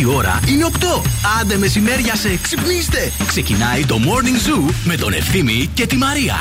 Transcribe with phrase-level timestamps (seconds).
[0.00, 1.02] Η ώρα είναι 8.
[1.40, 3.12] Άντε μεσημέρια σε ξυπνήστε.
[3.26, 6.34] Ξεκινάει το Morning Zoo με τον Ευθύμη και τη Μαρία.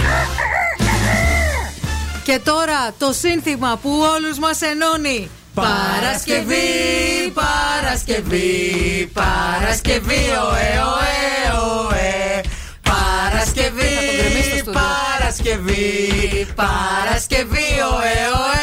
[2.24, 5.30] Και τώρα το σύνθημα που όλους μας ενώνει.
[5.54, 6.56] Παρασκευή,
[7.34, 11.16] Παρασκευή, Παρασκευή, ωε, ωε,
[11.88, 12.42] ωε.
[12.82, 18.63] Παρασκευή, Παρασκευή, Παρασκευή, ωε, ωε,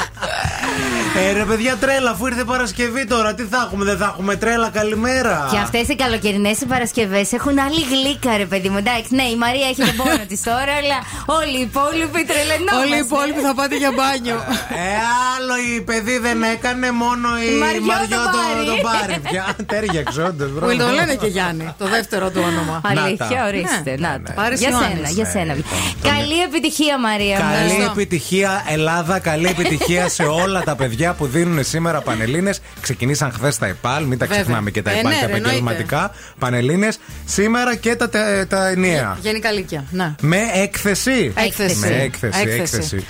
[1.17, 4.69] Ε, ρε παιδιά, τρέλα, αφού ήρθε Παρασκευή τώρα, τι θα έχουμε, δεν θα έχουμε τρέλα,
[4.69, 5.47] καλημέρα.
[5.51, 8.77] Και αυτές οι καλοκαιρινές Παρασκευές έχουν άλλη γλύκα, ρε παιδί μου.
[8.77, 10.97] Εντάξει, ναι, η Μαρία έχει τον πόνο της τώρα, αλλά
[11.39, 12.81] όλοι οι υπόλοιποι τρελαινόμαστε.
[12.85, 14.37] Όλοι οι υπόλοιποι θα πάτε για μπάνιο.
[14.83, 14.85] Ε,
[15.35, 18.61] άλλο η παιδί δεν έκανε, μόνο η Μαριό Μαριό το το, πάρει.
[18.71, 19.43] το πάρει πια.
[19.71, 22.75] Τέριαξε, όντω, Που το λένε και Γιάννη, το δεύτερο του όνομα.
[22.91, 23.45] Αλήθεια, τα.
[23.49, 23.91] ορίστε.
[23.99, 24.31] Ναι, Να ναι, το.
[24.41, 24.97] Πάρεις Για Ιωάννης.
[24.97, 25.53] σένα, για σένα.
[26.13, 27.35] Καλή επιτυχία, Μαρία.
[27.37, 27.41] μου.
[27.41, 27.91] Καλή Ευχαριστώ.
[27.95, 29.15] επιτυχία, Ελλάδα.
[29.29, 32.61] Καλή επιτυχία σε όλα τα παιδιά που δίνουν σήμερα πανελίνες.
[32.81, 34.41] Ξεκινήσαν χθες τα ΕΠΑΛ, μην τα Βέβαια.
[34.43, 36.11] ξεχνάμε και τα Ε, ΕΠΑΛ ναι, τα ρε, επαγγελματικά.
[36.39, 36.99] Πανελίνες.
[37.25, 39.17] Σήμερα και τα, τα, τα ενιαία.
[39.21, 39.83] Γενικά λύκεια.
[39.91, 40.15] Να.
[40.21, 41.33] Με έκθεση.
[41.35, 41.75] Έκθεση.
[41.79, 42.61] Με έκθεση, Έκθεση.
[42.61, 43.05] έκθεση.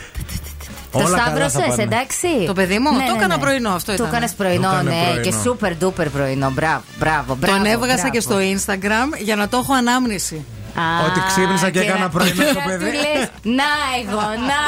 [0.91, 1.83] Το Όλα καλά θα σταύρωσε, πάνε.
[1.83, 4.07] εντάξει; Το παιδί μου, το έκανα πρωινό, αυτό Το ήταν.
[4.07, 5.21] έκανες πρωινό, Το έκανε ναι, πρωινό.
[5.21, 6.49] και super duper πρωινό.
[6.51, 7.57] Μπράβο, μπράβο, μπράβο.
[7.57, 8.09] Τον έβγασα μπράβο.
[8.09, 10.45] και στο Instagram για να το έχω ανάμνηση.
[10.79, 12.85] Α, Ότι ξύπνησα και έκανα να- πρωινό στο να παιδί.
[12.85, 13.23] του λες,
[13.59, 13.69] Να
[14.01, 14.61] εγώ, να.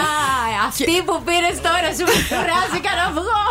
[0.67, 3.43] Αυτή που πήρες τώρα σου κουράζει κανένα αυγό.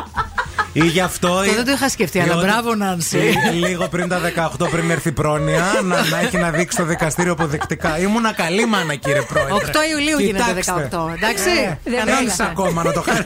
[0.73, 1.28] Ή γι' αυτό.
[1.28, 3.19] Αυτό δεν το είχα σκεφτεί, αλλά Ή μπράβο, ότι- Νάνση.
[3.19, 6.84] ή Λίγο πριν τα 18, πριν έρθει η πρόνοια, να, να έχει να δείξει το
[6.84, 7.98] δικαστήριο αποδεικτικά.
[7.98, 9.53] Ήμουνα καλή μάνα, κύριε Πρόεδρε.
[9.55, 9.59] 8
[9.93, 10.89] Ιουλίου γίνεται Κοιτάξτε.
[10.93, 11.12] 18.
[11.15, 11.78] Εντάξει.
[11.84, 12.20] Δεν Κανόνισα.
[12.23, 13.23] Έχεις ακόμα να το κάνεις.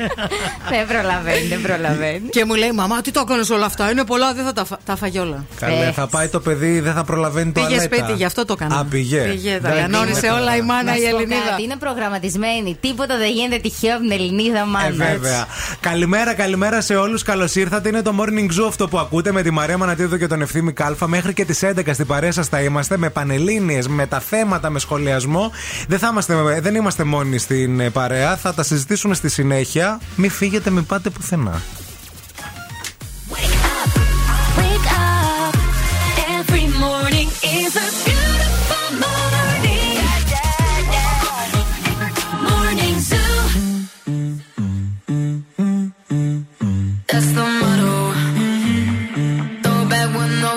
[0.70, 2.28] Δεν προλαβαίνει, δεν προλαβαίνει.
[2.30, 4.78] Και μου λέει, Μαμά, τι το έκανες όλα αυτά; Είναι πολλά, δεν θα τα, φα-
[4.84, 5.44] τα φάγει όλα.
[5.60, 8.56] Καλέ, Ε, θα πάει το παιδί, δεν θα προλαβαίνει το Πήγε σπίτι, γι' αυτό το
[8.60, 8.78] έκανα.
[8.80, 9.20] Α, πηγέ.
[9.20, 10.40] Πήγε, τα Δεν λιανώνησε γίνεται.
[10.40, 11.40] όλα η μάνα Να η σου πω Ελληνίδα.
[11.50, 12.76] κάτι, είναι προγραμματισμένη.
[12.80, 14.90] Τίποτα δεν γίνεται τυχαίο από την Ελληνίδα Ε, μάνα.
[15.04, 15.46] βέβαια.
[15.80, 17.22] Καλημέρα, καλημέρα σε όλους.
[17.22, 17.88] Καλώς ήρθατε.
[17.88, 21.08] Είναι το morning zoo αυτό που ακούτε με τη Μαρία Μανατίδου και τον Ευθύμη Κάλφα.
[21.08, 24.78] Μέχρι και τις 11 στην παρέα σας θα είμαστε με πανελίνε, με τα θέματα, με
[24.78, 25.52] σχολιασμό.
[25.88, 28.36] Δεν, θα είμαστε, δεν είμαστε μόνοι στην ε, παρέα.
[28.36, 30.00] Θα τα συζητήσουμε στη συνέχεια.
[30.16, 31.62] Μην φύγετε, μην πάτε πουθενά.
[34.60, 35.54] Wake up.
[36.38, 37.28] Every morning
[37.60, 38.09] is a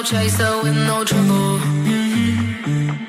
[0.04, 1.60] chaser, with no trouble.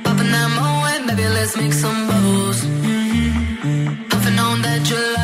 [0.05, 2.61] Popping that moe, baby, let's make some bubbles.
[4.11, 5.24] Puffing on that gelato.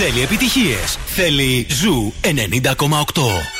[0.00, 0.98] Θέλει επιτυχίες.
[1.06, 3.57] Θέλει ζου 90,8.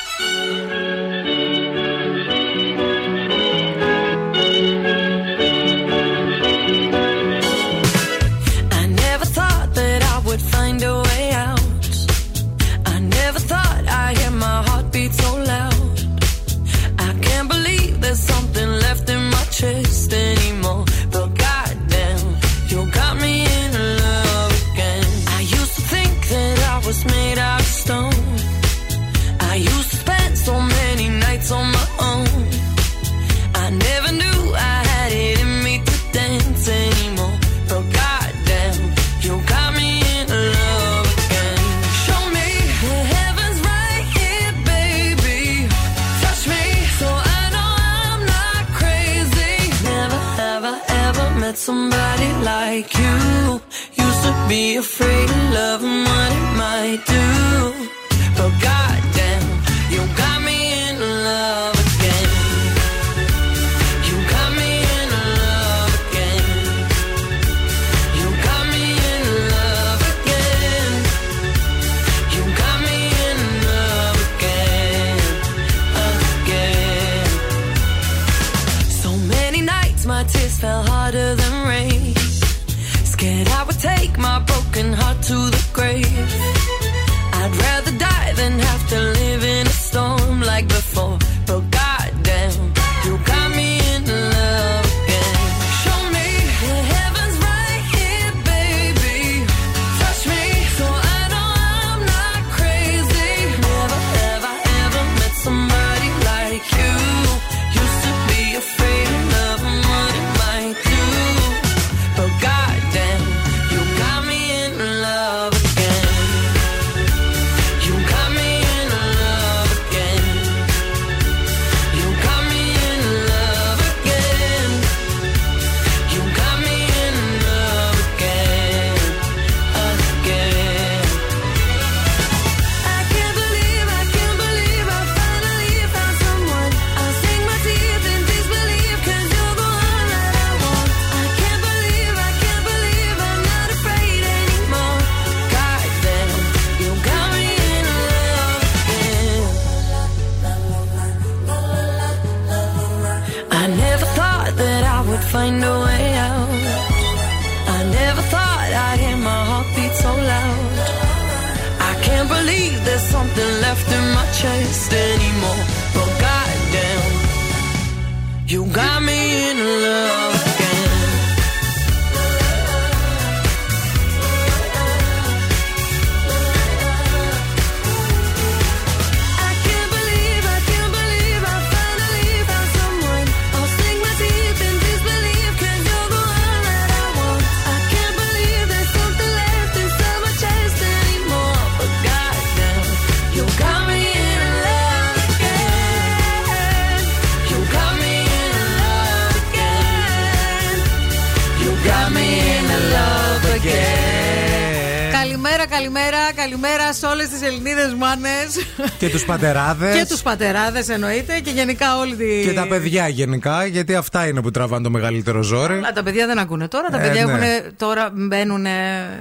[208.99, 209.97] Και τους πατεράδες.
[209.97, 212.43] Και τους πατεράδες εννοείται και γενικά όλη τη.
[212.43, 215.75] Και τα παιδιά γενικά, γιατί αυτά είναι που τραβάνε το μεγαλύτερο ζόρι.
[215.75, 216.89] Αλλά τα παιδιά δεν ακούνε τώρα.
[216.89, 217.33] Τα ε, παιδιά ναι.
[217.33, 218.71] έχουν, τώρα μπαίνουν ε,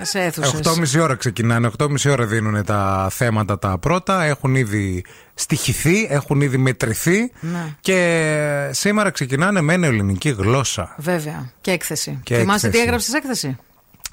[0.02, 0.98] σε αίθουσες.
[0.98, 4.24] 8.30 ώρα ξεκινάνε, 8.30 ώρα δίνουν τα θέματα τα πρώτα.
[4.24, 5.04] Έχουν ήδη
[5.34, 7.32] στοιχηθεί, έχουν ήδη μετρηθεί.
[7.40, 7.76] Ναι.
[7.80, 10.96] Και σήμερα ξεκινάνε με ελληνική γλώσσα.
[10.98, 11.52] Βέβαια.
[11.62, 12.20] Και έκθεση.
[12.24, 13.58] Και Θυμάστε τι έγραψες έκθεση;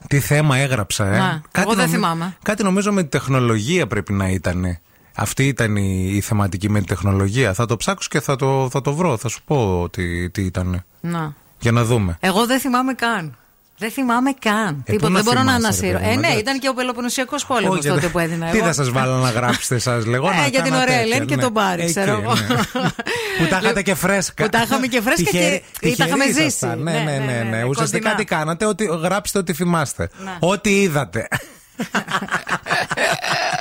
[0.09, 1.97] Τι θέμα έγραψα, ε; Να, κάτι εγώ δεν νομι...
[1.97, 2.37] θυμάμαι.
[2.43, 4.79] Κάτι νομίζω με τη τεχνολογία πρέπει να ήταν.
[5.15, 7.55] Αυτή ήταν η, η θεματική με την τεχνολογία.
[7.55, 9.17] Θα το ψάξω και θα το, θα το βρω.
[9.17, 10.85] Θα σου πω τι, τι ήταν.
[11.01, 11.35] Να.
[11.61, 12.17] Για να δούμε.
[12.21, 13.37] Εγώ δεν θυμάμαι καν.
[13.79, 14.83] Δεν θυμάμαι καν.
[14.87, 15.13] Ε, Τίποτα.
[15.13, 15.99] Δεν μπορώ να ανασύρω.
[16.03, 18.09] Ε, ναι, ήταν και ο Πελοποννησιακός πόλεμος τότε δε...
[18.09, 18.51] που έδινα.
[18.51, 20.29] Τι θα σας βάλω να γράψετε, σας λέγω.
[20.29, 22.23] Ε, για την ωραία Ελένη και τον ναι, Πάρη, ξέρω ναι.
[22.23, 22.33] εγώ.
[23.39, 24.45] Που τα λοιπόν, είχατε και φρέσκα.
[24.45, 25.63] Που τα είχαμε και φρέσκα και
[25.97, 26.67] τα είχαμε ζήσει.
[26.67, 27.19] Ναι, ναι, ναι.
[27.19, 27.43] ναι.
[27.51, 28.67] ναι Ουσιαστικά τι κάνατε,
[29.03, 30.11] γράψτε ό,τι θυμάστε.
[30.39, 31.29] Ό,τι είδατε.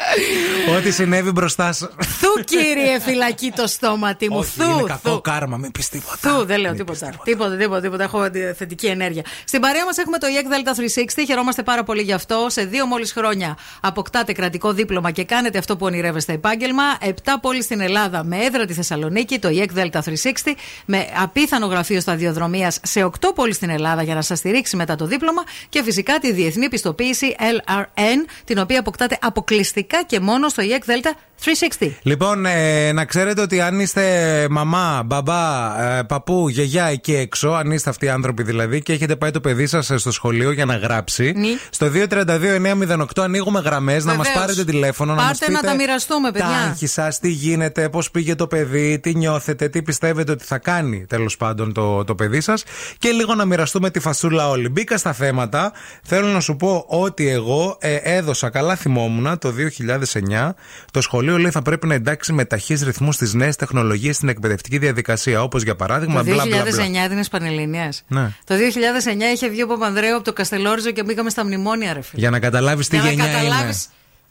[0.78, 1.88] Ό,τι συνέβη μπροστά σα.
[1.88, 4.38] Θου κύριε φυλακή το στόματι μου.
[4.38, 4.64] Όχι, Θου.
[4.72, 5.22] είναι κακό θου.
[5.22, 6.18] κάρμα, μην πεις τίποτα.
[6.22, 7.06] Θου, δεν λέω Μην τίποτα.
[7.10, 8.04] πεις Τίποτα, τίποτα, τίποτα.
[8.04, 9.24] Έχω αντι- θετική ενέργεια.
[9.46, 11.24] Στην παρέα μας έχουμε το EEC Delta 360.
[11.26, 12.46] Χαιρόμαστε πάρα πολύ γι' αυτό.
[12.50, 16.84] Σε δύο μόλις χρόνια αποκτάτε κρατικό δίπλωμα και κάνετε αυτό που ονειρεύεστε επάγγελμα.
[17.00, 20.56] Επτά πόλει στην Ελλάδα με έδρα τη Θεσσαλονίκη, το EEC Delta 360,
[20.86, 25.06] με απίθανο γραφείο σταδιοδρομίας σε οκτώ πόλεις στην Ελλάδα για να σας στηρίξει μετά το
[25.06, 30.90] δίπλωμα και φυσικά τη διεθνή πιστοποίηση LRN, την οποία αποκτάτε αποκλειστικά και μόνο στο EEC
[30.90, 31.12] Delta
[31.80, 31.92] 360.
[32.02, 37.72] Λοιπόν, ε, να ξέρετε ότι αν είστε μαμά, μπαμπά, ε, παππού, γιαγιά εκεί έξω, αν
[37.72, 40.76] είστε αυτοί οι άνθρωποι δηλαδή και έχετε πάει το παιδί σας στο σχολείο για να
[40.78, 41.48] γράψει, Ναι.
[41.70, 44.46] στο 232-908 ανοίγουμε γραμμές να μας Βεβαίως.
[44.46, 46.48] πάρετε τηλέφωνο, να μας Πάρτε να πείτε τα μοιραστούμε, παιδιά.
[46.48, 50.58] Τα άγχη σας, τι γίνεται, πώς πήγε το παιδί, τι νιώθετε, τι πιστεύετε ότι θα
[50.58, 52.64] κάνει τέλος πάντων το, το παιδί σας
[52.98, 54.70] και λίγο να μοιραστούμε τη φασούλα όλοι.
[54.70, 55.72] Μπήκα στα θέματα.
[56.04, 59.52] Θέλω να σου πω ότι εγώ ε, έδωσα, καλά θυμόμουν το
[60.00, 60.54] 2009,
[60.92, 64.78] το σχολείο λέει θα πρέπει να εντάξει με ταχύς ρυθμούς στι νέες τεχνολογίες στην εκπαιδευτική
[64.78, 65.42] διαδικασία.
[65.44, 67.04] Όπως για παράδειγμα, Το 2009 μπλα μπλα μπλα.
[67.04, 67.90] έδινε Πανελληνίε.
[68.08, 68.32] Ναι.
[68.46, 72.22] Το 2009 είχε βγει ο Παπανδρέου από το Καστελόριζο και μπήκαμε στα μνημόνια, ρε φίλε.
[72.22, 73.74] Για να καταλάβεις τι Για να γενιά είμαι.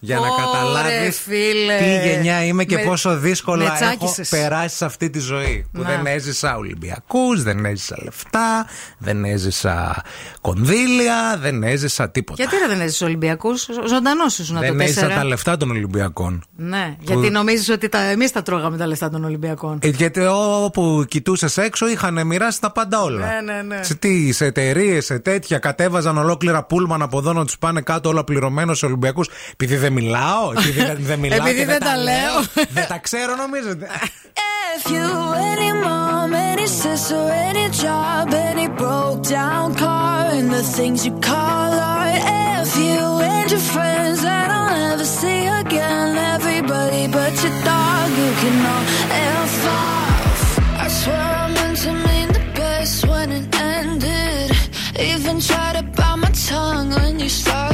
[0.06, 0.08] Καταλάβεις.
[0.08, 1.78] Για να Ωρε, καταλάβεις φίλε.
[1.78, 4.28] τι γενιά είμαι και Με- πόσο δύσκολα με έχω τσάκισες.
[4.28, 5.66] περάσει σε αυτή τη ζωή.
[5.72, 5.88] Που Να.
[5.88, 8.66] δεν έζησα Ολυμπιακούς, δεν έζησα λεφτά,
[8.98, 10.02] δεν έζησα
[10.40, 12.42] κονδύλια, δεν έζησα τίποτα.
[12.42, 15.14] Γιατί ρε, δεν έζησες Ολυμπιακούς, ζωντανός ήσουν δεν το έζησα 4.
[15.14, 16.44] τα λεφτά των Ολυμπιακών.
[16.56, 19.78] Ναι, γιατί νομίζεις ότι τα, εμείς τα τρώγαμε τα λεφτά των Ολυμπιακών.
[19.82, 20.20] Ε, Γιατί
[20.64, 23.26] όπου κοιτούσες έξω είχαν μοιράσει τα πάντα όλα.
[23.26, 23.82] Ναι, ναι, ναι.
[23.82, 28.08] Σε τι, σε εταιρείες, σε τέτοια, κατέβαζαν ολόκληρα πούλμαν από εδώ να τους πάνε κάτω
[28.08, 29.28] όλα πληρωμένο σε Ολυμπιακούς.
[29.52, 31.39] Επειδή δεν μιλάω, επειδή δεν, δεν μιλάω.
[31.39, 32.35] Επειδή και δεν τα λέω.
[32.69, 33.87] δεν τα ξέρω, νομίζετε.
[34.79, 35.07] If you,
[35.51, 41.71] any mom, any sister, any job, any broke down car, and the things you call
[41.95, 42.21] art.
[42.61, 43.01] If you
[43.33, 48.85] and your friends that I'll never see again, everybody but your dog, you can all
[49.43, 50.41] F off.
[50.85, 53.47] I swear I meant to mean the best when it
[53.79, 54.49] ended.
[55.11, 57.67] Even tried to bite my tongue when you started.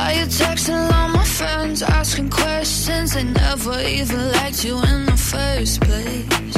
[0.00, 3.12] Now you're texting all my friends, asking questions.
[3.12, 6.54] They never even liked you in the first place.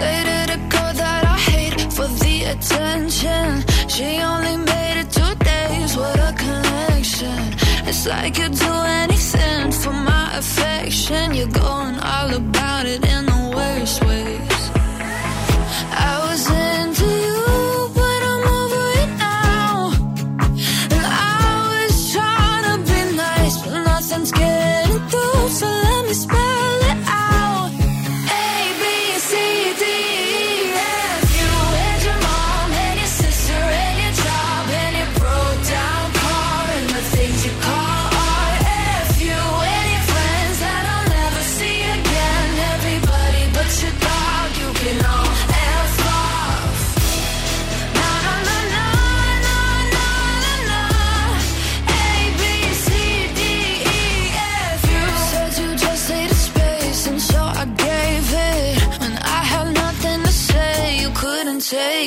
[0.00, 3.48] Dated a girl that I hate for the attention.
[3.94, 5.96] She only made it two days.
[5.96, 7.40] What a connection.
[7.88, 11.34] It's like you'd do anything for my affection.
[11.34, 13.25] You're going all about it in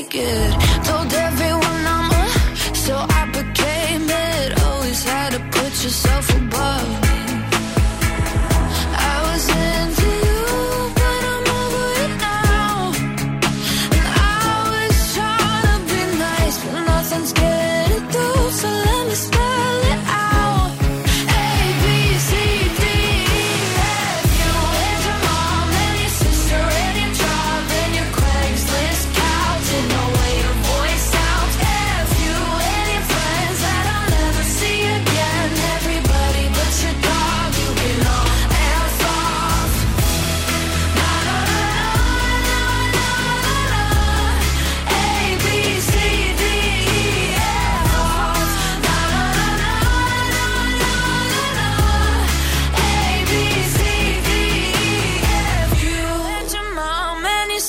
[0.03, 0.68] take it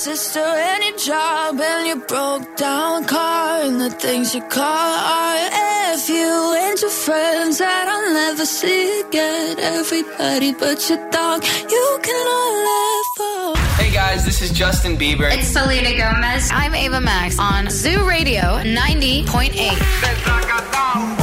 [0.00, 5.52] sister and your job and your broke down car and the things you call art.
[5.92, 9.58] F you and your friends that I'll never see again.
[9.58, 13.58] Everybody but your dog, you can all laugh off.
[13.76, 15.30] Hey guys, this is Justin Bieber.
[15.30, 16.48] It's Selena Gomez.
[16.50, 21.19] I'm Ava Max on Zoo Radio 90.8.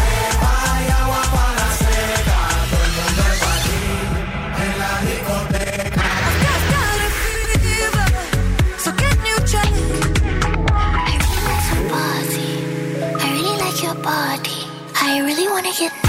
[15.68, 16.08] naughty.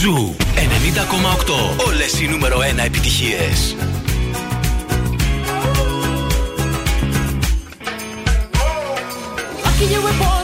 [0.00, 0.34] Ζου
[1.86, 3.74] Όλες οι νούμερο 1 επιτυχίες.
[9.64, 10.37] Lucky you were born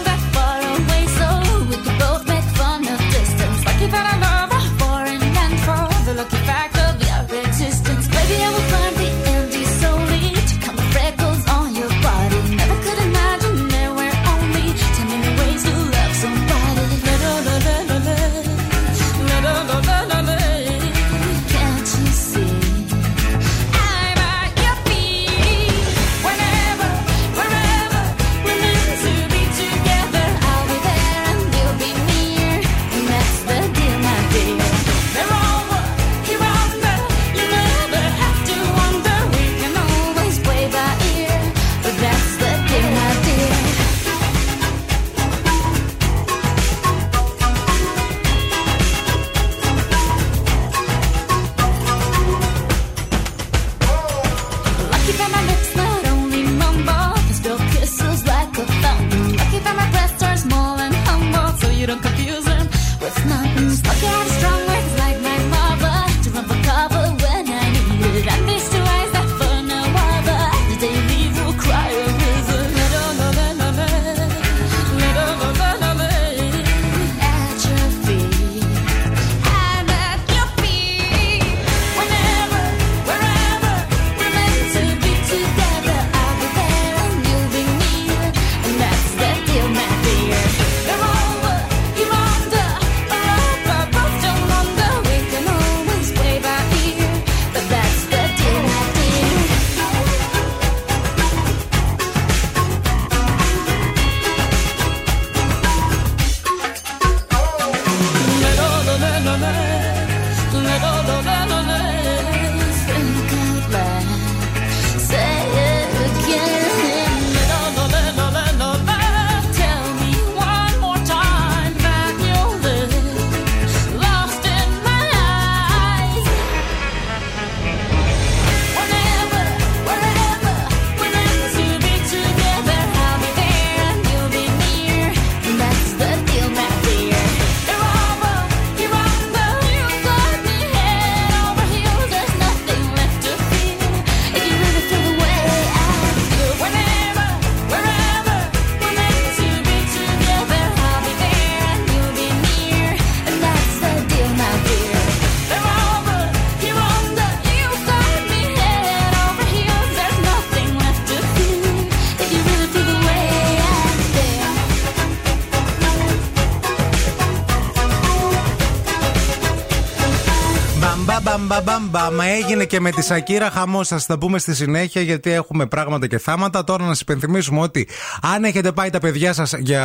[172.12, 173.88] Μα έγινε και με τη Σακύρα χαμός.
[173.88, 176.64] Θα τα πούμε στη συνέχεια γιατί έχουμε πράγματα και θάματα.
[176.64, 177.88] Τώρα να σας υπενθυμίσουμε ότι
[178.34, 179.80] αν έχετε πάει τα παιδιά σας για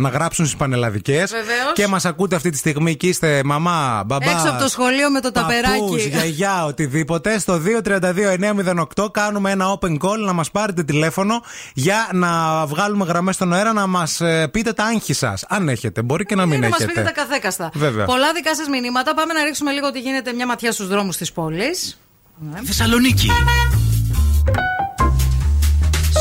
[0.00, 1.59] να γράψουν στις πανελλαδικές Βεβαίως.
[1.80, 4.30] Και μας ακούτε αυτή τη στιγμή και είστε μαμά, μπαμπά.
[4.30, 6.08] Έξω από το σχολείο με το παππούς, ταπεράκι.
[6.08, 7.38] γιαγιά, οτιδήποτε.
[7.38, 7.60] Στο
[8.96, 11.42] 232-908 κάνουμε ένα open call να μας πάρετε τηλέφωνο
[11.74, 15.44] για να βγάλουμε γραμμές στον αέρα να μας πείτε τα άγχη σας.
[15.48, 17.00] Αν έχετε, μπορεί και να μην να μας έχετε.
[17.00, 17.70] πείτε τα καθέκαστα.
[17.74, 18.04] Βέβαια.
[18.04, 19.14] Πολλά δικά σας μηνύματα.
[19.14, 21.98] Πάμε να ρίξουμε λίγο ότι γίνεται μια ματιά στους δρόμους της πόλης.
[22.64, 23.30] Θεσσαλονίκη.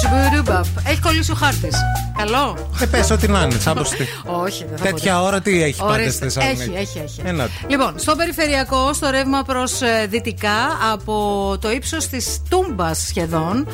[0.09, 0.65] Σουμπουρούμπαπ.
[0.87, 1.75] Έχει κολλήσει ο χάρτης.
[2.17, 2.57] Καλό.
[2.81, 4.07] Ε, πες ό,τι να είναι, τσάμποστη.
[4.25, 6.11] Όχι, δεν θα πω Τέτοια ώρα τι έχει πάντα Ορίστε.
[6.11, 7.21] στη Θεσσαλονίκη; Έχει, έχει, έχει.
[7.23, 7.51] Ε, να το.
[7.67, 10.57] Λοιπόν, στο περιφερειακό, στο ρεύμα προς δυτικά,
[10.91, 13.67] από το ύψος της Τούμπας σχεδόν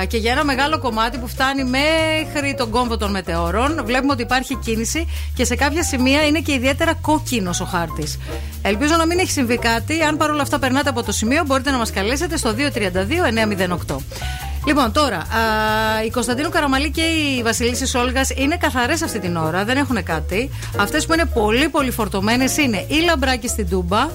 [0.00, 4.22] α, και για ένα μεγάλο κομμάτι που φτάνει μέχρι τον κόμβο των μετεώρων, βλέπουμε ότι
[4.22, 8.18] υπάρχει κίνηση και σε κάποια σημεία είναι και ιδιαίτερα κόκκινος ο χάρτης.
[8.62, 10.02] Ελπίζω να μην έχει συμβεί κάτι.
[10.02, 12.54] Αν παρόλα αυτά περνάτε από το σημείο, μπορείτε να μας καλέσετε στο
[13.88, 13.96] 232-908.
[14.66, 15.24] Λοιπόν, τώρα, α,
[16.06, 20.50] η Κωνσταντίνου Καραμαλή και η Βασιλίση Σόλγας είναι καθαρές αυτή την ώρα, δεν έχουν κάτι.
[20.76, 24.08] Αυτές που είναι πολύ πολύ φορτωμένες είναι η Λαμπράκη στην Τούμπα,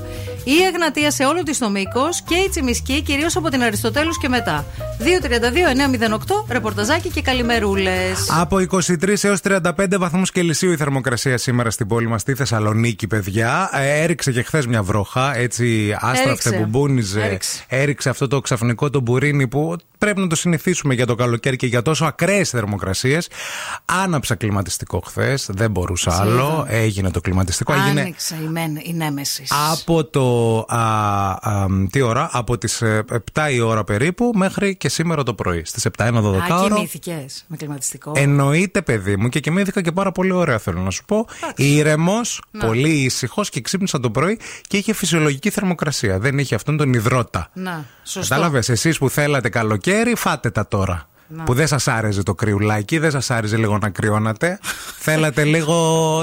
[0.43, 4.29] η Εγνατία σε όλο της το μήκος και η Τσιμισκή, κυρίως από την Αριστοτέλους και
[4.29, 4.65] μετά.
[4.99, 8.29] 232-908, ρεπορταζάκι και καλημερούλες.
[8.39, 13.69] Από 23 έως 35 βαθμούς Κελσίου η θερμοκρασία σήμερα στην πόλη μας στη Θεσσαλονίκη, παιδιά.
[13.73, 16.51] Ε, έριξε και χθες μια βροχά, έτσι άστραφτε Έριξε.
[16.51, 17.21] που μπούνιζε.
[17.21, 17.63] Έριξε.
[17.67, 21.67] Έριξε αυτό το ξαφνικό το μπουρίνι που πρέπει να το συνηθίσουμε για το καλοκαίρι και
[21.67, 23.29] για τόσο ακραίες θερμοκρασίες.
[23.85, 26.65] Άναψα κλιματιστικό χθες, δεν μπορούσα άλλο.
[26.69, 27.73] Έγινε το κλιματιστικό.
[27.73, 29.51] Έγινε Άνοιξε η, μεν, η νέμεσης.
[29.71, 30.57] από το.
[30.67, 30.81] Α,
[31.31, 32.83] α, τι ώρα, από τις
[33.33, 35.61] 7 η ώρα περίπου μέχρι και σήμερα το πρωί.
[35.65, 36.75] Στις 7 ένα 12 Α, ώρα.
[36.75, 41.05] κοιμήθηκες με κλιματιστικό; Εννοείται, παιδί μου, και κοιμήθηκα και πάρα πολύ ωραία, θέλω να σου
[41.05, 41.27] πω.
[41.55, 46.19] Ήρεμος, πολύ ήσυχος και ξύπνησα το πρωί και είχε φυσιολογική θερμοκρασία.
[46.19, 47.49] Δεν είχε αυτόν τον υδρότα.
[47.53, 48.33] Να, σωστό.
[48.33, 51.07] Κατάλαβες, εσείς που θέλατε καλοκαίρι, φάτε τα τώρα.
[51.45, 54.59] Που δεν σας άρεσε το κρυουλάκι, δεν σας άρεσε λίγο να κρυώνατε.
[55.07, 55.75] θέλατε λίγο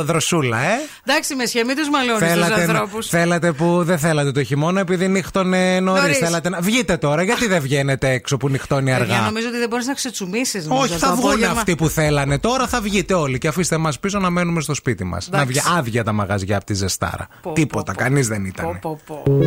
[0.05, 0.73] δροσούλα, ε;
[1.07, 3.09] Εντάξει, με σχέμη τους μαλώνεις τους Θέλατε, ανθρώπους.
[3.09, 6.03] θέλατε που δεν θέλατε το χειμώνα επειδή νύχτωνε νωρίς.
[6.03, 6.19] Νωρίς.
[6.19, 9.69] Θέλατε να βγείτε τώρα, γιατί δεν βγαίνετε έξω που νυχτώνει Για αργά; νομίζω ότι δεν
[9.69, 10.67] μπορείς να ξετσουμίσεις.
[10.69, 12.39] Όχι, θα βγουν αυτοί που θέλανε.
[12.39, 15.29] Τώρα θα βγείτε όλοι και αφήστε μας πίσω να μένουμε στο σπίτι μας.
[15.31, 17.29] Να βγει άδεια τα μαγαζιά από τη ζεστάρα.
[17.43, 18.05] Πω, Τίποτα, πω, πω.
[18.05, 18.79] κανείς δεν ήταν.
[18.81, 19.39] Πω, πω, πω.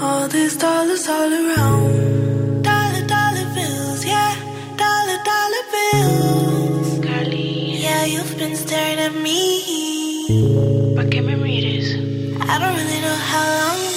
[0.00, 2.62] All these dollars all around.
[2.62, 4.34] Dollar, dollar bills, yeah.
[4.76, 7.04] Dollar, dollar bills.
[7.04, 7.78] Carly.
[7.82, 10.94] Yeah, you've been staring at me.
[10.94, 11.64] But can we read
[12.48, 13.87] I don't really know how long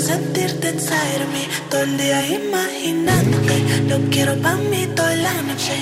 [0.00, 1.48] sentirte inside of me.
[1.68, 3.56] Todo el día imaginándote.
[3.88, 5.76] Lo quiero pa' mí toda la noche.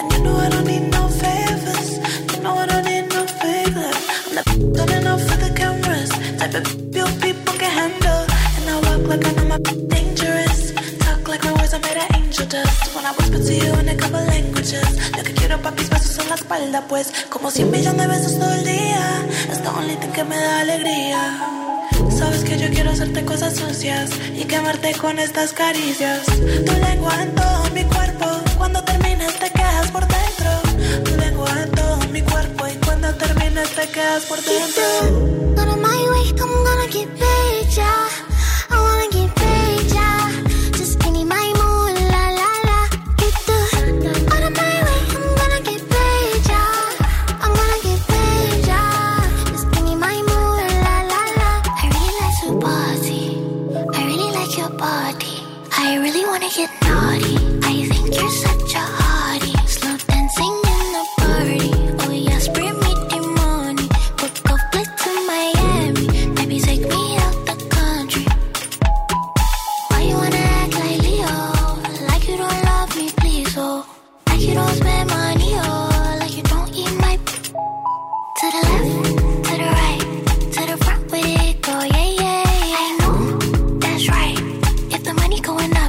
[0.00, 1.98] And you know I don't need no favors.
[2.32, 3.96] You know I don't need no favors.
[4.26, 6.10] I'm not turning off for the cameras.
[6.38, 8.24] Type of you people can handle.
[8.56, 10.72] And I walk like I know my dangerous.
[10.98, 12.94] Talk like my words are made of angel dust.
[12.94, 14.88] When I whisper to you in a couple languages.
[15.16, 17.12] Lo que quiero pa' mis besos en la espalda, pues.
[17.30, 19.26] Como cien millones de besos todo el día.
[19.50, 21.67] Es the only thing que me da alegría.
[22.16, 26.24] Sabes que yo quiero hacerte cosas sucias y quemarte con estas caricias.
[26.26, 28.26] Tu lengua en todo mi cuerpo.
[28.56, 31.04] Cuando termines te quedas por dentro.
[31.04, 35.38] Tu lengua en todo mi cuerpo y cuando termines te quedas por dentro.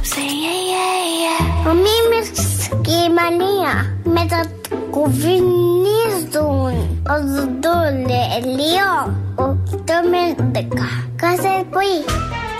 [0.00, 1.66] up, say yeah, yeah, yeah.
[1.66, 2.30] Ο Μίμης
[2.80, 6.74] και η Μανία μετακουβινίζουν
[7.08, 8.92] ο Δουντούλε Ελίο
[9.34, 10.88] ο Τόμεντεκα.
[11.16, 12.04] Κάθε πρωί.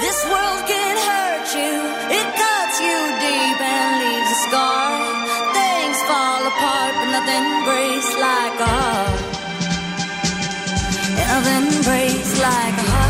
[0.03, 1.73] This world can hurt you,
[2.19, 4.91] it cuts you deep and leaves a scar.
[5.57, 9.21] Things fall apart, but nothing breaks like a heart.
[11.31, 13.10] Nothing breaks like a heart.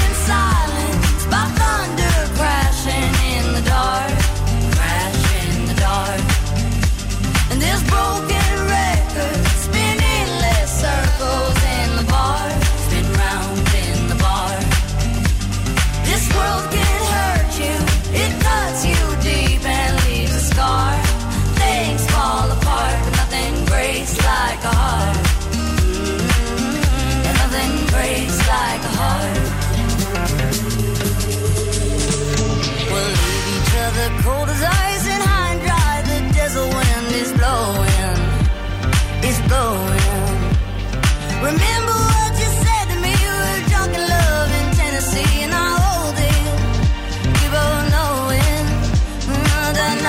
[7.61, 8.40] this broken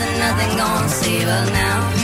[0.00, 1.50] Nothing, nothing, gonna save us.
[1.50, 1.99] Now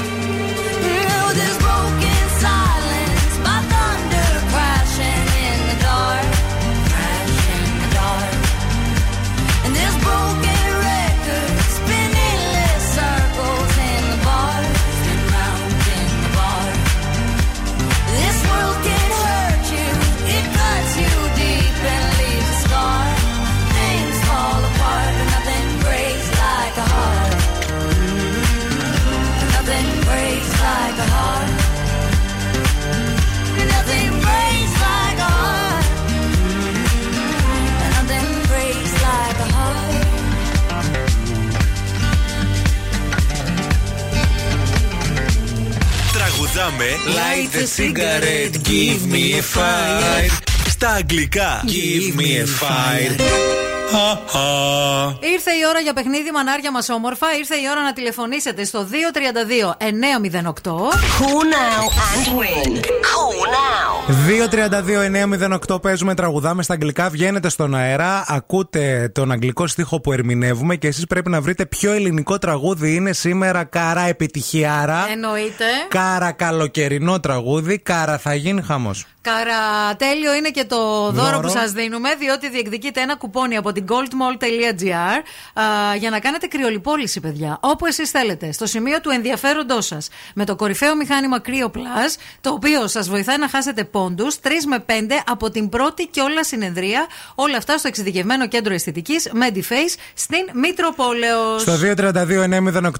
[46.56, 50.30] Τραγουδάμε Light the cigarette, give me a fire
[50.68, 53.20] Στα αγγλικά Give me a fire
[55.20, 57.36] Ήρθε η ώρα για παιχνίδι μανάρια μας όμορφα.
[57.36, 60.52] Ήρθε η ώρα να τηλεφωνήσετε στο 232 908.
[61.18, 62.95] Call now and win.
[64.06, 64.26] Call now.
[65.68, 67.10] 2-32-908 παίζουμε, τραγουδάμε στα αγγλικά.
[67.10, 71.92] Βγαίνετε στον αέρα, ακούτε τον αγγλικό στίχο που ερμηνεύουμε και εσείς πρέπει να βρείτε ποιο
[71.92, 73.64] ελληνικό τραγούδι είναι σήμερα.
[73.64, 75.06] Καρά επιτυχιάρα.
[75.10, 75.64] Εννοείται.
[75.88, 77.78] Κάρα καλοκαιρινό τραγούδι.
[77.78, 79.06] Κάρα θα γίνει χαμός.
[79.28, 80.76] Καρατέλειο είναι και το
[81.10, 81.40] δώρο, Δώρο.
[81.40, 85.18] που σας δίνουμε, διότι διεκδικείτε ένα κουπόνι από την goldmall.gr
[85.60, 87.58] α, για να κάνετε κρυολιπόληση, παιδιά.
[87.60, 90.08] Όπου εσείς θέλετε, στο σημείο του ενδιαφέροντός σας.
[90.34, 94.78] Με το κορυφαίο μηχάνημα Cryo Plus, το οποίο σας βοηθάει να χάσετε πόντους 3 με
[94.86, 97.06] 5 από την πρώτη και όλα συνεδρία.
[97.34, 101.62] Όλα αυτά στο εξειδικευμένο κέντρο αισθητικής Mediface στην Μητροπόλεως.
[101.62, 101.72] Στο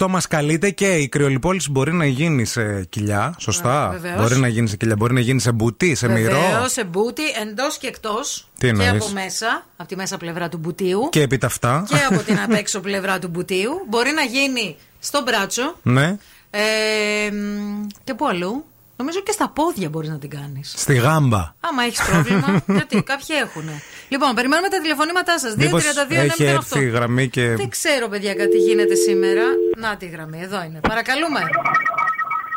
[0.01, 3.35] 232-908 μας καλείτε και η κρυολιπόληση μπορεί να γίνει σε κοιλιά.
[3.39, 4.21] Σωστά; βεβαίως.
[4.21, 6.41] μπορεί να γίνει σε κοιλιά, μπορεί να γίνει σε μπουτί, σε μυρό.
[6.41, 8.49] Βεβαίως, σε μπούτι, εντός και εκτός.
[8.59, 11.09] Τι Και εννοείς; από μέσα, από τη μέσα πλευρά του μπουτίου.
[11.11, 11.85] Και επί τα αυτά.
[11.89, 13.71] και από την απ' έξω πλευρά του μπουτίου.
[13.89, 15.77] Μπορεί να γίνει στο μπράτσο.
[15.83, 16.17] ναι.
[16.51, 18.65] Ε, μ, και πού αλλού.
[18.97, 20.73] Νομίζω και στα πόδια μπορείς να την κάνεις.
[20.77, 21.55] Στη γάμπα.
[21.61, 23.65] Άμα έχεις πρόβλημα, γιατί κάποιοι έχουν.
[24.09, 25.53] Λοιπόν, περιμένουμε τα τηλεφωνήματά σας.
[25.55, 27.49] 232 Μήπως έχει έρθει η γραμμή και.
[27.55, 29.43] Δεν ξέρω, παιδιά, κάτι γίνεται σήμερα.
[29.77, 30.81] Να τη γραμμή, εδώ είναι.
[30.89, 31.41] Παρακαλούμε.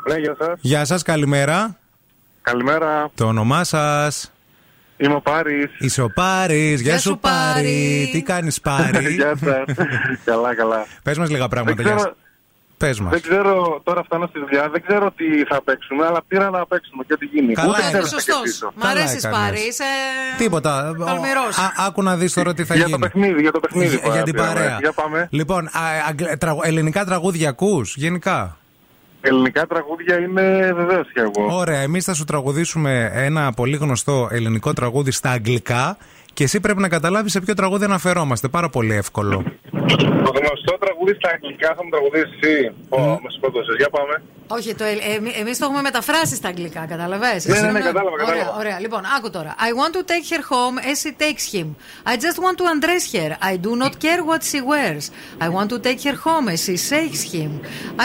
[0.08, 0.60] Ναι, γεια σας.
[0.62, 1.78] Γεια σας, καλημέρα.
[2.52, 3.10] Καλημέρα.
[3.16, 4.32] Το όνομά σας;
[4.98, 5.70] Είμαι ο Πάρης.
[5.80, 6.82] Είσαι ο Πάρης.
[6.82, 7.44] Γεια σου, σου, Πάρη.
[7.54, 8.10] Πάρη.
[8.12, 9.76] Τι κάνεις, Πάρη; Γεια σας.
[10.26, 10.86] καλά, καλά.
[11.04, 11.76] Πες μας λίγα πράγματα.
[11.76, 12.16] Δεν Γεια ξέρω,
[12.78, 13.12] Πες μας.
[13.12, 17.04] δεν ξέρω, τώρα φτάνω στη δουλειά, δεν ξέρω τι θα παίξουμε, αλλά πήρα να παίξουμε
[17.08, 17.54] και τι γίνει.
[17.54, 17.92] Καλά Ούτε έκανες.
[18.06, 18.36] ξέρω τι θα Σωστός.
[18.42, 18.72] κερδίσω.
[18.76, 19.40] Μ' Καλά αρέσει, έκανες.
[19.40, 19.60] Πάρη.
[19.60, 19.84] Είσαι.
[20.38, 20.84] Τίποτα.
[20.98, 21.58] Τολμηρός.
[21.58, 22.98] Α, άκου να δεις τώρα τι θα Για γίνει.
[23.00, 23.88] το παιχνίδι, για το παιχνίδι.
[24.04, 24.54] Για- για την πήραμε.
[24.54, 24.78] παρέα.
[24.80, 25.28] Για πάμε.
[25.32, 25.72] Λοιπόν, α,
[26.10, 28.58] αγγλ- τραγου- ελληνικά τραγούδια ακούς, γενικά;
[29.22, 31.58] Ελληνικά τραγούδια είναι βεβαίως και εγώ.
[31.58, 35.98] Ωραία, εμείς θα σου τραγουδήσουμε ένα πολύ γνωστό ελληνικό τραγούδι στα αγγλικά
[36.34, 38.48] και εσύ πρέπει να καταλάβεις σε ποιο τραγούδι αναφερόμαστε.
[38.48, 39.44] Πάρα πολύ εύκολο.
[39.98, 42.72] Το γνωστό τραγούδι στα αγγλικά θα μου τραγουδήσει εσύ.
[42.90, 43.76] Ω, με σκότωσες.
[43.78, 44.22] Για πάμε.
[44.52, 44.96] Όχι, το, ε,
[45.42, 47.46] εμεί το έχουμε μεταφράσει στα αγγλικά, καταλαβες.
[47.46, 48.58] Ναι, Εσύ ναι, ναι, είναι- κατάλαβα, Ωραία, κατάλαβα.
[48.58, 48.80] ωραία.
[48.80, 49.56] Λοιπόν, άκου τώρα.
[49.68, 51.68] I want to take her home as she takes him.
[52.12, 53.30] I just want to undress her.
[53.52, 55.04] I do not care what she wears.
[55.46, 57.52] I want to take her home as she shakes him.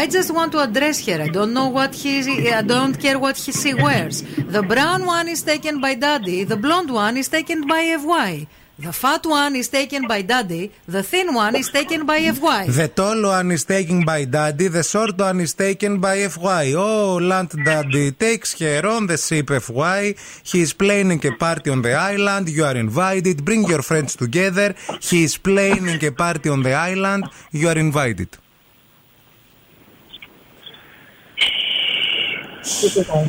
[0.00, 1.18] I just want to undress her.
[1.26, 2.12] I don't know what he.
[2.60, 4.16] I don't care what he, she wears.
[4.56, 6.38] The brown one is taken by daddy.
[6.52, 8.32] The blonde one is taken by FY.
[8.76, 10.72] The fat one is taken by daddy.
[10.88, 12.66] The thin one is taken by FY.
[12.66, 16.72] The tall one is taken by daddy, the short one is taken by FY.
[16.72, 20.16] Oh, land daddy takes her on the ship FY.
[20.42, 22.48] He is planning a party on the island.
[22.48, 23.44] You are invited.
[23.44, 24.74] Bring your friends together.
[25.00, 27.26] He is planning a party on the island.
[27.52, 28.36] You are invited.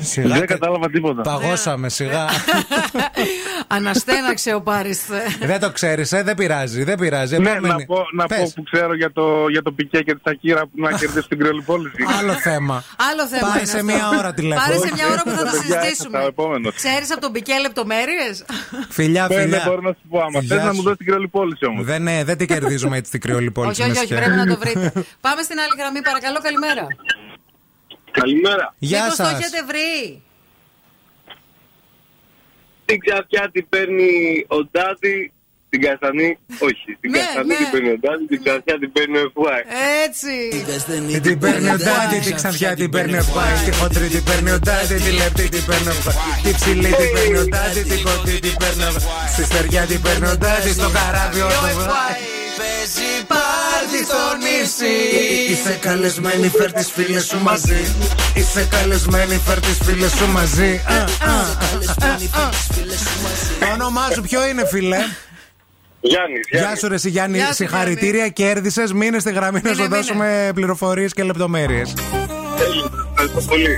[0.01, 1.21] Σιγά, Δεν κατάλαβα τίποτα.
[1.21, 2.25] Παγώσαμε σιγά.
[3.67, 5.01] Αναστέναξε ο Πάρης.
[5.41, 6.83] δεν το ξέρεις, ε, δεν πειράζει.
[6.83, 7.37] Δεν πειράζει.
[7.39, 7.73] Ναι, Επόμενη.
[7.79, 8.53] να πω, να πω Πες.
[8.53, 11.95] που ξέρω για το, για το Πικέ και τη Σακύρα που να κερδίσει την κρυολιπόληση.
[12.19, 12.83] Άλλο θέμα.
[13.11, 13.47] Άλλο θέμα.
[13.47, 13.85] Πάρε είναι σε αυτό.
[13.85, 14.65] μία ώρα τηλέφωνο.
[14.67, 16.17] Πάρε σε μια ώρα που θα το Παιδιά, συζητήσουμε.
[16.19, 16.75] θα, επόμενος.
[16.75, 18.45] Ξέρεις από τον Πικέ λεπτομέρειες;
[18.89, 19.63] Φιλιά, Ναι, ναι, φιλιά.
[19.67, 20.81] μπορώ να σου πω άμα Γεια θες να μου σου.
[20.83, 21.85] δώσεις την κρυολιπόληση όμως.
[21.85, 23.69] Δεν, ναι, δεν την κερδίζουμε έτσι την κρυολιπόλη.
[23.69, 24.91] όχι, όχι, όχι, πρέπει να το βρείτε.
[25.25, 26.83] Πάμε στην άλλη γραμμή, παρακαλώ, καλημέρα.
[28.19, 28.75] Καλημέρα.
[28.79, 29.33] Γεια Μήπως το σας.
[29.39, 30.21] έχετε βρει;
[32.85, 35.33] Την ξαφιά την παίρνει ο Ντάτι,
[35.75, 36.29] την Καστανή,
[36.67, 36.89] όχι.
[37.01, 37.59] Την Ναι, Καστανή ναι.
[37.61, 39.61] την παίρνει ο Ντάτι, την ξαφιά την παίρνει ο Εφουάι.
[40.05, 40.33] Έτσι.
[41.27, 43.53] Την παίρνει ο Ντάντι, την ξανθιά την παίρνει ο Φάι.
[43.65, 46.15] Τη χοντρή την παίρνει ο Ντάντι, τη λεπτή την παίρνει ο Φάι.
[46.45, 49.27] Τη ψηλή την παίρνει ο Ντάντι, την κοντή την παίρνει ο Φάι.
[49.33, 51.49] Στη στεριά την παίρνει ο Ντάντι, στο καράβι ο
[51.87, 52.13] Φάι.
[52.59, 54.95] Παίζει πάρτι στο νησί.
[55.51, 57.81] Είσαι καλεσμένη, φέρ τις φίλες σου μαζί.
[58.39, 60.71] Είσαι καλεσμένη, φέρ τις φίλες σου μαζί.
[60.97, 60.99] Α,
[61.33, 61.35] α,
[62.09, 62.11] α,
[62.43, 62.45] α.
[63.59, 64.97] Το όνομά σου ποιο είναι, φίλε;
[66.07, 67.37] Γιάννης, Γεια σου, ρε εσύ, Γιάννη.
[67.37, 68.83] Γεια σου, Συγχαρητήρια, κέρδισε.
[68.93, 69.95] Μείνε στη γραμμή να Μείνε, σου μείνε.
[69.95, 71.93] δώσουμε πληροφορίες και λεπτομέρειες.
[73.11, 73.77] Ευχαριστώ πολύ.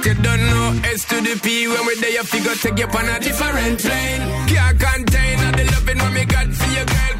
[0.00, 2.86] But you don't know S to the P when we're there, you figure take you
[2.86, 4.20] on a different plane.
[4.48, 7.19] Can't contain all the loving what me got for your girl.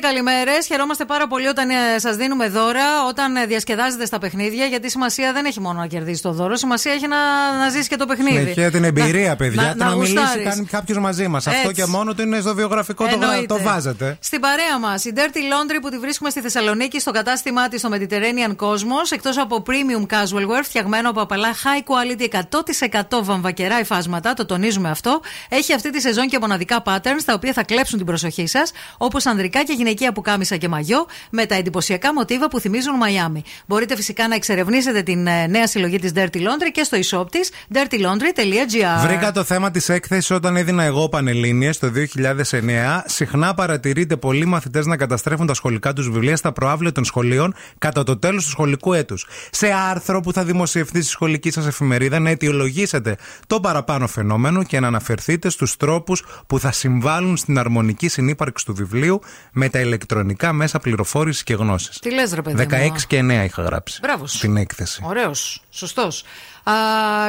[0.00, 0.66] Και καλημέρες.
[0.66, 4.64] Χαιρόμαστε πάρα πολύ όταν σας δίνουμε δώρα, όταν ε, διασκεδάζετε στα παιχνίδια.
[4.64, 7.16] Γιατί σημασία δεν έχει μόνο να κερδίσει το δώρο, σημασία έχει να,
[7.58, 8.36] να ζήσει και το παιχνίδι.
[8.38, 9.62] Συνεχεία την εμπειρία, Να- παιδιά.
[9.62, 10.44] να- το να, να μιλήσει γουστάρεις.
[10.48, 11.46] κάνει κάποιος μαζί μας.
[11.46, 11.82] Αυτό Έτσι.
[11.82, 13.46] και μόνο του είναι στο βιογραφικό το, γρα- Εννοείται.
[13.54, 14.16] το βάζετε.
[14.20, 17.88] Στην παρέα μας, η Dirty Laundry που τη βρίσκουμε στη Θεσσαλονίκη, στο κατάστημά της στο
[17.92, 19.08] Mediterranean Cosmos.
[19.10, 22.28] Εκτός από premium casual wear, φτιαγμένο από απαλά high quality
[23.00, 25.20] 100% βαμβακερά υφάσματα, το τονίζουμε αυτό.
[25.48, 29.26] Έχει αυτή τη σεζόν και μοναδικά patterns, τα οποία θα κλέψουν την προσοχή σας, όπως
[29.26, 33.42] ανδρικά και γυναικεία πουκάμισα και μαγιό, με τα εντυπωσιακά μοτίβα που θυμίζουν Μαϊάμι.
[33.66, 37.50] Μπορείτε φυσικά να εξερευνήσετε την ε, νέα συλλογή της Dirty Laundry και στο e-shop της
[37.74, 39.06] dirtylaundry.gr.
[39.06, 41.92] Βρήκα το θέμα της έκθεσης όταν έδινα εγώ Πανελλήνιες το
[42.50, 43.02] 2009.
[43.04, 48.02] Συχνά παρατηρείται πολλοί μαθητές να καταστρέφουν τα σχολικά τους βιβλία στα προάβλια των σχολείων κατά
[48.02, 49.26] το τέλος του σχολικού έτους.
[49.50, 53.16] Σε άρθρο που θα δημοσιευθεί στη σχολική σας εφημερίδα, να αιτιολογήσετε
[53.46, 58.74] το παραπάνω φαινόμενο και να αναφερθείτε στους τρόπους που θα συμβάλλουν στην αρμονική συνύπαρξη του
[58.74, 59.20] βιβλίου
[59.52, 61.98] με τα ηλεκτρονικά μέσα πληροφόρησης και γνώσης.
[61.98, 63.98] Τι λες, ρε παιδί 16 μου, και 9 είχα γράψει.
[64.02, 64.36] Μπράβος σου.
[64.36, 65.00] Στην έκθεση.
[65.04, 65.62] Ωραίος.
[65.70, 66.24] Σωστός.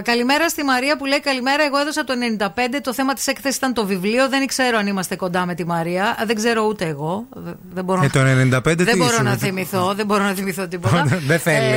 [0.03, 1.63] Καλημέρα στη Μαρία που λέει Καλημέρα.
[1.63, 2.13] Εγώ έδωσα το
[2.45, 2.79] 95.
[2.83, 4.29] Το θέμα της έκθεσης ήταν το βιβλίο.
[4.29, 6.03] Δεν ξέρω αν είμαστε κοντά με τη Μαρία.
[6.05, 7.25] Α, Δεν ξέρω ούτε εγώ.
[7.29, 9.93] Δε- Δεν μπορώ, Ε, το 95 τι δεν μπορώ είσαι, να με- θυμηθώ.
[9.93, 10.97] Δεν μπορώ να θυμηθώ τίποτα.
[11.11, 11.75] Ε, Δεν θέλει.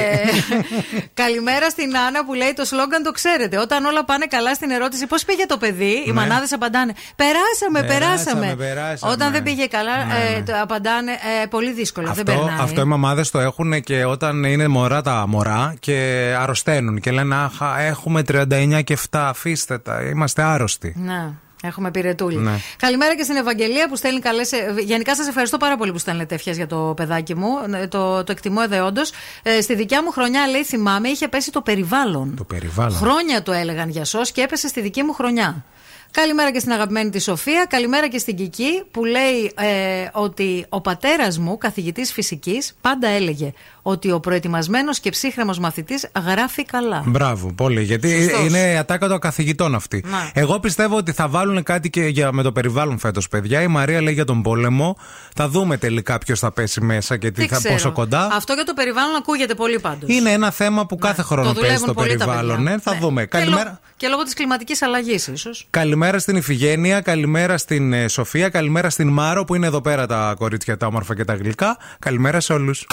[1.15, 3.59] καλημέρα στην Άννα που λέει το σλόγγαν το ξέρετε.
[3.59, 6.13] Όταν όλα πάνε καλά στην ερώτηση πώς πήγε το παιδί, οι Ναι.
[6.13, 8.41] μανάδες απαντάνε Περάσαμε, περάσαμε.
[8.41, 9.13] Περάσαμε, περάσαμε.
[9.13, 12.07] Όταν δεν πήγε καλά, Ναι, ε, το απαντάνε ε, πολύ δύσκολο.
[12.07, 12.61] δεν Αυτό, περνάει.
[12.61, 15.95] αυτό οι μαμάδες το έχουν και όταν είναι μωρά τα μωρά και
[16.41, 20.95] αρρωσταίνουν και λένε Αχ, έχουμε 39 και 7, αφήστε τα, είμαστε άρρωστοι.
[20.97, 21.33] Ναι.
[21.63, 22.37] Έχουμε πυρετούλη.
[22.37, 22.59] Ναι.
[22.77, 24.51] Καλημέρα και στην Ευαγγελία που στέλνει καλές.
[24.85, 27.49] Γενικά σας ευχαριστώ πάρα πολύ που στέλνετε ευχές για το παιδάκι μου.
[27.75, 29.11] Ε, Το, το εκτιμώ εδεόντως.
[29.43, 32.35] Ε, στη δικιά μου χρονιά, λέει, θυμάμαι, είχε πέσει το περιβάλλον.
[32.37, 32.97] Το περιβάλλον.
[32.97, 35.65] Χρόνια το έλεγαν για σώ και έπεσε στη δική μου χρονιά.
[36.13, 37.67] Καλημέρα και στην αγαπημένη της Σοφία.
[37.69, 43.53] Καλημέρα και στην Κική που λέει ε, ότι ο πατέρας μου, καθηγητής φυσικής, πάντα έλεγε
[43.83, 47.03] ότι ο προετοιμασμένος και ψύχρεμος μαθητής γράφει καλά.
[47.07, 47.83] Μπράβο, πολύ.
[47.83, 48.47] Γιατί Σωστός.
[48.47, 50.05] είναι ατάκα των καθηγητών αυτή.
[50.11, 50.31] Ναι.
[50.43, 53.62] Εγώ πιστεύω ότι θα βάλουν κάτι και για, με το περιβάλλον φέτος, παιδιά.
[53.62, 54.97] Η Μαρία λέει για τον πόλεμο.
[55.35, 57.74] Θα δούμε τελικά ποιος θα πέσει μέσα και τι Δεν θα ξέρω.
[57.74, 58.28] πόσο κοντά.
[58.33, 60.11] Αυτό για το περιβάλλον ακούγεται πολύ πάντως.
[60.11, 62.57] Είναι ένα θέμα που κάθε χρόνο Το παίζει δουλεύουν το πολύ τα περιβάλλον.
[62.57, 62.70] παιδιά.
[62.70, 63.20] Ναι, θα δούμε.
[63.22, 63.64] Και, Καλημέρα.
[63.64, 65.66] λό- και λόγω της κλιματικής αλλαγής, ίσως.
[65.70, 70.35] Καλημέρα στην Ιφηγένεια, καλημέρα στην ε, Σοφία, καλημέρα στην Μάρο που είναι εδώ πέρα τα
[70.39, 71.76] κορίτσια τα όμορφα και τα γλυκά.
[71.99, 72.87] Καλημέρα σε όλους.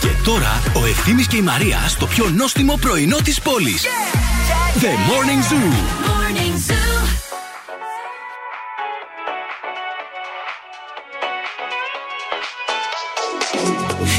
[0.00, 3.82] Και τώρα ο Ευθύμης και η Μαρία στο πιο νόστιμο πρωινό της πόλης.
[4.80, 5.68] The Morning Zoo.
[6.10, 6.92] Morning Zoo.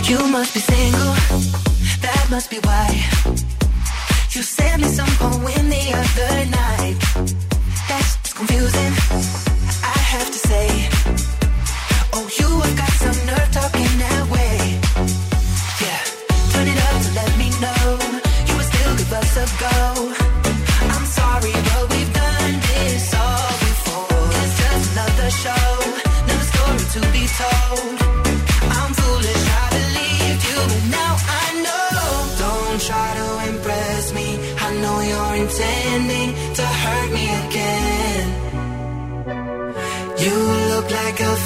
[0.10, 1.14] You must be single,
[2.06, 2.88] that must be why.
[4.34, 6.98] You sent me some poem the other night.
[7.90, 8.94] That's confusing,
[9.96, 10.68] I have to say.
[12.16, 14.43] Oh, you have got some nerve talking that way.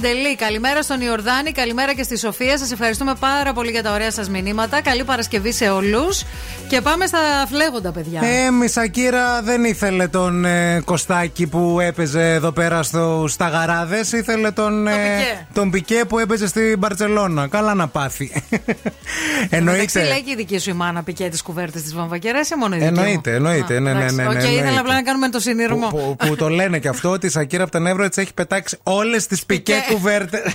[0.00, 2.58] Παντελή, καλημέρα στον Ιορδάνη, καλημέρα και στη Σοφία.
[2.58, 4.82] Σας ευχαριστούμε πάρα πολύ για τα ωραία σας μηνύματα.
[4.82, 6.22] Καλή Παρασκευή σε όλους.
[6.68, 8.20] Και πάμε στα φλέγοντα, παιδιά.
[8.24, 14.12] Ε, η Σακίρα δεν ήθελε τον ε, Κωστάκη που έπαιζε εδώ πέρα στο, στα γαράδες.
[14.12, 15.46] Ήθελε τον, ε, Πικέ.
[15.52, 17.46] τον Πικέ που έπαιζε στην Μπαρσελόνα.
[17.48, 18.32] Καλά να πάθει.
[18.50, 20.02] Εντάξει, Εννοείται.
[20.04, 22.78] λέει και η δική σου η μάνα πικέ τις κουβέρτες της βαμβακερά ή μόνο η
[22.78, 23.76] δική μου; Εννοείται, εννοείται.
[23.76, 24.14] Α, Ναι, ναι, εντάξει.
[24.16, 24.62] ναι, ναι, Οκ, εννοείται.
[24.62, 25.88] ήθελα απλά να κάνουμε το συνειρμό.
[25.88, 28.78] Που, που το λένε και αυτό ότι η Σακύρα από τα νεύρα έτσι έχει πετάξει
[28.82, 30.42] όλες τις πικέ κουβέρτες.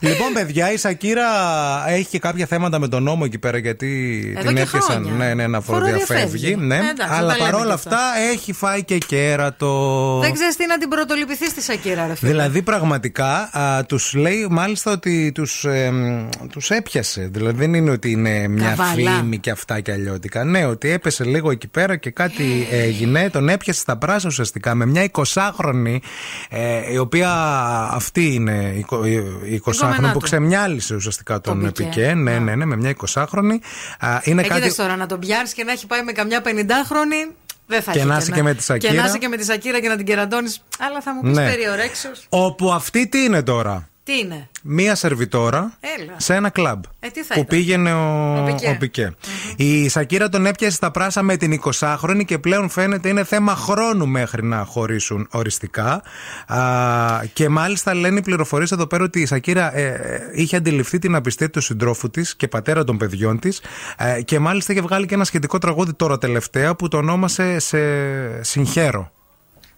[0.00, 1.24] λοιπόν, παιδιά, η Σακύρα
[1.88, 5.12] έχει και κάποια θέματα με τον νόμο εκεί πέρα γιατί Εδώ την και έπιασαν χρόνια.
[5.12, 6.04] ναι, ναι, να φοροδιαφεύγει.
[6.04, 6.56] Φοροδιαφεύγει.
[6.56, 6.74] Ναι.
[6.74, 7.98] Ε, εντάξει, Αλλά τα λέμε παρόλα και αυτά
[8.32, 10.18] έχει φάει και κέρατο.
[10.22, 12.30] Δεν ξέρεις τι να την πρωτολυπηθεί στη Σακύρα, ρε φίλε.
[12.30, 13.50] Δηλαδή πραγματικά
[13.88, 15.66] τους λέει μάλιστα ότι τους
[16.50, 17.28] τους έπιασε.
[17.32, 19.10] Δηλαδή δεν είναι ότι είναι μια Καβάλα.
[19.10, 20.44] φήμη και αυτά και αλλιώτικα.
[20.44, 23.30] Ναι, ότι έπεσε λίγο εκεί πέρα και κάτι έγινε.
[23.30, 25.96] Τον έπιασε στα πράσα ουσιαστικά με μια 20χρονη,
[26.48, 27.30] ε, η οποία
[27.92, 29.04] αυτή είναι η εικο-
[29.50, 29.54] η
[29.90, 30.24] 20χρονη κόμενά που του.
[30.24, 31.82] ξεμιάλισε ουσιαστικά τον Πικέ.
[31.84, 32.14] Πικέ.
[32.14, 33.58] Ναι, ναι, ναι, με μια 20χρονη.
[33.98, 34.54] Α, Είναι Ε, κάτι.
[34.60, 37.34] κοίταξε τώρα να τον πιάρεις και να έχει πάει με καμιά 50χρονη.
[37.66, 38.92] Δεν θα Και έχει να είσαι και με τη Σακύρα.
[38.92, 40.62] Και να είσαι και με τη Σακύρα και να την κερατώνεις.
[40.78, 41.46] Αλλά θα μου πεις Ναι.
[41.48, 42.10] περιορέξιο.
[42.28, 46.12] Όπου αυτή τι είναι τώρα; Τι είναι; Μία σερβιτόρα Έλα.
[46.16, 46.82] σε ένα κλαμπ.
[47.00, 48.68] Ε, τι θα που ήταν; πήγαινε ο, Ο Πικέ.
[48.68, 49.14] ο πικε
[49.56, 54.06] Η Σακύρα τον έπιασε στα πράσα με την 20χρονη και πλέον φαίνεται είναι θέμα χρόνου
[54.06, 56.02] μέχρι να χωρίσουν οριστικά.
[56.46, 60.98] Α, και μάλιστα λένε οι πληροφορίες εδώ πέρα ότι η Σακύρα ε, ε, είχε αντιληφθεί
[60.98, 63.62] την απιστία του συντρόφου της και πατέρα των παιδιών της.
[63.98, 67.78] Ε, και μάλιστα είχε βγάλει και ένα σχετικό τραγούδι τώρα τελευταία που το ονόμασε σε
[68.42, 69.12] Συγχαίρω.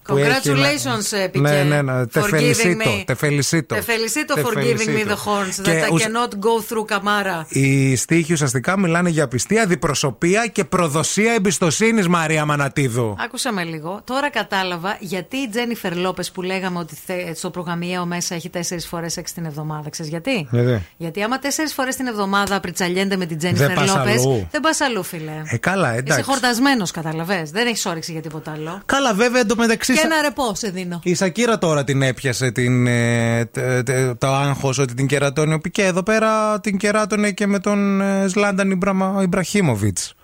[0.04, 1.48] Που έχει Congratulations, ένα- ε, Πικέ.
[1.48, 2.06] Ναι, ναι, ναι.
[2.06, 3.74] Τε for giving felicito, me- τε felicito.
[3.74, 5.08] Te felicito Te for giving me felicito.
[5.08, 7.46] the horns Και that I ουσ- cannot go through καμάρα.
[7.48, 13.16] Οι στίχοι ουσιαστικά μιλάνε για πιστία, διπροσωπεία και προδοσία εμπιστοσύνης, Μαρία Μανατίδου.
[13.24, 14.00] Άκουσα με λίγο.
[14.04, 18.86] Τώρα κατάλαβα γιατί η Τζένιφερ Λόπες που λέγαμε ότι θε- στο προγραμμιαίο μέσα έχει τέσσερις
[18.86, 19.90] φορές έξι την εβδομάδα.
[19.90, 23.94] Ξέρεις γιατί; Γιατί; Γιατί άμα τέσσερις φορές την εβδομάδα πριτσαλιένται με την Δεν Τζένιφερ πας
[23.96, 24.48] Λόπες, αλλού.
[24.50, 25.42] δεν πας αλλού, φίλε.
[25.44, 26.22] Ε, καλά, Είσαι εντάξει.
[26.22, 27.46] χορτασμένος, καταλαβέ.
[27.52, 28.82] Δεν έχεις όρεξη για τίποτα άλλο.
[28.86, 29.89] Καλά, βέβαια εντωμεταξύ.
[29.92, 31.00] Και σα- ένα ρεπό σε δίνω.
[31.02, 35.58] Η Σακύρα τώρα την έπιασε την, ε, τε- τε- το άγχος ότι την κερατώνει ο
[35.60, 35.82] Πικέ.
[35.84, 40.14] Εδώ πέρα την κεράτωνε και με τον ε, Σλάνταν Ιμπραμα- Ιμπραχίμοβιτς.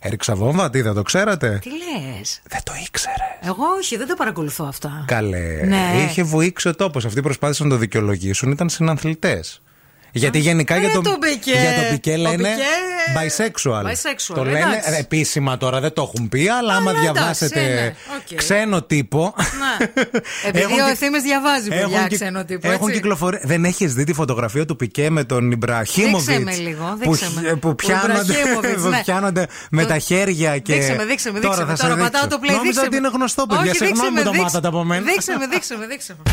[0.00, 3.14] Έριξα βόμβα, τι δεν το ξέρατε; Τι λες; Δεν το ήξερε.
[3.48, 5.04] Εγώ όχι, δεν το παρακολουθώ αυτά.
[5.06, 5.60] Καλέ.
[5.64, 6.04] Ναι.
[6.08, 7.04] Είχε βουήξει ο τόπος.
[7.04, 8.50] Αυτοί προσπάθησαν να το δικαιολογήσουν.
[8.50, 9.40] Ήταν συναθλητές.
[10.18, 11.50] Γιατί γενικά για Ε, τον το Πικέ.
[11.50, 13.82] για το Πικέ Ο λένε Πικέ- bisexual.
[13.84, 14.90] Bisexual, Το λένε εντάξει.
[14.92, 17.96] ε, επίσημα τώρα, δεν το έχουν πει, αλλά άμα Αλλά εντάξει, διαβάσετε είναι,
[18.30, 18.36] οκ.
[18.36, 19.34] ξένο τύπο.
[19.36, 19.86] Ναι.
[20.48, 22.68] Επειδή Έχουν ο και- ευθύνη διαβάζει έχουν παιδιά κυ- ξένο τύπο.
[22.70, 23.00] Έχουν έτσι.
[23.00, 23.38] κυκλοφορεί.
[23.42, 27.30] Δεν έχεις δει τη φωτογραφία του Πικέ με τον Ιμπραχίμοβιτς; Δείξε με λίγο, που, δείξε
[27.40, 27.54] με.
[27.54, 29.00] που Ο πιάνονται, Ιμπραχίμοβιτς, που ναι.
[29.04, 30.72] πιάνονται με Το- τα χέρια και.
[30.74, 31.70] Δείξε με, δείξε με, δείξε Τώρα με.
[31.70, 32.38] θα σε Τώρα πατάω δείξω.
[32.38, 32.50] το play.
[32.50, 32.96] Νόμιζα δείξε ότι με.
[32.96, 33.70] είναι γνωστό, παιδιά.
[33.70, 35.02] Όχι, Συγγνώμη δείξε που το με, μάθατε από μένα.
[35.10, 36.30] Δείξε με, δείξε με, δείξε με.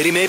[0.00, 0.27] Καλοκαίρι με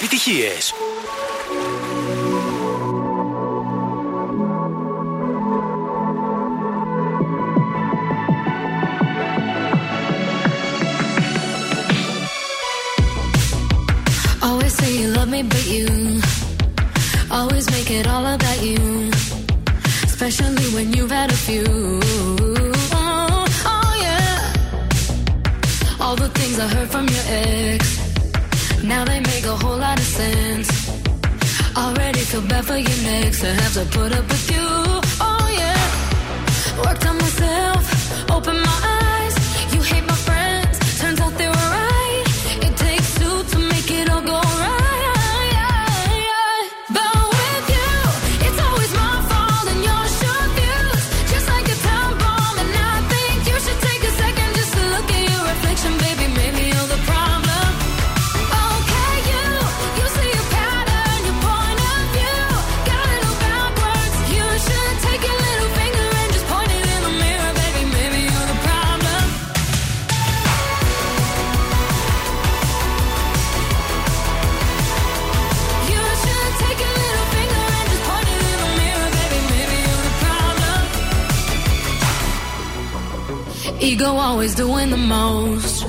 [83.82, 85.86] Ego always doing the most.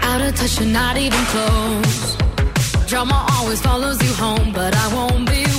[0.00, 2.16] Out of touch, you're not even close.
[2.86, 5.49] Drama always follows you home, but I won't be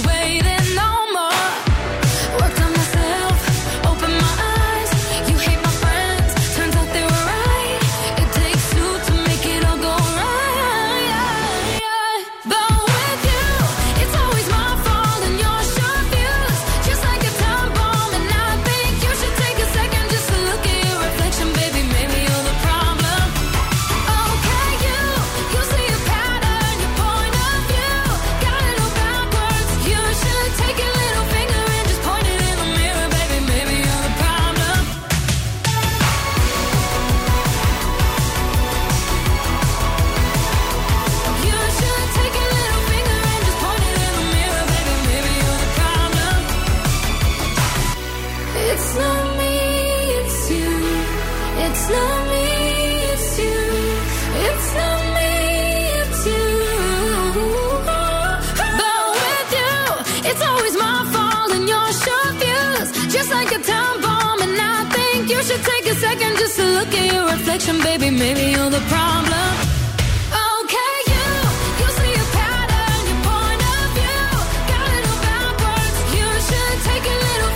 [68.22, 68.72] little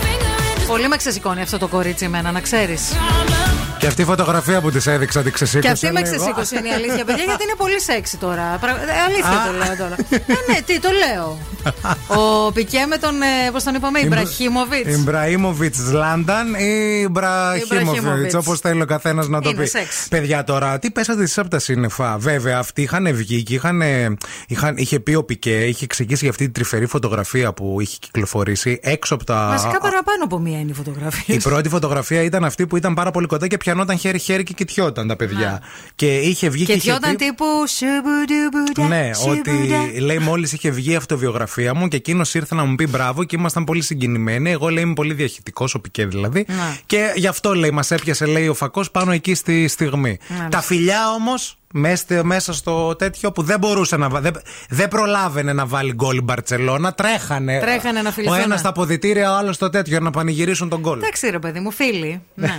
[0.04, 2.92] finger and just Πολύ με ξεσηκώνει αυτό το κορίτσι εμένα, να ξέρεις.
[3.78, 5.66] Και αυτή η φωτογραφία που της έδειξα την ξεσήκωσε.
[5.66, 6.12] Και αυτή με λίγο.
[6.16, 8.56] ξεσήκωσε είναι η αλήθεια, παιδιά, γιατί είναι πολύ σεξι τώρα.
[8.60, 9.96] Πρα- ε, Αλήθεια το λέω τώρα.
[10.26, 11.38] ε, ναι, τι το λέω.
[12.08, 13.14] Ο Πικέ με τον,
[13.52, 14.96] πώς τον είπαμε, Ιμπραχίμοβιτς.
[14.96, 18.34] Ιμπραήμοβιτ Λάνταν ή Ιμπραχίμοβιτς, Ιμπραχίμοβιτς.
[18.34, 19.68] όπως θέλει ο καθένας να το Είναι πει.
[19.68, 20.06] σεξ.
[20.10, 23.82] Παιδιά τώρα, τι πέσατε εσείς από τα σύννεφα; Βέβαια, αυτοί είχαν βγει και είχαν,
[24.48, 28.78] είχαν, είχε πει ο Πικέ, είχε εξηγήσει για αυτή τη τρυφερή φωτογραφία που είχε κυκλοφορήσει
[28.82, 29.46] έξω από τα.
[29.50, 31.34] Βασικά παραπάνω από μία είναι η φωτογραφία.
[31.34, 35.08] Η πρώτη φωτογραφία ήταν αυτή που ήταν πάρα πολύ κοντά και πιανόταν χέρι-χέρι και κοιτιόταν
[35.08, 35.62] τα παιδιά.
[35.94, 37.44] Και είχε βγει και, Και είχε διόταν πει- τύπου.
[37.68, 40.00] σουμπουντουμπουδα, ναι, ότι σουμπουδα.
[40.06, 43.36] λέει μόλις είχε βγει η αυτοβιογραφία μου και εκείνος ήρθε να μου πει μπράβο και
[43.36, 44.50] ήμασταν πολύ συγκινημένοι.
[44.50, 46.44] Εγώ λέει είμαι πολύ διαχειτικός, ο Πικέ δηλαδή.
[46.48, 46.78] Ναι.
[46.86, 50.18] Και γι' αυτό λέει μας έπιασε λέει ο φακός πάνω εκεί στη στιγμή.
[50.28, 50.48] Μάλιστα.
[50.48, 51.58] Τα φιλιά όμως
[52.22, 54.22] μέσα στο τέτοιο που δεν μπορούσε να βάλει.
[54.30, 56.92] Δεν, δεν προλάβαινε να βάλει γκολ η Μπαρσελόνα.
[56.94, 57.58] Τρέχανε.
[57.60, 58.38] Τρέχανε να Ο φιληθούν.
[58.40, 60.98] ένα στα αποδητήρια, ο άλλος στο τέτοιο να πανηγυρίσουν τον γκολ.
[60.98, 62.22] Εντάξει, ρε παιδί μου, φίλοι.
[62.34, 62.56] ναι.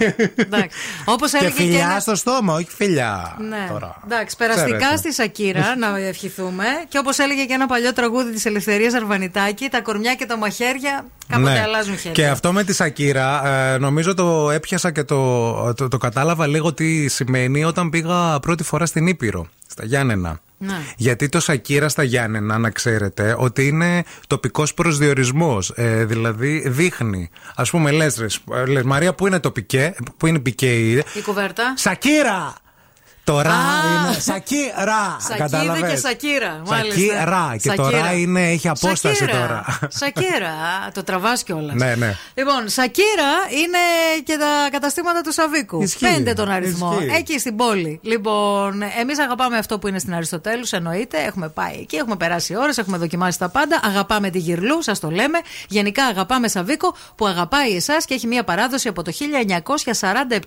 [1.05, 1.61] Όπως Και έλεγε και.
[1.61, 3.35] φιλιά ένα- στο στόμα, όχι φιλιά.
[3.49, 3.67] Ναι.
[3.71, 3.95] Τώρα.
[4.05, 4.97] Εντάξει, περαστικά Ξέρετε.
[4.97, 6.65] στη Σακύρα να ευχηθούμε.
[6.87, 11.05] Και όπως έλεγε και ένα παλιό τραγούδι της Ελευθερίας Αρβανιτάκη, τα κορμιά και τα μαχαίρια
[11.27, 12.09] κάποτε αλλάζουν χέρια.
[12.09, 12.11] Ναι.
[12.11, 16.73] Και αυτό με τη Σακύρα, ε, νομίζω το έπιασα και το, το, το κατάλαβα λίγο
[16.73, 20.39] τι σημαίνει όταν πήγα πρώτη φορά στην Ήπειρο, στα Γιάννενα.
[20.57, 20.77] Ναι.
[20.97, 25.71] Γιατί το Σακύρα στα Γιάννενα, να ξέρετε, ότι είναι τοπικός προσδιορισμός.
[25.75, 27.29] Ε, δηλαδή δείχνει.
[27.55, 31.03] Α πούμε, λες, λες, Μαρία, πού είναι το πικέ, πού είναι η πικέ η.
[31.13, 31.73] Η κουβέρτα.
[31.77, 32.53] Σακύρα!
[33.27, 33.53] Το ρα Α.
[34.07, 34.19] είναι.
[34.19, 35.17] Σακύρα.
[35.19, 35.89] Σακίδη Κατάλαβες.
[35.91, 36.61] και Σακύρα.
[36.65, 37.55] Σακύρα.
[37.61, 38.01] Και το Σακύρα.
[38.01, 39.37] ρα είναι, έχει απόσταση Σακύρα.
[39.39, 39.65] τώρα.
[39.89, 40.49] Σακύρα.
[40.49, 41.75] Α, Το τραβάς κιόλας.
[41.75, 42.15] Ναι, ναι.
[42.33, 43.77] Λοιπόν, Σακύρα είναι
[44.23, 45.81] και τα καταστήματα του Σαβίκου.
[45.81, 46.05] Ισχύει.
[46.13, 46.97] Πέντε τον αριθμό.
[47.01, 47.15] Ισχύει.
[47.15, 47.99] Εκεί στην πόλη.
[48.03, 51.17] Λοιπόν, εμείς αγαπάμε αυτό που είναι στην Αριστοτέλους, εννοείται.
[51.23, 53.79] Έχουμε πάει εκεί, έχουμε περάσει ώρες, έχουμε δοκιμάσει τα πάντα.
[53.83, 55.39] Αγαπάμε τη Γυρλού, σας το λέμε.
[55.67, 59.11] Γενικά αγαπάμε Σαβίκο που αγαπάει εσάς και έχει μια παράδοση από το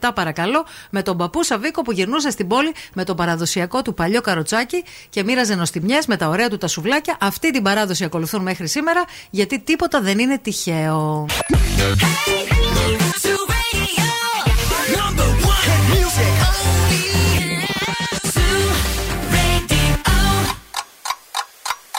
[0.01, 4.21] 1947, παρακαλώ, με τον παππού Σαβίκο που γυρνούσε στην πόλη με το παραδοσιακό του παλιό
[4.21, 7.17] καροτσάκι και μοίραζε νοστιμιές με τα ωραία του τα σουβλάκια.
[7.21, 11.27] Αυτή την παράδοση ακολουθούν μέχρι σήμερα γιατί τίποτα δεν είναι τυχαίο.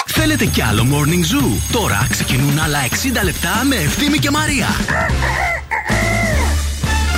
[0.06, 2.80] Θέλετε κι άλλο Morning Zoo; Τώρα ξεκινούν άλλα
[3.20, 4.68] 60 λεπτά με Ευθύμη και Μαρία.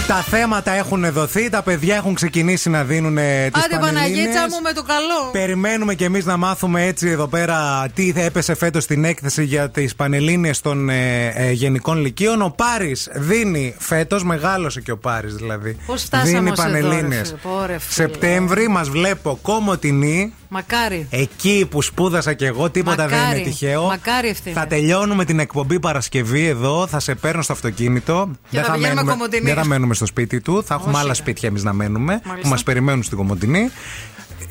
[0.07, 4.73] Τα θέματα έχουν δοθεί, τα παιδιά έχουν ξεκινήσει να δίνουν τις Άντε Παναγίτσα μου με
[4.73, 5.29] το καλό.
[5.31, 9.69] Περιμένουμε κι εμείς να μάθουμε έτσι εδώ πέρα τι θα έπεσε φέτος στην έκθεση για
[9.69, 12.41] τις Πανελλήνιες των ε, ε, Γενικών Λυκείων.
[12.41, 15.77] Ο Πάρης δίνει φέτος, μεγάλωσε και ο Πάρης δηλαδή.
[15.85, 17.27] Πώς φτάσαμε δίνει ως εδώ, ρε Πανελλήνιες.
[17.27, 17.39] φίλε.
[17.55, 18.07] Πω, ρε φίλε.
[18.07, 20.33] Σεπτέμβρη μας βλέπω κομμωτινή.
[20.49, 21.07] Μακάρι.
[21.09, 23.39] Εκεί που σπούδασα κι εγώ, τίποτα δεν Μακάρι.
[23.39, 23.83] είναι τυχαίο.
[23.83, 24.55] Μακάρι ευθύνη.
[24.55, 26.87] Θα τελειώνουμε την εκπομπή Παρασκευή εδώ.
[26.87, 28.31] Θα σε παίρνω στο αυτοκίνητο.
[28.49, 29.43] Και θα πηγαίνουμε μένουμε, Κομωτινή.
[29.45, 30.63] δεν θα μένουμε στο σπίτι του.
[30.63, 31.13] Θα έχουμε Όχι, άλλα ρε.
[31.13, 32.11] σπίτια εμείς να μένουμε.
[32.13, 32.41] Μάλιστα.
[32.41, 33.69] Που μας περιμένουν στην Κομωτινή.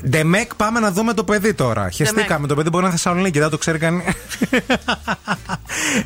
[0.09, 1.91] Ντεμεκ, πάμε να δούμε το παιδί τώρα.
[1.91, 2.47] Χεστήκαμε.
[2.47, 4.05] Το παιδί μπορεί να είναι Θεσσαλονίκη, δεν το ξέρει κανεί.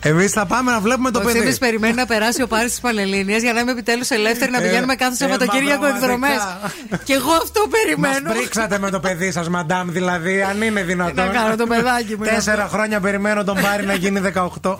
[0.00, 1.36] Εμείς θα πάμε να βλέπουμε το Ο παιδί.
[1.36, 4.66] Ευθύμης περιμένει να περάσει ο Πάρης της Πανελλήνιας για να είμαι επιτέλους ελεύθερη να Ε,
[4.66, 6.30] πηγαίνουμε κάθε ε, Σαββατοκύριακο μα, εκδρομές.
[6.36, 6.96] πραγματικά.
[7.04, 8.32] Και εγώ αυτό Μας περιμένω.
[8.32, 11.14] πρίξατε με το παιδί σας, μαντάμ, δηλαδή, αν είναι δυνατόν.
[11.14, 12.76] Τι να κάνω, το παιδάκι μου είναι Τέσσερα αυτό.
[12.76, 14.76] χρόνια περιμένω τον Πάρη να γίνει 18.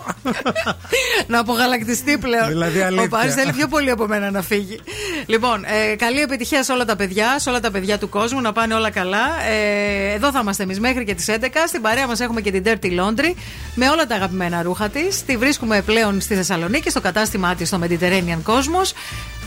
[1.27, 2.47] να απογαλακτιστεί πλέον.
[2.47, 3.03] Δηλαδή, αλήθεια.
[3.05, 4.79] ο Πάρης θέλει πιο πολύ από μένα να φύγει.
[5.25, 8.51] Λοιπόν, ε, καλή επιτυχία σε όλα τα παιδιά, σε όλα τα παιδιά του κόσμου, να
[8.51, 9.25] πάνε όλα καλά.
[9.49, 11.67] Ε, εδώ θα είμαστε εμείς μέχρι και τις 11.
[11.67, 13.33] Στην παρέα μας έχουμε και την Dirty Laundry
[13.75, 15.25] με όλα τα αγαπημένα ρούχα της.
[15.25, 18.89] Τη βρίσκουμε πλέον στη Θεσσαλονίκη, στο κατάστημά της στο Mediterranean Cosmos.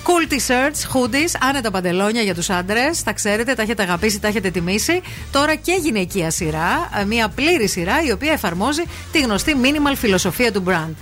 [0.06, 3.02] Cool t-shirts, hoodies, άνετα παντελόνια για τους άντρες.
[3.02, 5.00] Τα ξέρετε, τα έχετε αγαπήσει, τα έχετε τιμήσει.
[5.32, 8.82] Τώρα και γυναικεία σειρά, ε, μια πλήρη σειρά η οποία εφαρμόζει
[9.12, 10.94] τη γνωστή minimal φιλοσοφία του brand.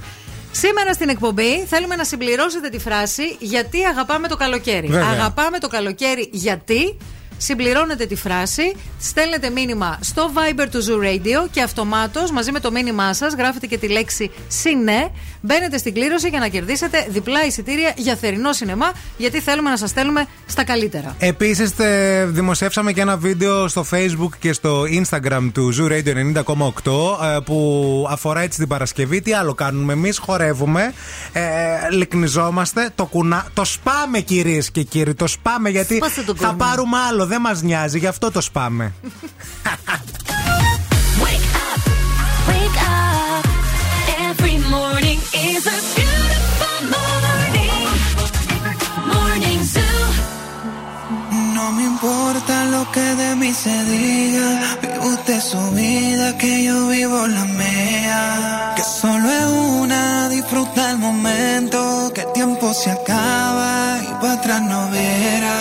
[0.50, 4.86] Σήμερα στην εκπομπή θέλουμε να συμπληρώσετε τη φράση Γιατί αγαπάμε το καλοκαίρι.
[4.86, 5.08] Βέβαια.
[5.08, 6.96] Αγαπάμε το καλοκαίρι γιατί.
[7.38, 12.70] Συμπληρώνετε τη φράση, στέλνετε μήνυμα στο Viber του Zoo Radio και αυτομάτως μαζί με το
[12.70, 15.10] μήνυμά σας γράφετε και τη λέξη ΣΥΝΕ.
[15.40, 19.90] Μπαίνετε στην κλήρωση για να κερδίσετε διπλά εισιτήρια για θερινό σινεμά, γιατί θέλουμε να σας
[19.90, 21.14] στέλνουμε στα καλύτερα.
[21.18, 21.72] Επίσης,
[22.26, 28.06] δημοσιεύσαμε και ένα βίντεο στο Facebook και στο Instagram του Zoo Radio 90,8 ε, που
[28.10, 29.22] αφορά έτσι την Παρασκευή.
[29.22, 30.92] Τι άλλο κάνουμε εμείς, χορεύουμε,
[31.32, 31.40] ε,
[31.90, 35.14] λυκνιζόμαστε, το, κουνά, το σπάμε κυρίες και κύριοι.
[35.14, 36.66] Το σπάμε γιατί Σπάστε το θα κουνά.
[36.66, 38.86] πάρουμε άλλο, δεν μα νοιάζει, γι' αυτό το σπάμε.
[42.50, 43.44] Wake up.
[44.28, 47.88] Every morning is a beautiful morning.
[49.12, 50.06] Morning Zoo.
[51.56, 54.48] No me importa lo que de mí se diga.
[54.82, 58.22] Vive usted su vida, que yo vivo la mía.
[58.76, 59.48] Que solo es
[59.82, 60.02] una,
[60.36, 61.78] disfruta el momento.
[62.14, 63.72] Que el tiempo se acaba
[64.08, 65.60] y para atrás no verá.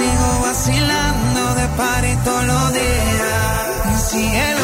[0.00, 4.59] sigo vacilando de party todos los días.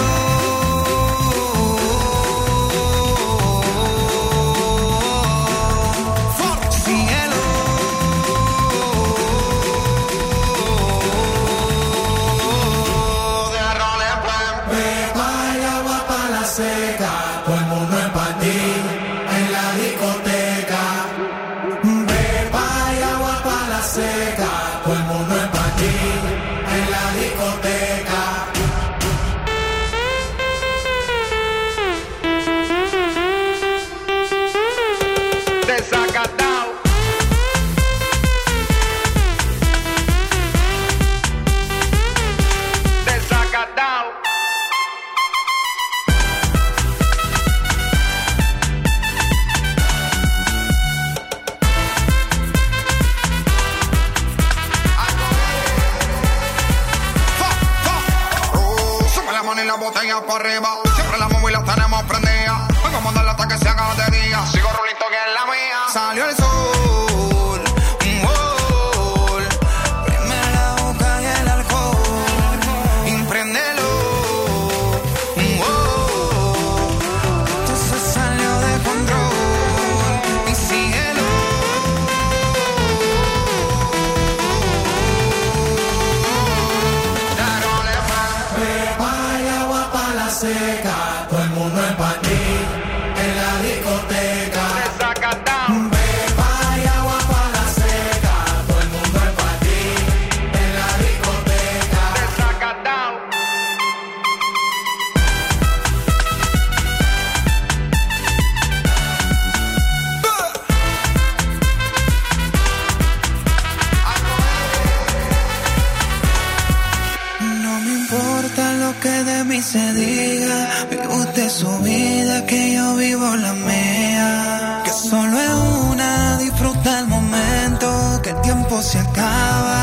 [119.72, 120.58] se diga.
[120.90, 124.82] Vive usted su vida, que yo vivo la mía.
[124.84, 125.54] Que solo es
[125.90, 129.75] una, disfruta el momento, que el tiempo se acaba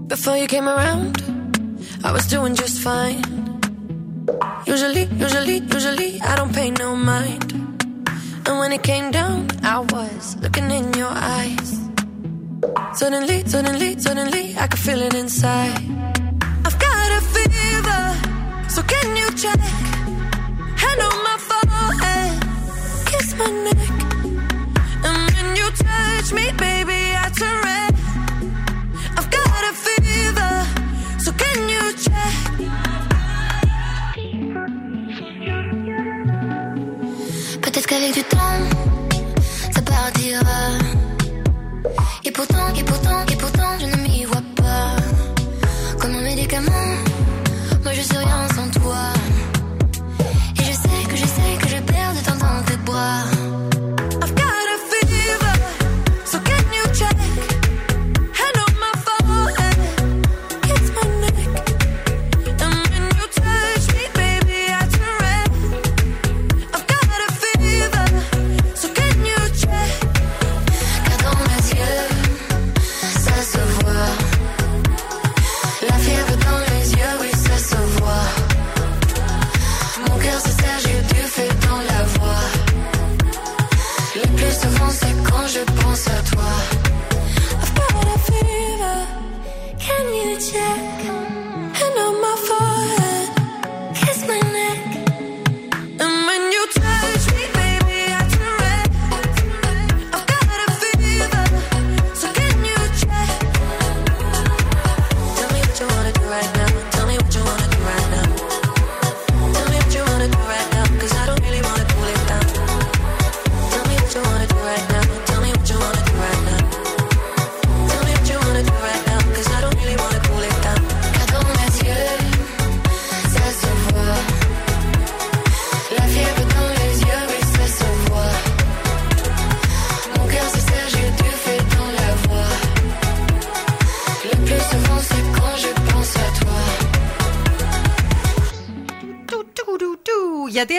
[0.07, 1.13] Before you came around,
[2.03, 3.21] I was doing just fine.
[4.65, 7.49] Usually, usually, usually, I don't pay no mind.
[8.45, 11.69] And when it came down, I was looking in your eyes.
[12.93, 15.79] Suddenly, suddenly, suddenly, I could feel it inside.
[16.65, 18.03] I've got a fever,
[18.69, 19.59] so can you check?
[23.38, 27.94] And when you touch me, baby, I turn red.
[29.18, 30.54] I've got a fever,
[31.18, 32.34] so can you check?
[37.62, 38.75] Peut-être qu'avec du temps,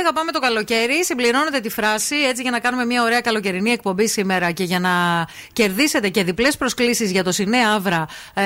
[0.08, 0.14] του.
[0.14, 4.08] Γιατί αγαπάμε το καλοκαίρι, συμπληρώνετε τη φράση έτσι για να κάνουμε μια ωραία καλοκαιρινή εκπομπή
[4.08, 4.90] σήμερα και για να
[5.54, 8.44] κερδίσετε και διπλές προσκλήσεις για το Σινέ Αύρα, ε,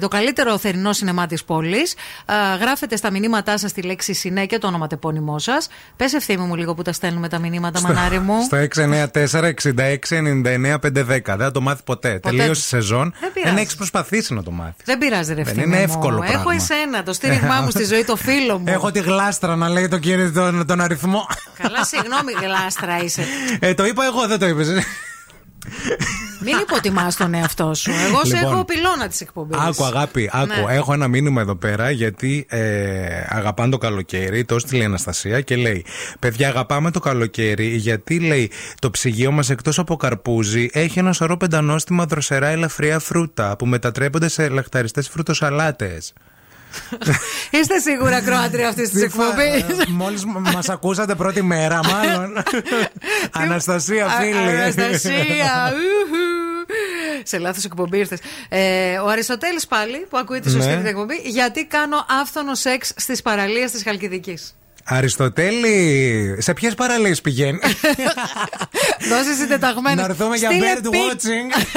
[0.00, 1.94] το καλύτερο θερινό σινεμά της πόλης.
[2.26, 5.68] Ε, γράφετε στα μηνύματά σας τη λέξη Σινέ και το όνομα τεπώνυμό σας.
[5.96, 8.42] Πες ευθύμη μου λίγο που τα στέλνουμε τα μηνύματα, μανάρι μου.
[8.42, 11.36] Στο 694-66-99-510.
[11.36, 12.18] Δεν θα το μάθει ποτέ.
[12.18, 13.14] Τελείωσε η σεζόν.
[13.20, 13.54] Δεν πειράζει.
[13.54, 14.84] Δεν έχεις προσπαθήσει να το μάθεις.
[14.84, 15.82] Δεν πειράζει, ρε Δεν ευθύμη είναι μου.
[15.82, 16.40] εύκολο πράγμα.
[16.40, 18.64] Έχω εσένα, το στήριγμά μου στη ζωή, το φίλο μου.
[18.68, 21.26] Έχω τη γλάστρα να λέει το κύριο τον, τον αριθμό.
[21.62, 23.24] Καλά, συγγνώμη, γλάστρα είσαι.
[23.60, 24.68] Ε, το είπα εγώ, δεν το είπες.
[26.44, 27.90] Μην υποτιμάς τον εαυτό σου.
[27.90, 28.52] Εγώ σε Λοιπόν.
[28.52, 29.58] έχω πυλώνα της εκπομπής.
[29.60, 30.46] Άκου, αγάπη, άκου.
[30.46, 30.74] Ναι.
[30.74, 34.44] Έχω ένα μήνυμα εδώ πέρα γιατί ε, αγαπάνε το καλοκαίρι.
[34.44, 35.84] Το έστειλε η Αναστασία και λέει:
[36.18, 41.36] Παιδιά, αγαπάμε το καλοκαίρι γιατί λέει το ψυγείο μας εκτός από καρπούζι έχει ένα σωρό
[41.36, 46.12] πεντανόστιμα δροσερά ελαφριά φρούτα που μετατρέπονται σε λαχταριστές φρουτοσαλάτες.
[47.60, 49.86] Είστε σίγουρα Κροάτρια αυτής της εκπομπής.
[49.88, 52.42] Μόλις μας ακούσατε πρώτη μέρα, μάλλον.
[53.42, 54.36] Αναστασία, φίλη.
[54.36, 55.72] Αναστασία.
[55.76, 56.42] ουχου.
[57.22, 58.18] Σε λάθος εκπομπή ήρθες.
[58.48, 60.76] Ε, ο Αριστοτέλης πάλι, που ακούει τη σωστή Ναι.
[60.76, 64.54] την εκπομπή, γιατί κάνω άφθονο σεξ στις παραλίες της Χαλκιδικής.
[64.84, 67.58] Αριστοτέλη, σε ποιες παραλίες πηγαίνει;
[69.10, 69.94] Δώσεις συντεταγμένο.
[69.94, 71.66] Να έρθουμε για bird watching.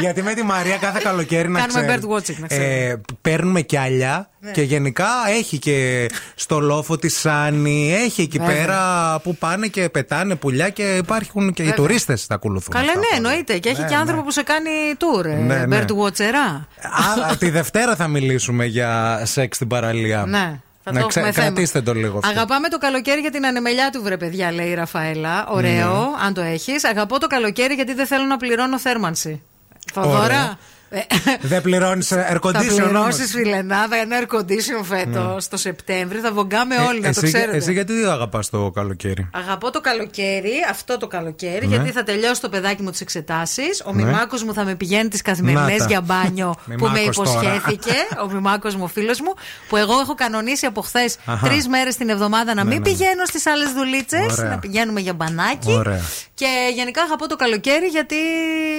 [0.00, 2.90] Γιατί με τη Μαρία κάθε καλοκαίρι να Κάνουμε ξέρεις, bird watching, να ξέρεις.
[2.90, 4.50] ε, Παίρνουμε κιάλια Ναι.
[4.50, 5.06] και γενικά
[5.38, 8.56] έχει και στο λόφο τη Σάνη, έχει εκεί Βέβαια.
[8.56, 11.80] πέρα που πάνε και πετάνε πουλιά και υπάρχουν και οι Βέβαια.
[11.80, 12.74] τουρίστες τα ακολουθούν.
[12.74, 12.98] Καλά, αυτά.
[13.00, 13.58] ναι, εννοείται.
[13.58, 14.26] Και έχει Ναι, και άνθρωπο ναι.
[14.26, 15.24] που σε κάνει tour.
[15.24, 15.80] ε, Ναι, ναι.
[15.80, 16.34] Bird watcher.
[17.30, 20.24] Α, τη Δευτέρα θα μιλήσουμε για σεξ στην παραλία.
[20.28, 20.60] Ναι.
[20.92, 21.46] Θα Να το ξε- έχουμε θέμα.
[21.52, 22.30] κρατήστε το λίγο αυτό.
[22.30, 25.46] Αγαπάμε το καλοκαίρι για την ανεμελιά του, βρε παιδιά, λέει η Ραφαέλα.
[25.48, 26.24] Ωραίο, Ναι.
[26.26, 26.84] αν το έχεις.
[26.84, 29.42] Αγαπώ το καλοκαίρι γιατί δεν θέλω να πληρώνω θέρμανση.
[29.94, 30.10] Ωραία.
[30.12, 30.58] Θοδωρά.
[30.90, 31.00] Ε,
[31.40, 32.66] Δεν πληρώνει air Θα condition.
[32.66, 33.16] πληρώσει όμως.
[33.30, 36.18] φιλενάδα ένα air condition φέτο το Σεπτέμβρη.
[36.18, 37.56] Θα βογκάμε Ε, όλοι, να το εσύ, ξέρετε.
[37.56, 39.28] εσύ γιατί δεν αγαπά το καλοκαίρι.
[39.34, 41.74] Αγαπώ το καλοκαίρι, αυτό το καλοκαίρι, Ναι.
[41.76, 43.62] γιατί θα τελειώσει το παιδάκι μου τι εξετάσει.
[43.86, 44.02] Ο Ναι.
[44.04, 45.84] Μιμάκο μου θα με πηγαίνει τι Να καθημερινέ τα.
[45.84, 47.30] για μπάνιο που με Μιμάκος τώρα.
[47.40, 47.94] υποσχέθηκε.
[48.24, 49.34] ο Μιμάκο μου, φίλο μου,
[49.68, 51.48] που εγώ έχω κανονίσει από χθε Αχα.
[51.48, 52.84] τρει μέρε την εβδομάδα να Ναι, μην ναι.
[52.88, 54.50] πηγαίνω στι άλλε δουλίτσε, Ωραία.
[54.50, 55.70] να πηγαίνουμε για μπανάκι.
[55.72, 56.00] Ωραία.
[56.34, 58.14] Και γενικά αγαπώ το καλοκαίρι γιατί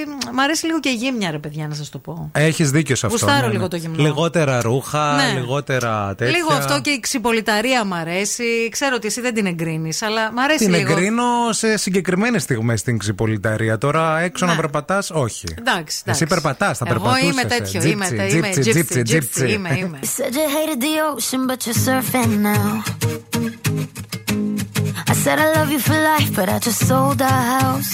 [0.08, 2.30] μ, μ' αρέσει λίγο και η γύμνια, ρε παιδιά, να σα το πω.
[2.34, 3.18] Έχεις δίκιο σε αυτό.
[3.26, 3.70] Γουστάρω ναι, λίγο ναι.
[3.70, 4.04] το γυμνό.
[4.04, 5.40] Λιγότερα ρούχα, Ναι.
[5.40, 6.38] λιγότερα τέτοια.
[6.38, 8.70] Λίγο αυτό και η ξυπολιταρία μ' αρέσει.
[8.72, 10.92] Ξέρω ότι εσύ δεν την εγκρίνεις, αλλά μ' αρέσει Την λίγο.
[10.92, 13.78] εγκρίνω σε συγκεκριμένες στιγμές στην ξυπολιταρία.
[13.78, 14.52] Τώρα έξω Ναι.
[14.52, 15.46] να περπατάς, όχι.
[15.60, 16.26] Εντάξει, Εσύ εντάξει.
[16.26, 17.32] περπατάς, θα Εγώ περπατούσες.
[17.32, 20.00] είμαι τέτοιο, είμαι, τε- είμαι gypsy, gypsy, είμαι, είμαι.
[20.02, 22.84] You said you hated the ocean, but you're surfing now.
[25.12, 27.94] I said I love you for life, but I just sold our house.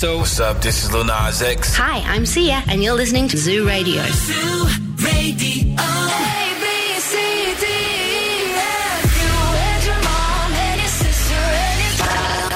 [0.00, 0.20] Tiesto.
[0.20, 0.62] What's up?
[0.62, 1.76] This is Lil Nas X.
[1.76, 4.02] Hi, I'm Sia, and you're listening to Zoo Radio.
[4.08, 4.64] Zoo
[5.04, 5.76] Radio.
[5.76, 5.92] A,
[6.62, 7.12] B, C,
[7.60, 7.64] D,
[8.56, 9.04] F.
[9.20, 9.36] You
[9.68, 11.92] and your mom and your sister and your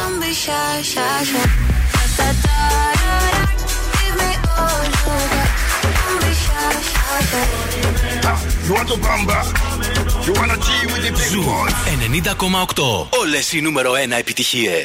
[0.00, 1.44] Don't be shy, shy, shy.
[1.92, 2.56] Da, da, da,
[3.04, 3.44] da, da.
[4.00, 5.50] Give me all of that.
[5.92, 7.20] Don't be shy, shy,
[8.24, 8.32] shy.
[8.64, 9.38] You want to bamba?
[10.24, 11.74] You wanna G with the big Ζου boys?
[12.00, 13.08] 90,8.
[13.20, 14.84] Όλε οι νούμερο 1 επιτυχίε.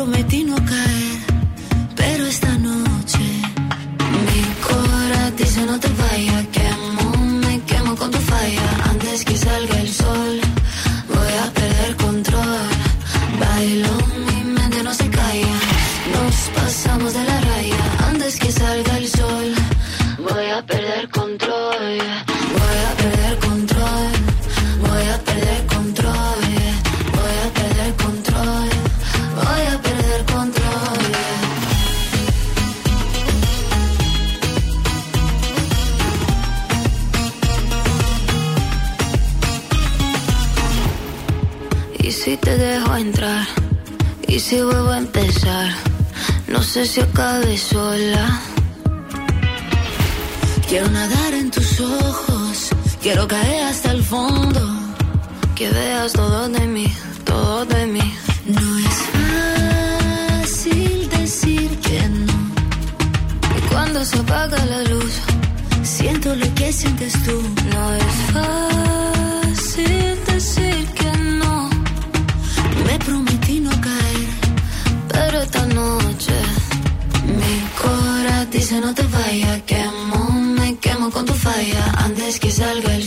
[0.00, 1.20] Me prometí no caer,
[1.94, 3.18] pero esta noche
[4.24, 6.46] mi cora dice no te vayas.
[6.46, 6.49] Quemo,
[46.80, 48.40] sé si acabe sola.
[50.66, 52.70] Quiero nadar en tus ojos,
[53.02, 54.62] quiero caer hasta el fondo.
[55.54, 56.86] Que veas todo de mí,
[57.24, 58.14] todo de mí.
[58.46, 58.98] No es
[60.42, 62.32] fácil decir que no.
[63.58, 65.14] Y cuando se apaga la luz,
[65.82, 67.36] siento lo que sientes tú.
[67.72, 68.69] No es fácil
[78.70, 79.62] dice no te vayas.
[79.62, 81.84] Quemo, me quemo con tu falla.
[81.96, 82.99] Antes que salga el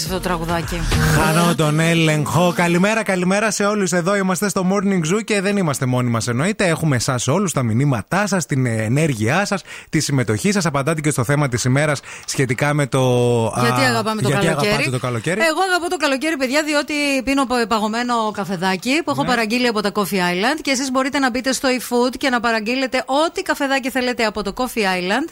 [0.00, 0.80] αρέσει αυτό το τραγουδάκι.
[1.16, 2.52] Χάνω τον έλεγχο.
[2.56, 3.92] Καλημέρα, καλημέρα σε όλους.
[3.92, 6.66] Εδώ είμαστε στο Morning Zoo και δεν είμαστε μόνοι μας εννοείται.
[6.66, 10.66] Έχουμε εσάς όλους, τα μηνύματά σας, την ενέργειά σας, τη συμμετοχή σας.
[10.66, 13.00] Απαντάτε και στο θέμα της ημέρας σχετικά με το.
[13.46, 16.94] α, Γιατί αγαπάμε το γιατί καλοκαίρι; αγαπάτε το καλοκαίρι; Εγώ αγαπώ το καλοκαίρι, παιδιά, διότι
[17.24, 19.28] πίνω πα- παγωμένο καφεδάκι που έχω Ναι.
[19.28, 23.04] παραγγείλει από τα Coffee Island και εσείς μπορείτε να μπείτε στο eFood και να παραγγείλετε
[23.06, 25.28] ό,τι καφεδάκι θέλετε από το Coffee Island.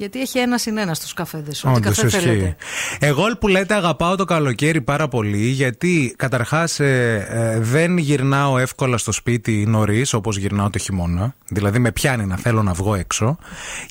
[0.00, 1.64] Γιατί έχει ένα συν ένα στους καφέδες.
[1.64, 2.20] Ό,τι Όντως, καφέ ισχύει.
[2.28, 2.56] θέλετε.
[3.00, 6.80] Εγώ που λέτε αγαπάω το καλοκαίρι πάρα πολύ γιατί καταρχάς
[7.58, 11.34] δεν γυρνάω εύκολα στο σπίτι νωρίς όπως γυρνάω το χειμώνα.
[11.48, 13.38] Δηλαδή με πιάνει να θέλω να βγω έξω.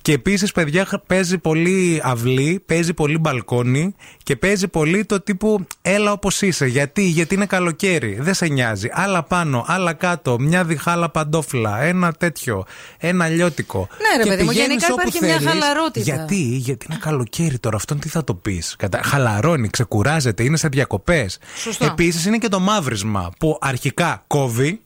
[0.02, 5.68] Και επίσης, παιδιά, χ- παίζει πολύ αυλή, παίζει πολύ μπαλκόνι και παίζει πολύ το τύπου
[5.82, 6.66] έλα όπως είσαι.
[6.66, 8.90] Γιατί, γιατί είναι καλοκαίρι, δεν σε νοιάζει.
[8.92, 12.66] Άλλα πάνω, άλλα κάτω, μια διχάλα παντόφλα, ένα τέτοιο,
[12.98, 13.88] ένα αλλιώτικο.
[13.92, 15.54] Ναι, ρε Και παιδί μου, πηγαίνεις γενικά όπου υπάρχει μια θέλεις.
[16.04, 16.36] Χαλαρότητα.
[16.36, 21.40] Γιατί, γιατί είναι καλοκαίρι τώρα, αυτόν τι θα το πεις; Χαλαρώνει, ξεκουράζεται, είναι σε διακοπές.
[21.56, 21.86] Σωστό.
[21.86, 24.82] Επίσης είναι και το μαύρισμα που αρχικά κόβει,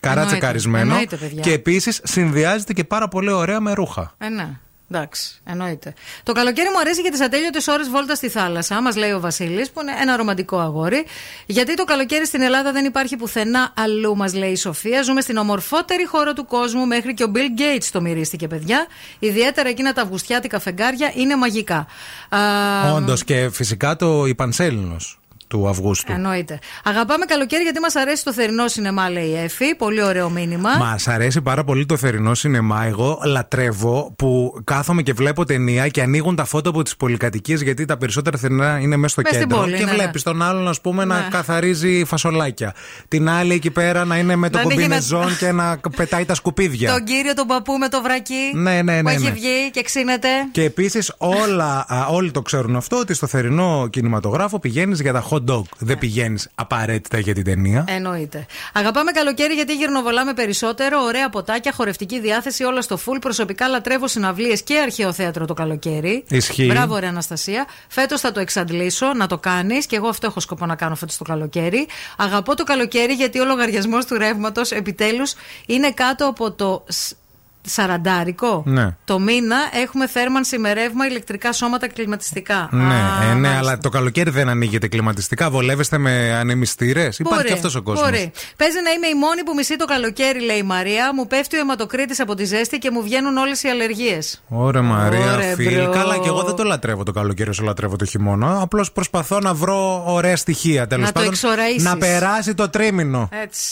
[0.00, 0.90] καρά Εννοείται, τσεκαρισμένο.
[0.90, 1.42] εννοείται, παιδιά.
[1.42, 4.14] Και επίσης συνδυάζεται και πάρα πολύ ωραία με ρούχα.
[4.18, 4.48] Ε, ναι.
[4.92, 5.94] Εντάξει, εννοείται.
[6.22, 9.70] Το καλοκαίρι μου αρέσει για τις ατέλειωτες ώρες βόλτα στη θάλασσα, μας λέει ο Βασίλης,
[9.70, 11.06] που είναι ένα ρομαντικό αγόρι.
[11.46, 15.02] Γιατί το καλοκαίρι στην Ελλάδα δεν υπάρχει πουθενά αλλού, μας λέει η Σοφία.
[15.02, 18.86] Ζούμε στην ομορφότερη χώρα του κόσμου, μέχρι και ο Bill Gates το μυρίστηκε, παιδιά.
[19.18, 21.86] Ιδιαίτερα εκείνα τα αυγουστιάτικα φεγγάρια είναι μαγικά.
[22.28, 26.12] Α, Όντως και φυσικά το η Πανσέλινος του Αυγούστου.
[26.12, 26.58] Εννοείται.
[26.84, 29.74] Αγαπάμε καλοκαίρι γιατί μας αρέσει το θερινό σινεμά, λέει η Εφη.
[29.74, 30.76] Πολύ ωραίο μήνυμα.
[30.78, 32.84] Μας αρέσει πάρα πολύ το θερινό σινεμά.
[32.84, 37.84] Εγώ λατρεύω που κάθομαι και βλέπω ταινία και ανοίγουν τα φώτα από τις πολυκατοικίες γιατί
[37.84, 39.62] τα περισσότερα θερινά είναι μέσα στο Μες στην κέντρο.
[39.62, 40.32] πόλη, και ναι, βλέπεις ναι.
[40.32, 41.26] τον άλλον, ας πούμε, να Ναι.
[41.30, 42.74] καθαρίζει φασολάκια.
[43.08, 46.34] Την άλλη εκεί πέρα να είναι με το Να ανοίγει κομπινεζόν και να πετάει τα
[46.34, 46.92] σκουπίδια.
[46.92, 48.34] Τον κύριο τον παππού με το βρακί.
[48.54, 49.30] Ναι, ναι, Που ναι, έχει ναι.
[49.30, 50.28] βγει και ξύνεται.
[50.52, 55.24] Και επίσης όλα, α, όλοι το ξέρουν αυτό, ότι στο θερινό κινηματογράφο πηγαίνεις για τα
[55.30, 55.62] hot dog.
[55.78, 57.84] Δεν πηγαίνεις απαραίτητα για την ταινία.
[57.88, 58.46] Εννοείται.
[58.72, 61.00] Αγαπάμε καλοκαίρι γιατί γυρνοβολάμε περισσότερο.
[61.02, 63.16] Ωραία ποτάκια, χορευτική διάθεση, όλα στο full.
[63.20, 66.24] Προσωπικά λατρεύω συναυλίες και αρχαίο θέατρο το καλοκαίρι.
[66.28, 66.66] Ισχύει.
[66.66, 67.66] Μπράβο, ρε Αναστασία.
[67.88, 71.16] Φέτος θα το εξαντλήσω, να το κάνεις και εγώ αυτό έχω σκοπό να κάνω φέτος
[71.16, 71.86] το καλοκαίρι.
[72.16, 75.34] Αγαπώ το καλοκαίρι γιατί ο λογαριασμός του ρεύματος επιτέλους
[75.66, 77.12] είναι κάτω από το σ-
[77.62, 78.62] σαραντάρικο.
[78.66, 78.96] Ναι.
[79.04, 82.68] Το μήνα έχουμε θέρμανση με ρεύμα, ηλεκτρικά σώματα, κλιματιστικά.
[82.72, 83.58] Ναι, Α, ε, ναι, μάλιστα.
[83.58, 85.50] αλλά το καλοκαίρι δεν ανοίγεται κλιματιστικά.
[85.50, 88.04] Βολεύεστε με ανεμιστήρες; Υπάρχει Μπορεί, και αυτός ο κόσμος.
[88.08, 88.32] Μπορεί.
[88.56, 91.10] Παίζει να είμαι η μόνη που μισεί το καλοκαίρι, λέει η Μαρία.
[91.14, 94.42] Μου πέφτει ο αιματοκρίτης από τη ζέστη και μου βγαίνουν όλες οι αλλεργίες.
[94.48, 95.90] Ωραία, Μαρία, Ωραία, feel bro.
[95.92, 98.60] Καλά, και εγώ δεν το λατρεύω το καλοκαίρι όσο λατρεύω το χειμώνα.
[98.60, 101.34] Απλώς προσπαθώ να βρω ωραία στοιχεία τέλος Να το πάντων.
[101.34, 101.82] εξοραΐσεις.
[101.82, 103.28] να περάσει το τρίμηνο.
[103.42, 103.70] Έτσι.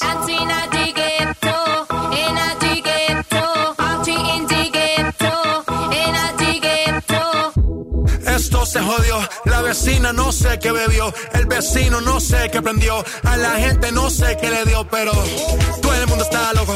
[8.89, 13.51] Jodió, la vecina no sé qué bebió, el vecino no sé qué prendió, a la
[13.57, 15.13] gente no sé qué le dio, pero
[15.83, 16.75] todo el mundo está loco,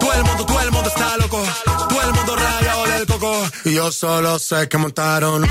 [0.00, 1.42] todo el mundo, todo el mundo está loco,
[1.88, 5.44] todo el mundo rayado del coco, y yo solo sé que montaron.
[5.44, 5.50] En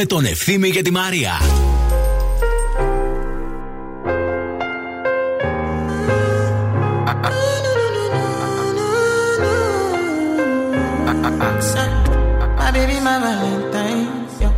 [0.00, 1.32] Με τον Ευθύμη και τη Μαρία.
[12.60, 14.08] My baby, my Valentine.
[14.42, 14.48] Yo.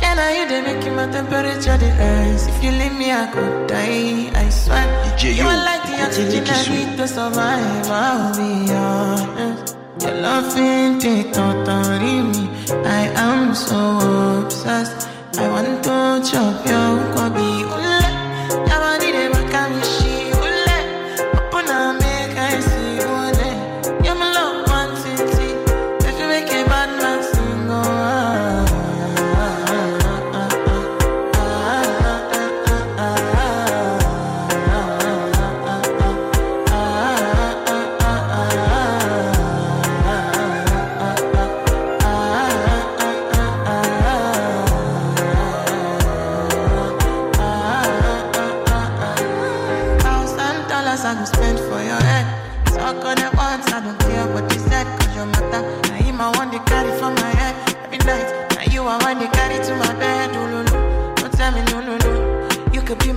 [0.00, 2.44] Can I you they make my temperature the rise?
[2.50, 4.30] If you leave me, I could die.
[4.42, 4.86] I swear.
[5.04, 6.70] DJ you Yo, are like the DJ oxygen I Kisu.
[6.76, 7.90] need to survive.
[7.90, 9.79] I'll be honest.
[10.02, 12.48] Your love ain't it totally me.
[12.84, 13.80] I am so
[14.44, 15.08] obsessed.
[15.38, 17.50] I want to chop your kwabi.
[17.74, 18.00] Ule,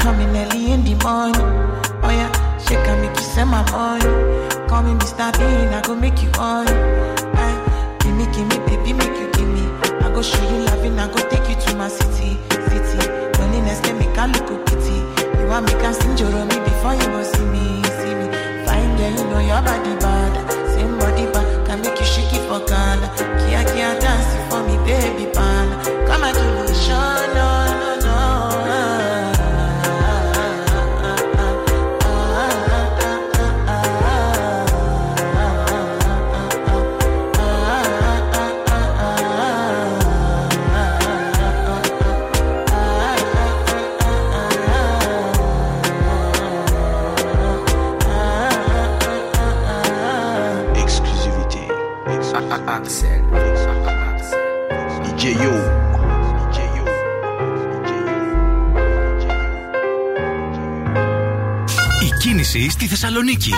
[0.00, 1.36] coming early in the morning?
[2.02, 4.04] Oh yeah, she can make you send my money.
[4.68, 5.30] Call me Mr.
[5.38, 6.66] Bean, I go make you on.
[6.66, 9.64] Aye, give me, give me, baby, make you give me.
[10.04, 12.98] I go show you loving, I go take you to my city, city.
[13.38, 14.96] Loneliness can make I look a pity.
[15.40, 18.26] You want me can sing Joro me before you go see me, see me.
[18.66, 20.32] Fine girl, you know your body bad.
[20.74, 23.06] Same body bad, can make you shake it for Ghana.
[23.44, 25.66] Kia kia dance for me, baby pan.
[26.06, 26.59] Come and give
[62.50, 63.50] στη Θεσσαλονίκη.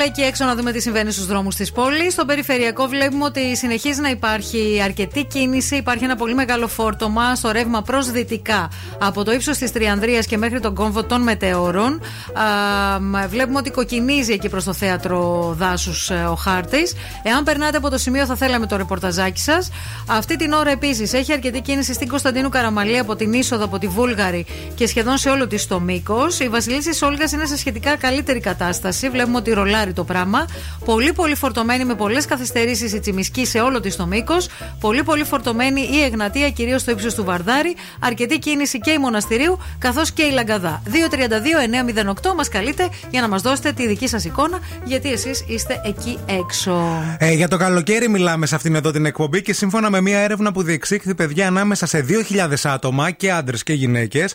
[0.00, 2.12] Πάμε βολτούλα εκεί έξω να δούμε τι συμβαίνει στους δρόμους της πόλης.
[2.12, 5.76] Στο περιφερειακό βλέπουμε ότι συνεχίζει να υπάρχει αρκετή κίνηση.
[5.76, 8.70] Υπάρχει ένα πολύ μεγάλο φόρτωμα στο ρεύμα προς δυτικά.
[8.98, 12.00] Από το ύψος της Τριανδρίας και μέχρι τον κόμβο των Μετεώρων.
[12.32, 16.94] Α, μ, βλέπουμε ότι κοκκινίζει εκεί προς το θέατρο δάσους ο χάρτης.
[17.22, 19.70] Εάν περνάτε από το σημείο, θα θέλαμε το ρεπορταζάκι σας.
[20.06, 23.86] Αυτή την ώρα επίσης έχει αρκετή κίνηση στην Κωνσταντίνου Καραμαλή από την είσοδο από τη
[23.86, 26.40] Βούλγαρη και σχεδόν σε όλο της το μήκος.
[26.40, 29.08] Η Βασιλίση Όλγας είναι σε σχετικά καλύτερη κατάσταση.
[29.10, 29.52] Βλέπουμε ότι
[29.90, 30.46] ρολάρει το πράγμα.
[30.84, 34.48] Πολύ πολύ φορτωμένη με πολλές καθυστερήσεις η Τσιμισκή σε όλο της το μήκος.
[34.80, 37.76] Πολύ πολύ φορτωμένη η Εγνατία, κυρίως στο ύψος του Βαρδάρη.
[38.00, 40.82] Αρκετή κίνηση και η Μοναστηρίου, καθώς και η Λαγκαδά.
[40.86, 46.18] 232-908 μας καλείτε για να μας δώσετε τη δική σας εικόνα, γιατί εσείς είστε εκεί
[46.26, 47.02] έξω.
[47.18, 50.52] Ε, για το καλοκαίρι μιλάμε σε αυτήν εδώ την εκπομπή και σύμφωνα με μια έρευνα
[50.52, 54.34] που διεξήχθη παιδιά ανάμεσα σε 2.000 άτομα και άντρες και γυναίκες,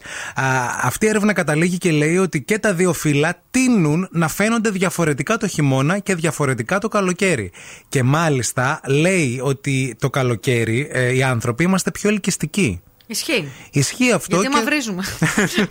[0.82, 5.38] αυτή η έρευνα καταλήγει και λέει ότι και τα δύο φύλλα τείνουν να φαίνονται διαφορετικά
[5.38, 7.52] το χειμώνα και διαφορετικά το καλοκαίρι.
[7.90, 12.82] Και μάλιστα λέει ότι το καλοκαίρι ε, οι άνθρωποι είμαστε πιο ελκυστικοί.
[13.08, 13.52] Ισχύει.
[13.72, 14.36] Ισχύει αυτό.
[14.36, 14.58] Γιατί και...
[14.58, 15.04] μαυρίζουμε.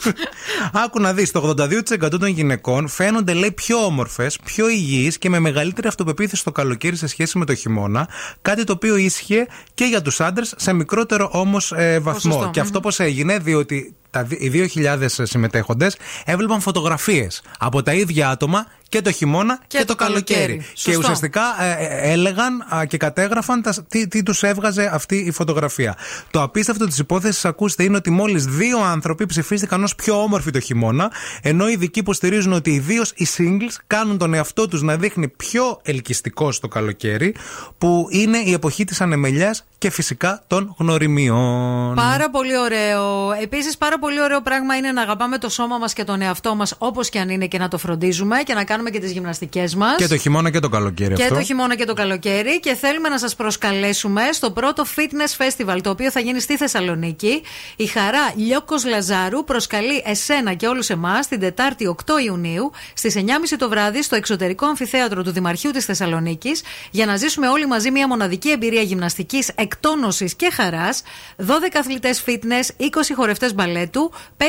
[0.85, 5.39] Άκου να δεις, το 82% των γυναικών φαίνονται λέει πιο όμορφες, πιο υγιείς και με
[5.39, 8.09] μεγαλύτερη αυτοπεποίθηση το καλοκαίρι σε σχέση με το χειμώνα.
[8.43, 12.13] Κάτι το οποίο ίσχυε και για τους άντρες σε μικρότερο όμως βαθμό.
[12.13, 17.93] Ποσοστό, Και αυτό πώς έγινε, διότι τα, δι- οι 2.000 συμμετέχοντες έβλεπαν φωτογραφίες από τα
[17.93, 20.57] ίδια άτομα και το χειμώνα και, το καλοκαίρι.
[20.57, 20.99] Και Σωστό.
[20.99, 25.97] ουσιαστικά ε, ε, έλεγαν α, και κατέγραφαν τα, τι, τι τους έβγαζε αυτή η φωτογραφία.
[26.31, 30.61] Το απίστευτο της υπόθεσης, ακούστε, είναι ότι μόλις δύο άνθρωποι ψηφίστηκαν ως πιο όμορφοι το
[30.61, 31.11] χειμώνα,
[31.43, 35.81] ενώ οι ειδικοί υποστηρίζουν ότι ιδίως οι singles κάνουν τον εαυτό τους να δείχνει πιο
[35.83, 37.35] ελκυστικό στο καλοκαίρι,
[37.79, 41.95] που είναι η εποχή της ανεμελιάς και φυσικά των γνωριμιών.
[41.95, 43.33] Πάρα πολύ ωραίο.
[43.43, 46.75] Επίσης, πάρα πολύ ωραίο πράγμα είναι να αγαπάμε το σώμα μας και τον εαυτό μας
[46.79, 49.97] όπως και αν είναι και να το φροντίζουμε και να κάνουμε και τις γυμναστικές μας.
[49.97, 51.35] Και το χειμώνα και το καλοκαίρι Και αυτό.
[51.35, 52.61] το χειμώνα και το καλοκαίρι.
[52.61, 57.43] Και θέλουμε να σας προσκαλέσουμε στο πρώτο fitness festival, το οποίο θα γίνει στη Θεσσαλονίκη.
[57.77, 63.23] Η χαρά Λιώκος Λαζάρου προσκαλεί εσένα και όλους εμάς την Τετάρτη 8 Ιουνίου στις 9.30
[63.59, 68.09] το βράδυ στο εξωτερικό αμφιθέατρο του Δημαρχείου της Θεσσαλονίκης για να ζήσουμε όλοι μαζί μια
[68.09, 71.03] μοναδική εμπειρία γυμναστικής εκτόνωσης και χαράς.
[71.37, 71.45] 12
[71.79, 72.87] αθλητές fitness, 20
[73.17, 73.55] χορευτές
[73.95, 74.43] μπαλέτου, 5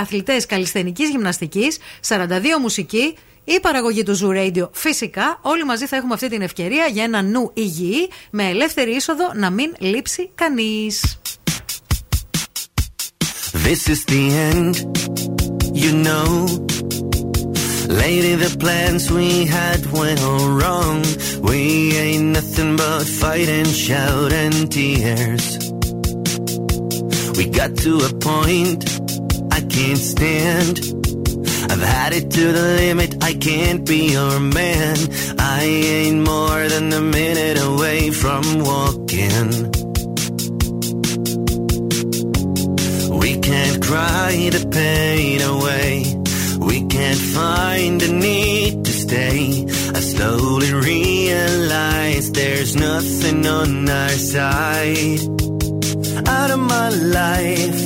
[0.00, 1.78] αθλητές καλλισθενικής γυμναστικής,
[2.08, 3.16] 42 μουσική.
[3.44, 7.22] Η παραγωγή του Zoo Radio φυσικά όλοι μαζί θα έχουμε αυτή την ευκαιρία για ένα
[7.22, 11.18] νου υγιή με ελεύθερη είσοδο να μην λείψει κανείς.
[13.66, 14.74] This is the end,
[15.82, 16.28] you know.
[18.04, 19.28] Lady, the plans we
[19.58, 20.98] had went all wrong.
[21.50, 21.60] We
[22.04, 25.63] ain't nothing but fight and shout and tears.
[27.36, 28.84] We got to a point
[29.50, 30.78] I can't stand.
[31.70, 34.96] I've had it to the limit, I can't be your man.
[35.38, 39.48] I ain't more than a minute away from walking.
[43.18, 46.04] We can't cry the pain away.
[46.60, 49.66] We can't find the need to stay.
[49.92, 55.33] I slowly realize there's nothing on our side.
[56.26, 57.80] Out of my life,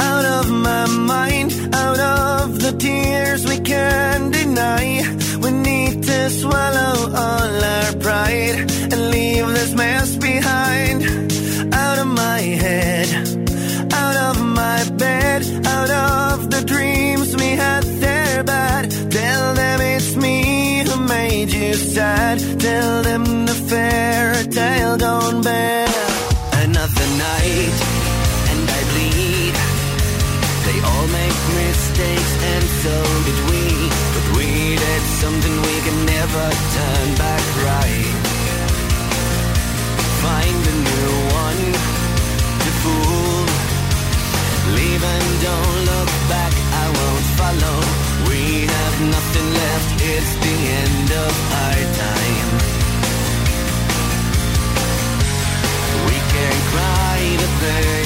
[0.00, 5.02] out of my mind, out of the tears we can't deny.
[5.42, 8.58] We need to swallow all our pride
[8.92, 11.02] and leave this mess behind.
[11.74, 13.08] Out of my head,
[13.92, 18.90] out of my bed, out of the dreams we had there bad.
[19.10, 22.38] Tell them it's me who made you sad.
[22.60, 25.89] Tell them the fairy tale don't bear.
[27.20, 27.78] Night,
[28.50, 29.54] and I bleed.
[30.66, 32.94] They all make mistakes, and so
[33.26, 33.62] did we.
[34.14, 35.59] But we did something
[57.60, 57.99] someday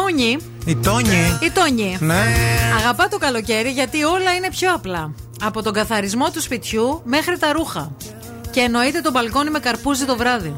[0.00, 0.36] Τόνι.
[0.64, 1.38] Η Τόνι.
[1.42, 1.96] Η Τόνι.
[2.00, 2.22] Ναι.
[2.78, 5.14] Αγαπά το καλοκαίρι γιατί όλα είναι πιο απλά.
[5.44, 7.92] Από τον καθαρισμό του σπιτιού μέχρι τα ρούχα.
[8.50, 10.56] Και εννοείται το μπαλκόνι με καρπούζι το βράδυ.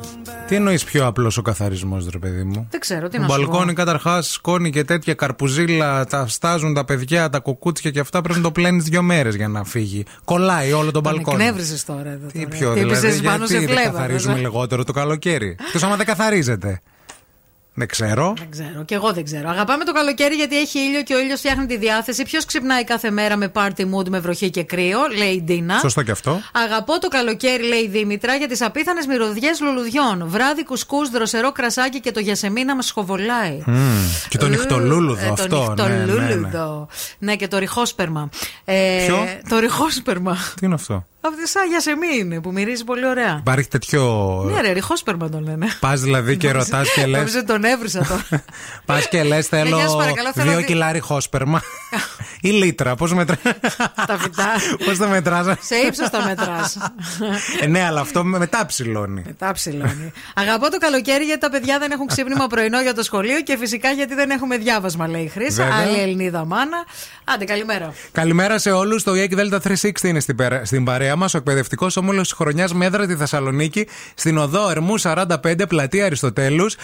[0.49, 3.35] Τι εννοείς πιο απλός ο καθαρισμός, ρε παιδί μου; Δεν ξέρω, τι Το να σου
[3.35, 3.47] πω.
[3.47, 8.39] μπαλκόνι καταρχάς, σκόνη και τέτοια καρπουζίλα, τα στάζουν τα παιδιά, τα κουκούτσια και αυτά πρέπει
[8.39, 10.05] να το πλένεις δύο μέρες για να φύγει.
[10.25, 11.37] Κολλάει όλο το Τον μπαλκόνι.
[11.43, 12.27] εκνεύρισες τώρα εδώ.
[12.27, 12.49] Τι τώρα.
[12.57, 14.49] πιο Τι δηλαδή, έπεσες πάνω σε γιατί δεν φλέβα, καθαρίζουμε βέβαια.
[14.49, 15.57] λιγότερο το καλοκαίρι.
[15.67, 16.81] Εκτός άμα δεν καθαρίζεται.
[17.79, 18.35] Δεν ξέρω.
[18.39, 19.49] Δεν ξέρω, και εγώ δεν ξέρω.
[19.49, 22.23] Αγαπάμε το καλοκαίρι γιατί έχει ήλιο και ο ήλιος φτιάχνει τη διάθεση.
[22.23, 25.79] Ποιος ξυπνάει κάθε μέρα με party mood με βροχή και κρύο, λέει η Ντίνα.
[25.79, 26.41] Σωστό και αυτό.
[26.53, 30.23] Αγαπώ το καλοκαίρι, λέει η Δήμητρα, για τις απίθανες μυρωδιές λουλουδιών.
[30.27, 33.63] Βράδυ κουσκούς, δροσερό κρασάκι και το γιασεμίνα μας σχοβολάει.
[33.67, 34.05] Μμμ.
[34.29, 35.75] Και το νυχτολούλουδο Ε, αυτό.
[35.77, 36.13] Το ναι, ναι, ναι.
[36.13, 36.89] νυχτολούλουδο.
[37.19, 38.29] Ναι, και το ριχόσπερμα.
[38.65, 39.17] Ε, Ποιο;
[39.49, 40.37] Το ριχόσπερμα.
[40.61, 43.37] Τι είναι αυτό; Αυτή σαν γιασεμί είναι που μυρίζει πολύ ωραία.
[43.41, 44.03] Υπάρχει τέτοιο.
[44.55, 45.67] Ναι, ρε, ριχόσπερμα το λένε.
[45.81, 47.17] Πας δηλαδή και ρωτάς και λε.
[47.19, 48.45] Νόμιζα τον έβρισα τώρα.
[48.87, 51.63] Πας και λες, θέλω γεια σας, παρακαλώ, θέλω δύο δι- κιλά ριχόσπερμα.
[52.41, 53.37] Ή λίτρα, πώς μετρά.
[54.07, 54.47] Τα φυτά.
[54.85, 56.79] Πώς τα μετράς; Σε ύψος τα μετράς.
[57.61, 59.23] Ε, ναι, αλλά αυτό με- μετά ψηλώνει.
[59.39, 60.13] Τα ψηλώνει.
[60.35, 63.91] Αγαπώ το καλοκαίρι γιατί τα παιδιά δεν έχουν ξύπνημα πρωινό για το σχολείο και φυσικά
[63.91, 65.63] γιατί δεν έχουμε διάβασμα, λέει η Χρήσα.
[65.65, 65.79] Βέβαια.
[65.79, 66.85] Άλλη Ελληνίδα μάνα.
[67.25, 67.93] Άντε, καλημέρα.
[68.13, 69.03] Καλημέρα σε όλους.
[69.03, 71.35] Το EEC Delta 360 είναι στην, περα- στην παρέα μας.
[71.35, 76.77] Ο εκπαιδευτικός όμιλος της χρονιάς Μέδρα τη Θεσσαλονίκη, στην οδό Ερμού 45, πλατεία Αριστοτέλους,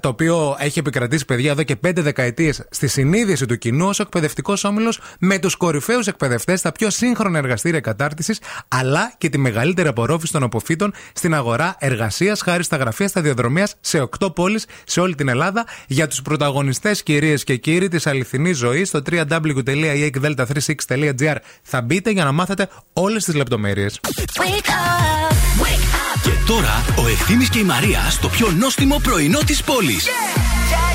[0.00, 4.64] το οποίο έχει επικρατήσει παιδιά εδώ και 5 δεκαετίες στη συνείδηση του κοινού ως εκπαιδευτικός
[4.64, 10.32] όμιλος με τους κορυφαίους εκπαιδευτές στα πιο σύγχρονα εργαστήρια κατάρτισης, αλλά και τη μεγαλύτερη απορρόφηση
[10.32, 15.28] των αποφύτων στην αγορά εργασίας χάρη στα γραφεία σταδιοδρομίας σε 8 πόλεις σε όλη την
[15.28, 15.66] Ελλάδα.
[15.86, 22.32] Για τους πρωταγωνιστές, κυρίες και κύριοι της αληθινής ζωής, στο www.eekdelta36.gr θα μπείτε για να
[22.32, 23.69] μάθετε όλες τις λεπτομέρειες.
[26.22, 30.06] Και τώρα ο Ευθύμης και η Μαρία στο πιο νόστιμο πρωινό της πόλης.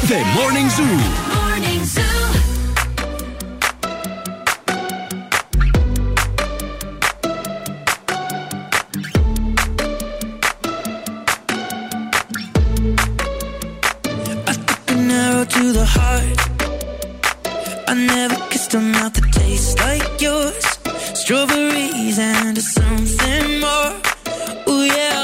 [0.07, 1.26] The Morning Zoo.
[14.89, 16.39] an arrow to the heart.
[17.88, 20.74] I never kissed a mouth that tastes like yours.
[21.15, 23.91] Strawberries and something more.
[24.67, 25.14] Ooh yeah,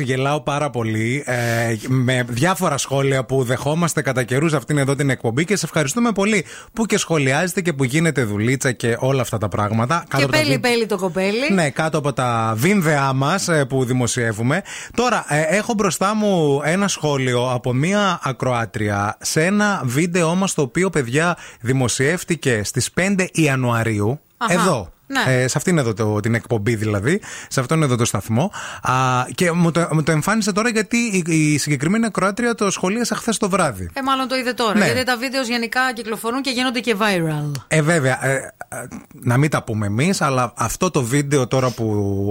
[0.00, 5.10] εντάξει, γελάω πάρα πολύ ε, με διάφορα σχόλια που δεχόμαστε κατά καιρούς αυτήν εδώ την
[5.10, 9.38] εκπομπή και σε ευχαριστούμε πολύ που και σχολιάζετε και που γίνεται δουλίτσα και όλα αυτά
[9.38, 10.04] τα πράγματα.
[10.08, 11.50] Και από τα πέλι βι- πέλι το κοπέλι.
[11.52, 14.62] Ναι, κάτω από τα βίνδεά μας που δημοσιεύουμε.
[14.94, 20.62] Τώρα, ε, έχω μπροστά μου ένα σχόλιο από μία ακροάτρια σε ένα βίντεο μας το
[20.62, 24.20] οποίο, παιδιά, δημοσιεύτηκε στις 5 Ιανουαρίου.
[24.36, 24.90] Αχα, Εδώ.
[25.06, 25.34] Ναι.
[25.34, 28.52] Ε, σε αυτήν εδώ το, την εκπομπή δηλαδή, σε αυτόν εδώ το σταθμό.
[28.82, 28.92] Α,
[29.34, 33.36] και μου το, μου το εμφάνισε τώρα γιατί η, η συγκεκριμένη ακροάτρια το σχολίασε χθες
[33.36, 33.90] το βράδυ.
[33.92, 34.78] Ε, μάλλον το είδε τώρα.
[34.78, 34.84] Ναι.
[34.84, 37.50] Γιατί τα βίντεος γενικά κυκλοφορούν και γίνονται και viral.
[37.68, 38.76] Ε, βέβαια, ε, ε,
[39.12, 41.84] να μην τα πούμε εμείς, αλλά αυτό το βίντεο τώρα που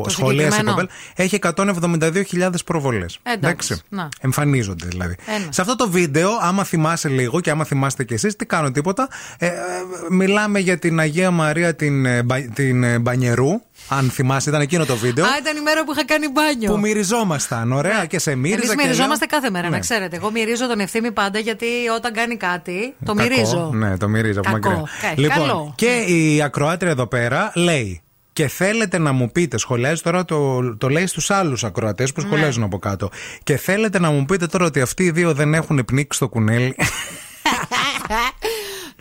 [0.03, 0.71] Το σχολίασε η συγκεκριμένο.
[0.71, 1.39] κοπέλα έχει
[2.49, 3.19] 172.000 προβολές.
[3.23, 4.09] Εντάξει, να.
[4.21, 5.15] Εμφανίζονται δηλαδή.
[5.25, 5.51] Ένα.
[5.51, 9.07] Σε αυτό το βίντεο, άμα θυμάσαι λίγο και άμα θυμάστε κι εσείς, τι κάνω τίποτα.
[9.37, 9.51] Ε, ε,
[10.09, 13.49] μιλάμε για την Αγία Μαρία την, ε, Μπα- την ε, Μπανιερού.
[13.89, 15.25] Αν θυμάσαι, ήταν εκείνο το βίντεο.
[15.25, 16.71] Α, ήταν η μέρα που είχα κάνει μπάνιο.
[16.71, 18.55] Που μυριζόμασταν, ωραία, και σε μύριζα.
[18.57, 19.73] Εμείς και μυριζόμαστε λέω- κάθε μέρα, Ναι.
[19.75, 20.15] να ξέρετε.
[20.15, 21.65] Εγώ μυρίζω τον ευθύμη πάντα γιατί
[21.95, 23.29] όταν κάνει κάτι, το Κακό.
[23.29, 23.69] μυρίζω.
[23.73, 24.69] Ναι, το μυρίζω από Κακό.
[24.69, 24.89] μακριά.
[25.01, 25.73] Κα- Λοιπόν, καλό.
[25.75, 27.99] και η ακροάτρια εδώ πέρα λέει.
[28.33, 32.27] Και θέλετε να μου πείτε, σχολιάζει τώρα το, το λέει στους άλλους ακροατές που Ναι.
[32.27, 33.09] σχολιάζουν από κάτω.
[33.43, 36.75] Και θέλετε να μου πείτε τώρα ότι αυτοί οι δύο δεν έχουν πνίξει το κουνέλι.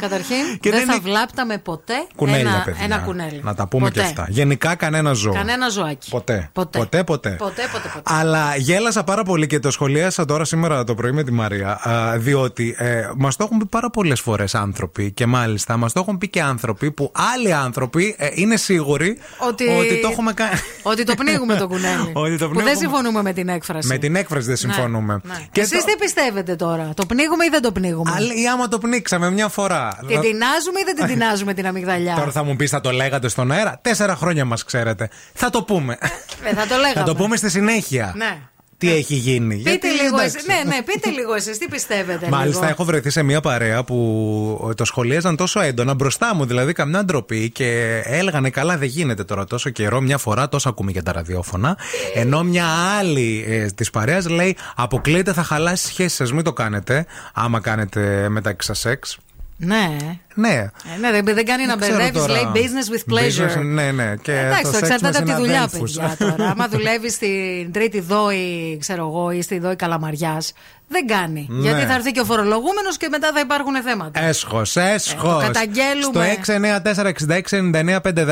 [0.09, 2.85] Καταρχήν, Και δεν, δεν θα είναι- βλάπταμε ποτέ Κουνέλια, ένα, παιδιά.
[2.85, 3.41] ένα κουνέλι.
[3.45, 4.01] Να τα πούμε ποτέ.
[4.01, 4.27] και αυτά.
[4.29, 5.33] Γενικά κανένα ζώο.
[5.33, 6.11] Κανένα ζωάκι.
[6.11, 6.49] Ποτέ.
[6.53, 6.79] Ποτέ.
[6.79, 7.31] Ποτέ, ποτέ.
[7.31, 8.15] Ποτέ, ποτέ, ποτέ.
[8.15, 11.89] Αλλά γέλασα πάρα πολύ και το σχολίασα τώρα σήμερα το πρωί με τη Μαρία.
[11.89, 16.01] α, διότι ε, μας το έχουν πει πάρα πολλές φορές άνθρωποι και μάλιστα μας το
[16.01, 20.59] έχουν πει και άνθρωποι που άλλοι άνθρωποι ε, είναι σίγουροι Ότι, ότι το έχουμε κάνει.
[20.83, 22.13] ότι το πνίγουμε το κουνέλι.
[22.25, 22.75] Ότι το Που δεν πνίγουμε.
[22.75, 23.89] συμφωνούμε με την έκφραση.
[23.89, 25.21] Με την έκφραση δεν συμφωνούμε.
[25.23, 25.35] Ναι.
[25.53, 28.69] Και Εσείς το- τι πιστεύετε τώρα, το πνίγουμε ή δεν το πνίγουμε; Αλλά ή άμα
[28.69, 29.94] το πνίξαμε μια φορά.
[30.07, 33.29] Την τεινάζουμε ή δεν την τεινάζουμε την αμυγδαλιά; Τώρα θα μου πεις, θα το λέγατε
[33.29, 35.09] στον αέρα; Τέσσερα χρόνια μας ξέρετε.
[35.35, 35.99] Θα το πούμε.
[36.45, 36.93] Ε, θα το λέγαμε.
[36.95, 38.13] θα το πούμε στη συνέχεια.
[38.17, 38.39] Ναι.
[38.79, 39.57] Τι έχει γίνει.
[39.57, 40.37] Πείτε Γιατί, λίγο, εντάξει.
[40.37, 42.29] εσείς, ναι, ναι, πείτε λίγο εσείς, τι πιστεύετε.
[42.29, 42.73] Μάλιστα, λίγο.
[42.73, 47.51] έχω βρεθεί σε μια παρέα που το σχολίαζαν τόσο έντονα μπροστά μου, δηλαδή καμιά ντροπή
[47.51, 50.01] και έλεγανε καλά, δεν γίνεται τώρα τόσο καιρό.
[50.01, 51.79] Μια φορά τόσο ακούμε για τα ραδιόφωνα.
[52.15, 52.67] Ενώ μια
[52.99, 57.07] άλλη ε, της παρέας λέει: Αποκλείεται, θα χαλάσει σχέσεις σας, μην το κάνετε.
[57.35, 59.19] Άμα κάνετε μεταξύ σας σεξ.
[59.57, 59.97] Ναι.
[60.35, 60.49] Ναι.
[60.49, 62.33] Ε, ναι, δεν, δεν κάνει να Δεν ξέρω μπερδεύεις, τώρα.
[62.33, 63.59] λέει business with pleasure.
[63.59, 64.15] Business, ναι, ναι.
[64.23, 65.93] Και Εντάξει, το το σεξ εξαρτάται με από τη δουλειά, συναδέλφους.
[65.97, 66.51] παιδιά τώρα.
[66.51, 70.53] Άμα δουλεύεις στην τρίτη δόη, ξέρω εγώ, ή στη δόη Καλαμαριάς,
[70.89, 71.47] δεν κάνει.
[71.51, 71.61] Ναι.
[71.69, 74.23] Γιατί θα έρθει και ο φορολογούμενος και μετά θα υπάρχουν θέματα.
[74.25, 75.29] Έσχος, έσχο.
[75.29, 76.39] Ε, το καταγγέλουμε.
[76.43, 76.53] Στο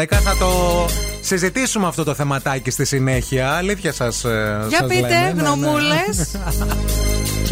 [0.00, 0.86] 694-6699-510 θα το
[1.22, 3.50] συζητήσουμε αυτό το θεματάκι στη συνέχεια.
[3.52, 4.24] Αλήθεια σας.
[4.68, 6.36] Για πείτε, γνωμούλες.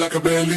[0.00, 0.49] Like a belly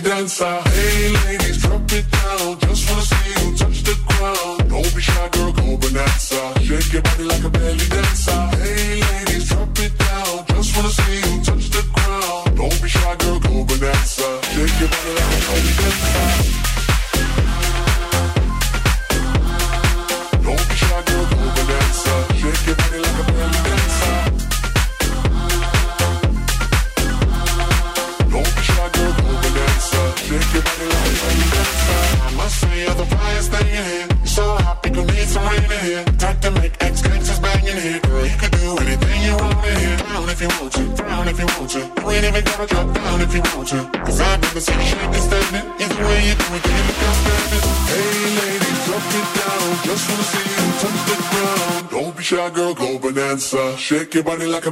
[54.14, 54.72] your body like a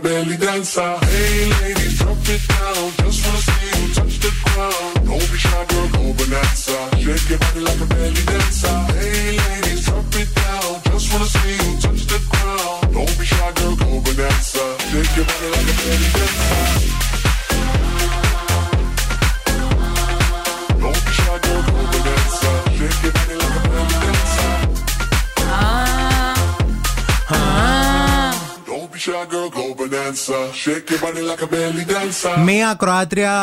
[32.46, 33.34] Μία ακροάτρια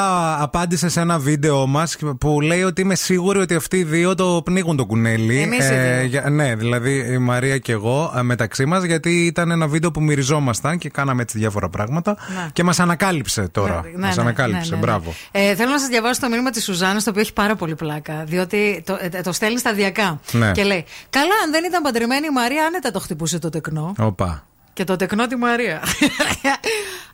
[0.43, 4.43] απάντησε σε ένα βίντεο μας που λέει ότι είμαι σίγουρη ότι αυτοί οι δύο το
[4.45, 5.41] πνίγουν το κουνέλι.
[5.41, 6.03] Εμείς οι δύο.
[6.05, 10.03] για- ναι, δηλαδή η Μαρία και εγώ ε, μεταξύ μας, γιατί ήταν ένα βίντεο που
[10.03, 12.17] μυριζόμασταν και κάναμε έτσι διάφορα πράγματα.
[12.35, 12.49] Ναι.
[12.53, 13.83] Και μας ανακάλυψε τώρα.
[13.95, 14.81] Ναι, μας ναι, ανακάλυψε, ναι, ναι, ναι.
[14.87, 15.15] μπράβο.
[15.31, 18.25] Ε, θέλω να σας διαβάσω το μήνυμα της Σουζάννα, το οποίο έχει πάρα πολύ πλάκα.
[18.27, 20.21] Διότι το, ε, το στέλνει σταδιακά.
[20.33, 20.53] Ναι.
[20.53, 23.95] Και λέει: Καλά, αν δεν ήταν παντρεμένη η Μαρία, άνετα το χτυπούσε το τεκνό.
[23.99, 24.43] Οπα.
[24.73, 25.81] Και το τεκνό τη Μαρία.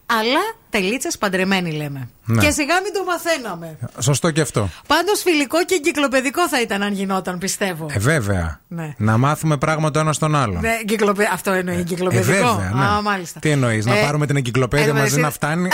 [0.06, 0.40] αλλά
[0.70, 2.08] τελίτσες παντρεμένοι λέμε.
[2.26, 2.42] Ναι.
[2.44, 3.78] Και σιγά μην το μαθαίναμε.
[3.98, 4.68] Σωστό και αυτό.
[4.86, 7.86] Πάντως φιλικό και εγκυκλοπαιδικό θα ήταν αν γινόταν, πιστεύω.
[7.94, 8.60] Ε, βέβαια.
[8.68, 8.94] Ναι.
[8.96, 10.60] Να μάθουμε πράγματα ένα στον άλλον.
[10.60, 12.30] Ναι, εγκυκλοπαι- Αυτό εννοεί εγκυκλοπαιδικό.
[12.32, 12.84] Ε, βέβαια, ναι.
[12.84, 13.40] Α, μάλιστα.
[13.40, 15.68] Τι εννοείς, να Ε, πάρουμε την εγκυκλοπαίδεια εν τω μαζί να μεταξύ- φτάνει;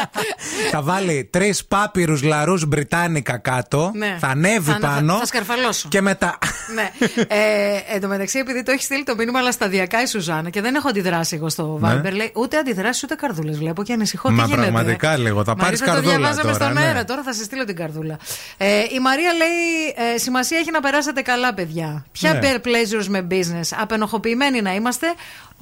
[0.72, 3.90] θα βάλει τρεις πάπυρους λαρούς Μπριτάνικα κάτω.
[3.94, 4.16] Ναι.
[4.20, 5.12] Θα ανέβει Θα- πάνω.
[5.12, 5.88] Θα, θα σκαρφαλώσω.
[5.88, 6.38] Και μετά.
[6.74, 6.90] ναι.
[7.28, 10.60] Ε, εν τω μεταξύ, επειδή το έχει στείλει το μήνυμα, αλλά σταδιακά η Σουζάνα και
[10.60, 12.00] δεν έχω αντιδράσει εγώ στο Ναι.
[12.04, 13.58] Viber, λέει ούτε αντιδράσεις ούτε καρδούλες.
[13.60, 14.28] Βλέπω και ανησυχώ.
[14.28, 14.60] Τι Μα γίνεται.
[14.62, 15.44] πραγματικά λίγο.
[15.44, 16.16] Θα πάρεις Μαρίσα, το καρδούλα.
[16.16, 16.80] διαβάζαμε τώρα, στον ναι.
[16.88, 17.04] αέρα.
[17.04, 18.18] Τώρα θα σε στείλω την καρδούλα.
[18.56, 22.04] Ε, η Μαρία λέει: ε, Σημασία έχει να περάσετε καλά, παιδιά.
[22.12, 22.40] Ποια Ναι.
[22.42, 25.06] bear pleasures με business; Απενοχοποιημένοι να είμαστε.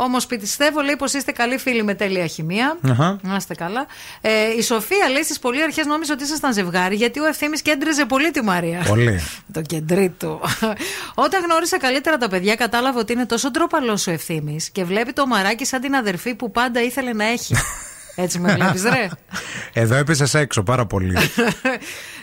[0.00, 2.78] Όμως πιστεύω, λέει, πως είστε καλοί φίλοι με τέλεια χημεία.
[2.90, 3.18] Αχα.
[3.22, 3.86] Να είστε καλά.
[4.20, 8.04] Ε, η Σοφία λέει στις πολύ αρχές νόμιζε ότι ήσασταν ζευγάρι γιατί ο ευθύνη κέντριζε
[8.04, 8.84] πολύ τη Μαρία.
[8.88, 9.20] Πολύ.
[9.52, 10.40] Το κεντρί του.
[11.14, 15.26] Όταν γνώρισα καλύτερα τα παιδιά, κατάλαβα ότι είναι τόσο ντροπαλός ο ευθύνη και βλέπει το
[15.26, 17.54] μαράκι σαν την αδερφή που πάντα ήθελε να έχει.
[18.20, 19.08] Έτσι με βλέπεις, ρε;
[19.82, 21.16] Εδώ έπεσε έξω πάρα πολύ.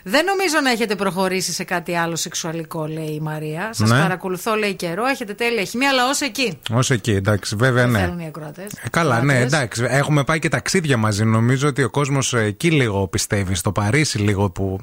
[0.07, 3.69] Δεν νομίζω να έχετε προχωρήσει σε κάτι άλλο σεξουαλικό, λέει η Μαρία.
[3.73, 3.99] Σας Ναι.
[3.99, 5.05] παρακολουθώ, λέει καιρό.
[5.05, 6.57] Έχετε τέλεια χημία, αλλά ως εκεί.
[6.73, 7.99] Ω εκεί, εντάξει, βέβαια ναι.
[7.99, 8.71] Θέλουν οι ακροατές.
[8.83, 9.85] Ε, Καλά, ναι, εντάξει.
[9.87, 11.23] Έχουμε πάει και ταξίδια μαζί.
[11.25, 13.55] Νομίζω ότι ο κόσμος εκεί λίγο πιστεύει.
[13.55, 14.79] Στο Παρίσι λίγο που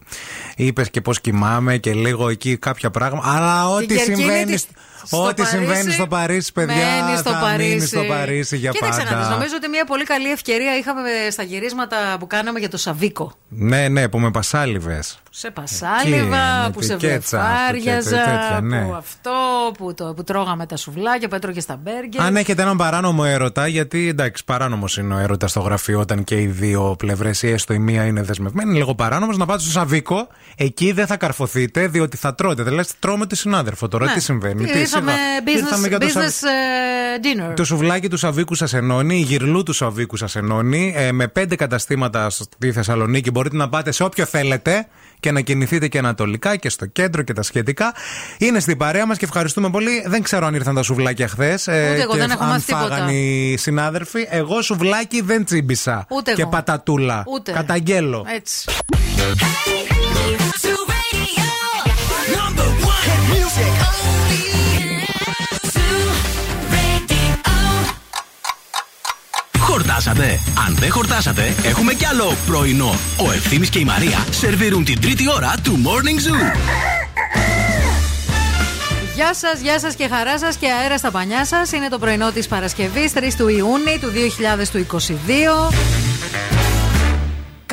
[0.57, 3.37] είπες και πώς κοιμάμαι και λίγο εκεί κάποια πράγματα.
[3.37, 4.45] Αλλά ό,τι Κερκίνη συμβαίνει.
[4.53, 4.81] τη- στο- στο
[5.11, 7.69] Ό,τι Παρίσι, συμβαίνει στο Παρίσι, παιδιά, μένει στο θα Παρίσι.
[7.69, 9.15] μείνει στο Παρίσι για Κοίταξε πάντα.
[9.15, 11.01] να δεις, νομίζω ότι μια πολύ καλή ευκαιρία είχαμε
[11.31, 13.33] στα γυρίσματα που κάναμε για το Σαβίκο.
[13.49, 15.22] Ναι, ναι, που με πασάλιβες.
[15.35, 18.85] Σε πασάλιβα, με που τη σε κέτσα, που βλεφάριαζα, τέτοια, τέτοια, ναι.
[18.85, 19.33] που αυτό,
[19.79, 22.21] που, το, που τρώγαμε τα σουβλάκια, που έτρωγε στα μπέργκερ.
[22.21, 26.41] Αν έχετε έναν παράνομο έρωτα, γιατί εντάξει, παράνομος είναι ο έρωτας στο γραφείο όταν και
[26.41, 29.71] οι δύο πλευρές ή έστω η μία είναι δεσμευμένη, είναι λίγο παράνομος να πάτε στο
[29.71, 30.29] Σαβίκο.
[30.57, 32.63] Εκεί δεν θα καρφωθείτε, διότι θα τρώτε.
[32.63, 34.05] Δηλαδή, τρώμε τη συνάδελφο τώρα.
[34.05, 34.13] Ναι.
[34.13, 35.53] Τι συμβαίνει, Τι, τι Ήρθαμε σιγά.
[35.57, 36.49] Ήρθαμε business, για το Σαβ- business
[37.47, 37.57] ε, dinner.
[37.57, 40.95] Το σουβλάκι του Σαβίκου σας ενώνει, η γυρλού του Σαβίκου σας ενώνει.
[40.97, 44.87] Ε, με πέντε καταστήματα στη Θεσσαλονίκη μπορείτε να πάτε σε όποιο θέλετε
[45.23, 47.95] και να κινηθείτε και ανατολικά και στο κέντρο και τα σχετικά.
[48.39, 50.05] Είναι στην παρέα μα και ευχαριστούμε πολύ.
[50.07, 51.53] Δεν ξέρω αν ήρθαν τα σουβλάκια χθε.
[51.53, 52.89] Ούτε εγώ, και δεν έχω αν μάθει τίποτα.
[52.89, 54.27] φάγαν οι συνάδελφοι.
[54.31, 56.07] Εγώ σουβλάκι δεν τσίμπησα.
[56.09, 56.51] Ούτε και εγώ.
[56.51, 57.25] πατατούλα.
[57.27, 57.53] Ούτε.
[57.53, 58.27] Καταγγέλω.
[58.37, 58.65] Έτσι.
[69.93, 70.41] Χορτάσατε.
[70.67, 72.99] Αν δεν χορτάσατε, έχουμε κι άλλο πρωινό.
[73.17, 76.57] Ο Ευθύμης και η Μαρία σερβίρουν την τρίτη ώρα του Morning Zoo.
[79.15, 81.73] Γεια σας, γεια σας και χαρά σας και αέρα στα πανιά σας.
[81.73, 85.71] Είναι το πρωινό της Παρασκευής, 3 του Ιούνιου του 2022.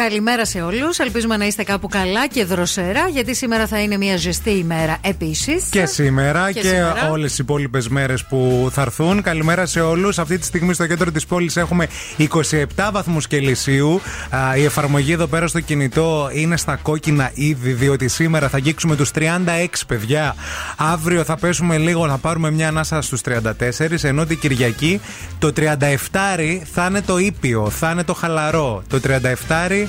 [0.03, 0.99] Καλημέρα σε όλους.
[0.99, 5.63] Ελπίζουμε να είστε κάπου καλά και δροσερά, γιατί σήμερα θα είναι μια ζεστή ημέρα επίσης.
[5.69, 7.09] Και σήμερα και, σήμερα.
[7.11, 9.21] όλες οι υπόλοιπες μέρες που θα έρθουν.
[9.21, 10.19] Καλημέρα σε όλους.
[10.19, 14.01] Αυτή τη στιγμή στο κέντρο της πόλης έχουμε 27 βαθμούς Κελσίου.
[14.29, 18.95] Α, Η εφαρμογή εδώ πέρα στο κινητό είναι στα κόκκινα ήδη, διότι σήμερα θα αγγίξουμε
[18.95, 20.35] τους 36 παιδιά.
[20.77, 25.01] Αύριο θα πέσουμε λίγο, θα πάρουμε μια ανάσα στους 34, ενώ την Κυριακή
[25.39, 28.83] το 37 θα είναι το ήπιο, θα είναι το χαλαρό.
[28.87, 29.87] Το 37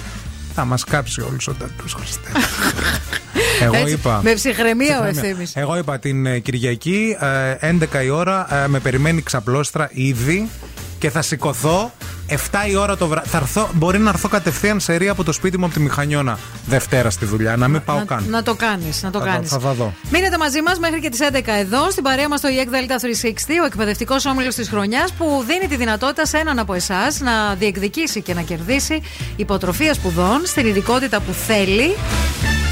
[0.55, 2.29] θα μας κάψει όλους ο τατού, Χριστέ.
[3.63, 4.21] Εγώ Έτσι, είπα.
[4.23, 5.23] με ψυχραιμία ο Ψυχραιμία.
[5.23, 5.57] Ευθύμης.
[5.57, 7.17] Εγώ είπα την ε, Κυριακή,
[7.61, 10.49] ε, 11 η ώρα, ε, με περιμένει ξαπλώστρα ήδη
[11.01, 11.93] και θα σηκωθώ
[12.29, 12.35] 7
[12.71, 13.29] η ώρα το βράδυ.
[13.29, 16.39] Θα έρθω, μπορεί να έρθω κατευθείαν σε ρία από το σπίτι μου από τη Μηχανιώνα
[16.67, 18.25] Δευτέρα στη δουλειά, να μην πάω να, καν.
[18.29, 19.49] να το κάνεις, να το Θα- κάνεις.
[19.51, 19.93] θα- θα δω.
[20.11, 23.61] Μείνετε μαζί μας μέχρι και τις 11 εδώ, στην παρέα μας το EEC Delta 360,
[23.63, 28.23] ο εκπαιδευτικός όμιλος της χρονιάς που δίνει τη δυνατότητα σε έναν από εσάς να διεκδικήσει
[28.23, 29.03] και να κερδίσει
[29.37, 31.95] υποτροφία σπουδών στην ειδικότητα που θέλει.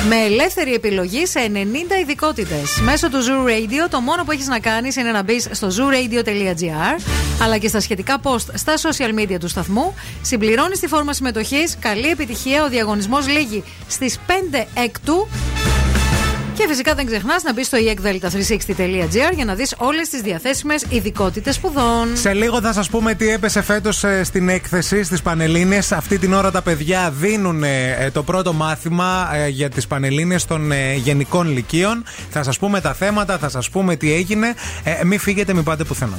[0.09, 2.81] Με ελεύθερη επιλογή σε 90 ειδικότητες.
[2.83, 7.01] Μέσω του Zoo Radio, το μόνο που έχεις να κάνεις είναι να μπεις στο zooradio.gr
[7.43, 9.95] αλλά και στα σχετικά post στα social media του σταθμού.
[10.23, 11.77] Συμπληρώνει τη φόρμα συμμετοχής.
[11.81, 12.65] Καλή επιτυχία.
[12.65, 15.29] Ο διαγωνισμός λήγει στις 5 Έκτου.
[16.59, 21.55] Και φυσικά δεν ξεχνάς να μπει στο eekdelta360.gr για να δεις όλες τις διαθέσιμες ειδικότητες
[21.55, 22.09] σπουδών.
[22.17, 25.79] Σε λίγο θα σας πούμε τι έπεσε φέτος στην έκθεση στις Πανελίνε.
[25.91, 30.73] Αυτή την ώρα τα παιδιά δίνουν ε, το πρώτο μάθημα ε, για τις Πανελίνε των
[30.73, 32.05] ε, γενικών λυκείων.
[32.31, 34.55] Θα σας πούμε τα θέματα, θα σας πούμε τι έγινε.
[34.85, 36.19] Ε, μην φύγετε, μην πάτε πουθενά.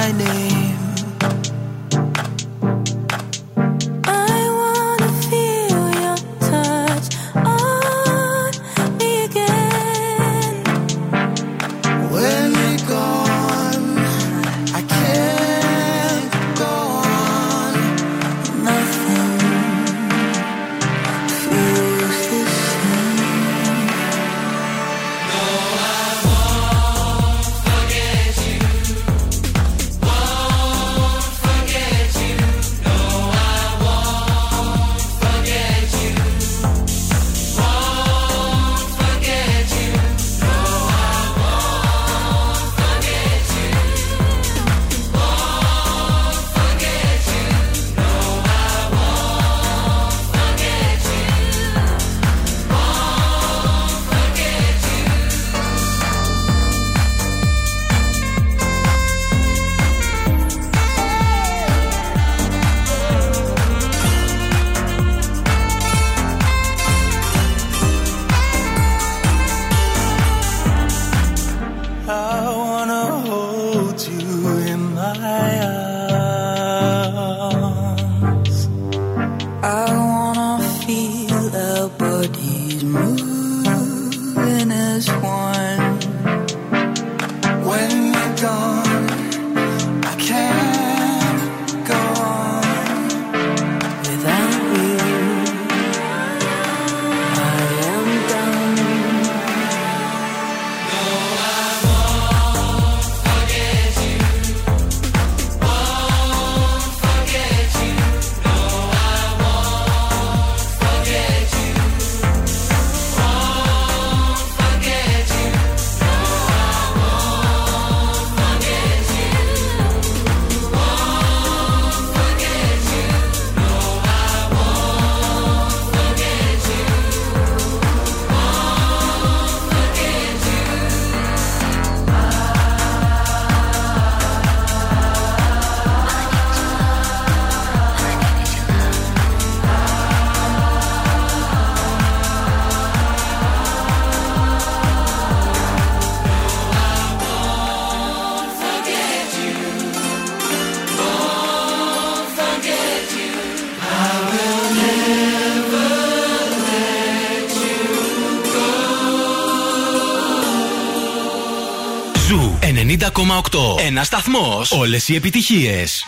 [163.79, 164.71] Ένας σταθμός.
[164.71, 166.05] Όλες οι επιτυχίες.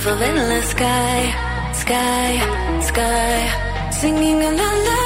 [0.00, 1.20] Of endless sky,
[1.74, 4.99] sky, sky, singing la la.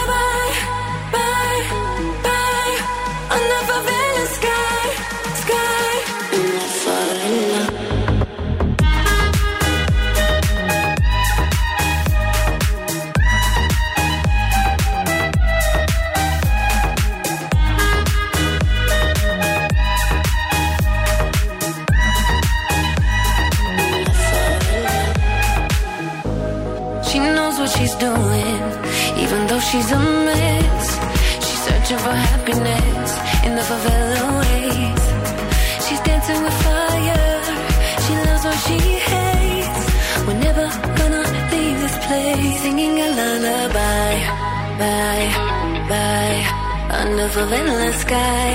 [47.24, 48.50] Under endless sky,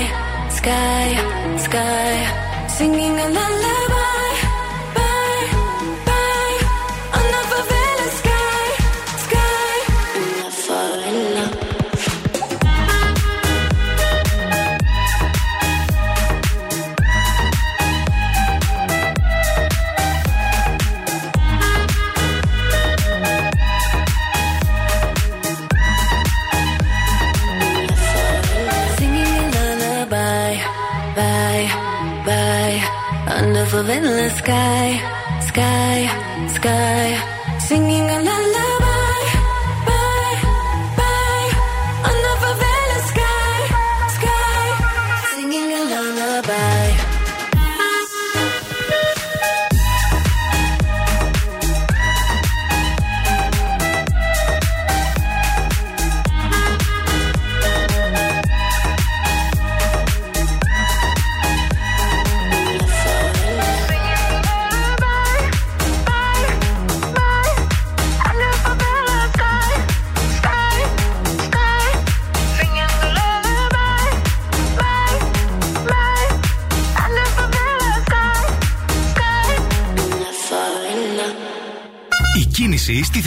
[0.48, 2.66] sky, sky.
[2.68, 3.99] Singing a lullaby,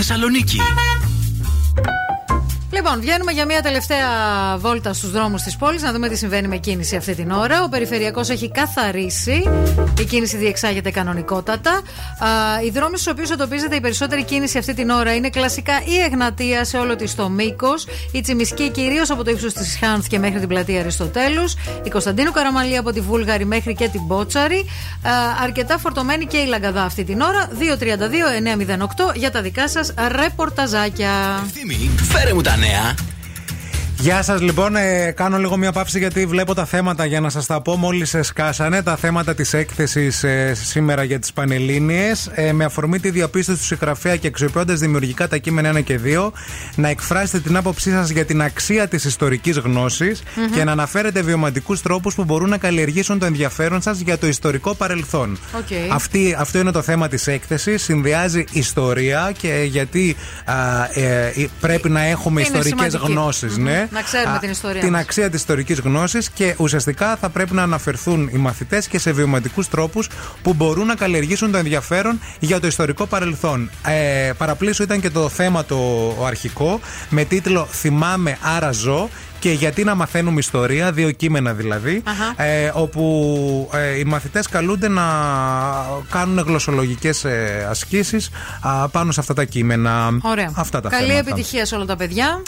[0.06, 0.58] Θεσσαλονίκη.
[2.94, 4.08] Λοιπόν, βγαίνουμε για μια τελευταία
[4.58, 7.64] βόλτα στους δρόμους της πόλης να δούμε τι συμβαίνει με κίνηση αυτή την ώρα.
[7.64, 9.44] Ο περιφερειακός έχει καθαρίσει.
[10.00, 11.72] Η κίνηση διεξάγεται κανονικότατα.
[11.72, 11.82] Α,
[12.66, 16.66] οι δρόμοι στους οποίους εντοπίζεται η περισσότερη κίνηση αυτή την ώρα είναι κλασικά η Εγνατία
[16.66, 20.40] σε όλο της το μήκος, η Τσιμισκή κυρίως από το ύψος της Χάνθ και μέχρι
[20.40, 24.58] την πλατεία Αριστοτέλους, η Κωνσταντίνου Καραμαλή από τη Βούλγαρη μέχρι και την Μπότσαρη.
[24.58, 25.12] Α,
[25.44, 27.50] αρκετά φορτωμένη και η Λαγκαδά αυτή την ώρα.
[27.60, 31.10] 232-908 για τα δικά σας ρεπορταζάκια.
[32.12, 32.83] Φέρε μου τα νέα.
[32.84, 33.13] ya.
[34.00, 34.76] Γεια σας, λοιπόν.
[34.76, 37.76] Ε, κάνω λίγο μια παύση γιατί βλέπω τα θέματα για να σας τα πω.
[37.76, 42.30] Μόλις σκάσανε τα θέματα της έκθεσης ε, σήμερα για τις Πανελλήνιες.
[42.34, 46.32] Ε, με αφορμή τη διαπίστωση του συγγραφέα και αξιοποιώντας δημιουργικά τα κείμενα 1 και 2,
[46.76, 50.50] να εκφράσετε την άποψή σας για την αξία της ιστορικής γνώσης Μμμ.
[50.56, 54.76] και να αναφέρετε βιωματικούς τρόπους που μπορούν να καλλιεργήσουν το ενδιαφέρον σας για το ιστορικό
[54.76, 55.40] παρελθόν.
[55.58, 55.92] Οκ.
[55.92, 60.16] Αυτή, αυτό είναι το θέμα της έκθεσης Συνδυάζει ιστορία και γιατί
[60.46, 60.54] α,
[60.94, 63.83] ε, ε, πρέπει να έχουμε Είναι ιστορικές σημαντική.
[63.92, 63.92] Γνώσεις Μμμ.
[63.92, 64.00] ναι.
[64.00, 65.02] Να ξέρουμε Α, την ιστορία Την μας.
[65.02, 69.70] αξία της ιστορικής γνώσης και ουσιαστικά θα πρέπει να αναφερθούν οι μαθητές και σε βιωματικούς
[69.70, 70.10] τρόπους
[70.42, 73.70] που μπορούν να καλλιεργήσουν το ενδιαφέρον για το ιστορικό παρελθόν.
[73.88, 75.76] Ε, παραπλήσου ήταν και το θέμα το
[76.20, 76.80] ο αρχικό
[77.10, 79.10] με τίτλο «Θυμάμαι άρα ζω»
[79.44, 82.44] και γιατί να μαθαίνουμε ιστορία, δύο κείμενα δηλαδή, Αχα.
[82.44, 85.04] ε, όπου ε, οι μαθητές καλούνται να
[86.10, 88.30] κάνουν γλωσσολογικές ε, ασκήσεις
[88.62, 90.18] α, πάνω σε αυτά τα κείμενα.
[90.22, 90.52] Ωραία.
[90.56, 91.30] Αυτά τα Καλή θέματα.
[91.30, 92.42] επιτυχία σε όλα τα παιδιά.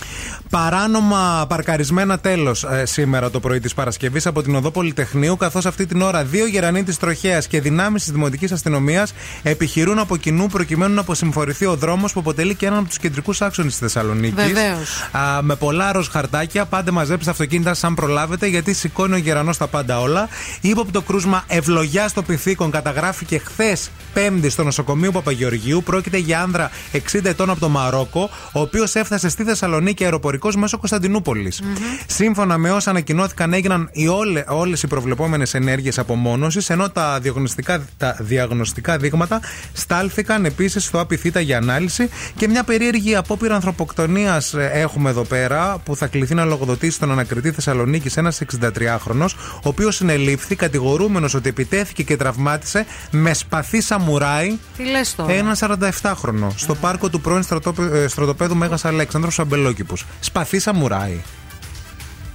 [0.49, 6.01] Παράνομα παρκαρισμένα τέλος σήμερα το πρωί της Παρασκευής από την Οδό Πολυτεχνείου, καθώς αυτή την
[6.01, 9.13] ώρα δύο γερανοί της Τροχέας και δυνάμεις της Δημοτικής Αστυνομίας
[9.43, 13.41] επιχειρούν από κοινού προκειμένου να αποσυμφορηθεί ο δρόμος που αποτελεί και έναν από τους κεντρικούς
[13.41, 14.45] άξονες της Θεσσαλονίκης.
[14.45, 15.09] Βεβαίως.
[15.41, 19.67] Με πολλά ροζ χαρτάκια, πάντα Άντε μαζέψτε αυτοκίνητα σαν προλάβετε, γιατί σηκώνει ο γερανός τα
[19.67, 20.29] πάντα όλα.
[20.61, 25.83] Ύποπτο κρούσμα ευλογιά στο πυθίκον καταγράφηκε χθες Πέμπτη στο νοσοκομείο Παπαγεωργίου.
[25.83, 30.77] Πρόκειται για άνδρα 60 ετών από το Μαρόκο, ο οποίος έφτασε στη Θεσσαλονίκη αεροπορικός μέσω
[30.77, 31.61] Κωνσταντινούπολης.
[32.07, 37.85] Σύμφωνα με όσα ανακοινώθηκαν, έγιναν οι όλε όλες οι προβλεπόμενες ενέργειες απομόνωσης, ενώ τα διαγνωστικά,
[37.97, 39.41] τα διαγνωστικά δείγματα
[39.73, 42.09] στάλθηκαν επίσης στο Απιθύτα για ανάλυση.
[42.35, 47.51] Και μια περίεργη απόπειρα ανθρωποκτονίας έχουμε εδώ πέρα, που θα κληθεί να λογοδοτήσει τον ανακριτή
[47.51, 49.25] Θεσσαλονίκη ένας 63χρονο,
[49.55, 55.57] ο οποίος συνελήφθη κατηγορούμενος ότι επιτέθηκε και τραυμάτισε με σπαθί σαμουράι Τι λες τώρα; ένα
[55.59, 60.05] 47χρονο στο πάρκο του πρώην στρατόπε- ε, στρατοπέδου Μέγας Αλέξανδρος Αμπελόκηπους.
[60.19, 61.21] Σπαθί σαμουράι.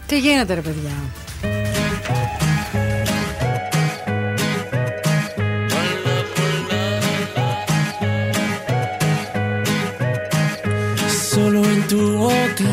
[0.06, 0.90] Τι γίνεται, ρε παιδιά;
[11.30, 12.72] Solo en tu boca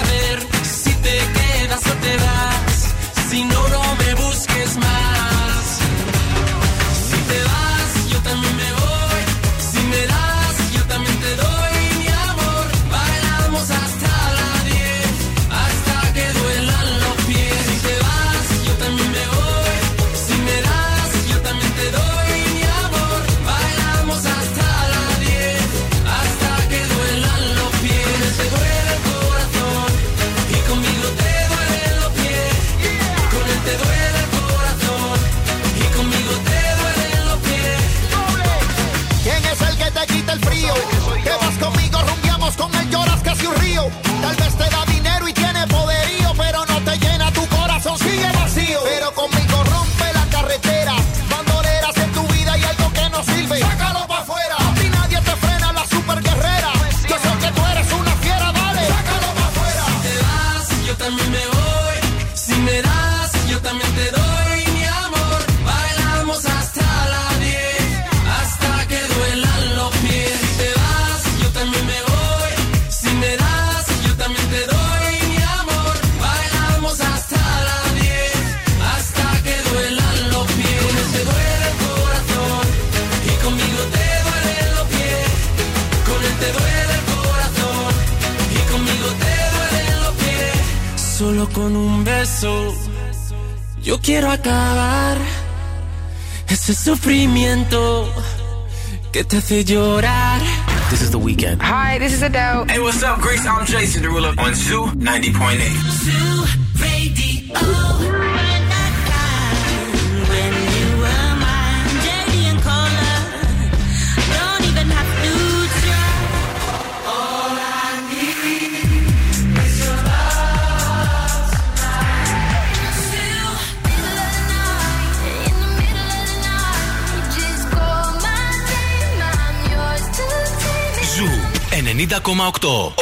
[99.31, 100.41] te hace llorar.
[100.89, 101.61] This is The Weekend.
[101.61, 102.65] Hi, this is Adele.
[102.67, 103.45] Hey, what's up, Grace?
[103.45, 105.57] I'm Jason Derulo on Zoo 90.8.
[106.03, 106.60] Zoo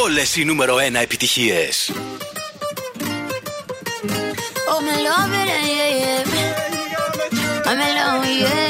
[0.03, 1.91] Όλες οι νούμερο 1 επιτυχίες.
[4.71, 6.23] Oh, me love it, yeah, yeah.
[7.69, 8.68] I'm alone, yeah.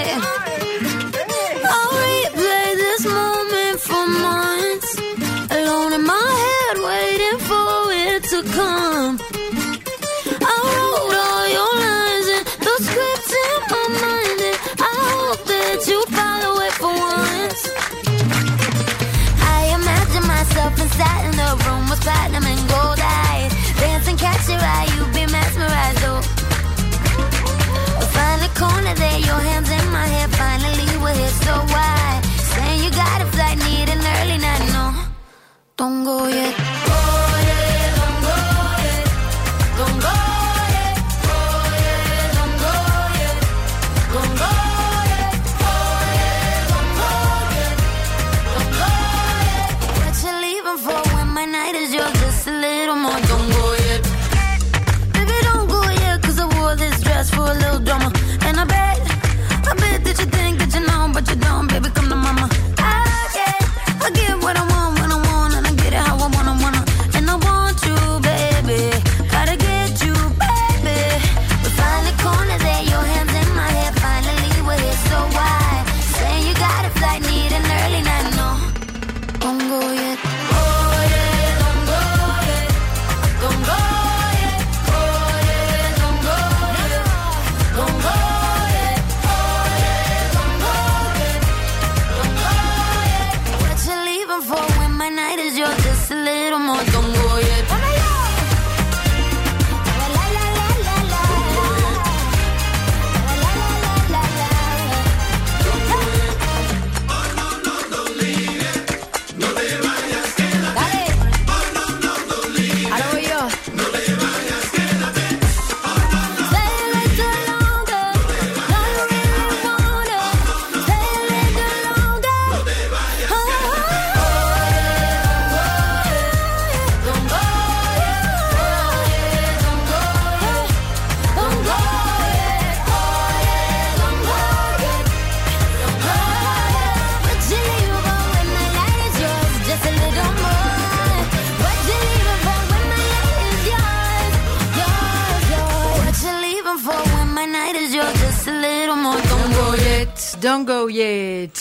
[150.41, 151.51] Don't go yet.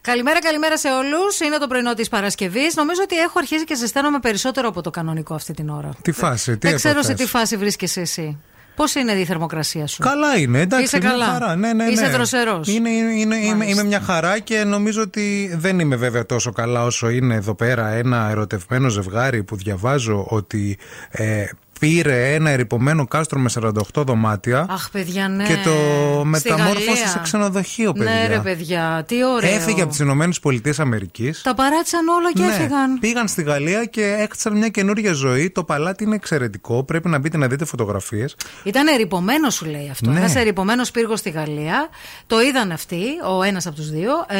[0.00, 1.40] Καλημέρα, καλημέρα σε όλους.
[1.40, 2.74] Είναι το πρωινό της Παρασκευής.
[2.74, 5.90] Νομίζω ότι έχω αρχίσει και ζεσταίνομαι περισσότερο από το κανονικό αυτή την ώρα.
[6.02, 8.38] Τι φάση, τι Δεν ξέρω σε έπαθες; τι φάση βρίσκεσαι εσύ.
[8.76, 10.84] Πώς είναι η θερμοκρασία σου; Καλά είναι, εντάξει.
[10.84, 11.56] Είσαι μια καλά; Χαρά.
[11.56, 11.90] Ναι, ναι, ναι.
[11.90, 13.70] Είσαι δροσερός; Είναι, είναι, είναι, είμαι, Μάλιστα.
[13.80, 17.88] είμαι μια χαρά και νομίζω ότι δεν είμαι βέβαια τόσο καλά όσο είναι εδώ πέρα
[17.88, 20.78] ένα ερωτευμένο ζευγάρι που διαβάζω ότι
[21.10, 21.44] ε,
[21.88, 23.70] πήρε ένα ερυπωμένο κάστρο με 48
[24.06, 25.44] δωμάτια Αχ, παιδιά, ναι.
[25.44, 25.70] και το
[26.18, 27.06] Στη μεταμόρφωσε Γαλλία.
[27.06, 28.12] σε ξενοδοχείο, παιδιά.
[28.12, 29.54] Ναι, ρε παιδιά, τι ωραίο.
[29.54, 31.42] Έφυγε από τις Ηνωμένες Πολιτείες Αμερικής.
[31.42, 32.92] Τα παράτησαν όλα και έφυγαν.
[32.92, 35.50] Ναι, πήγαν στη Γαλλία και έκτισαν μια καινούργια ζωή.
[35.50, 36.82] Το παλάτι είναι εξαιρετικό.
[36.84, 38.36] Πρέπει να μπείτε να δείτε φωτογραφίες.
[38.62, 40.10] Ήταν ερυπωμένος, σου λέει αυτό.
[40.10, 40.18] Ναι.
[40.18, 41.88] Ένας ερυπωμένος πύργος στη Γαλλία.
[42.26, 43.02] Το είδαν αυτοί,
[43.38, 44.10] ο ένας από τους δύο.
[44.28, 44.38] Ε,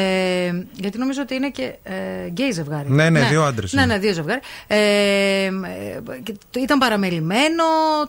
[0.72, 1.92] γιατί νομίζω ότι είναι και ε,
[2.28, 2.90] γκέι ζευγάρι.
[2.90, 3.92] Ναι, ναι, δύο άντρες Ναι, είναι.
[3.92, 4.40] ναι, δύο ζευγάρι.
[4.66, 5.50] Ε, ε,
[6.22, 7.32] και το- ήταν παραμελημένο,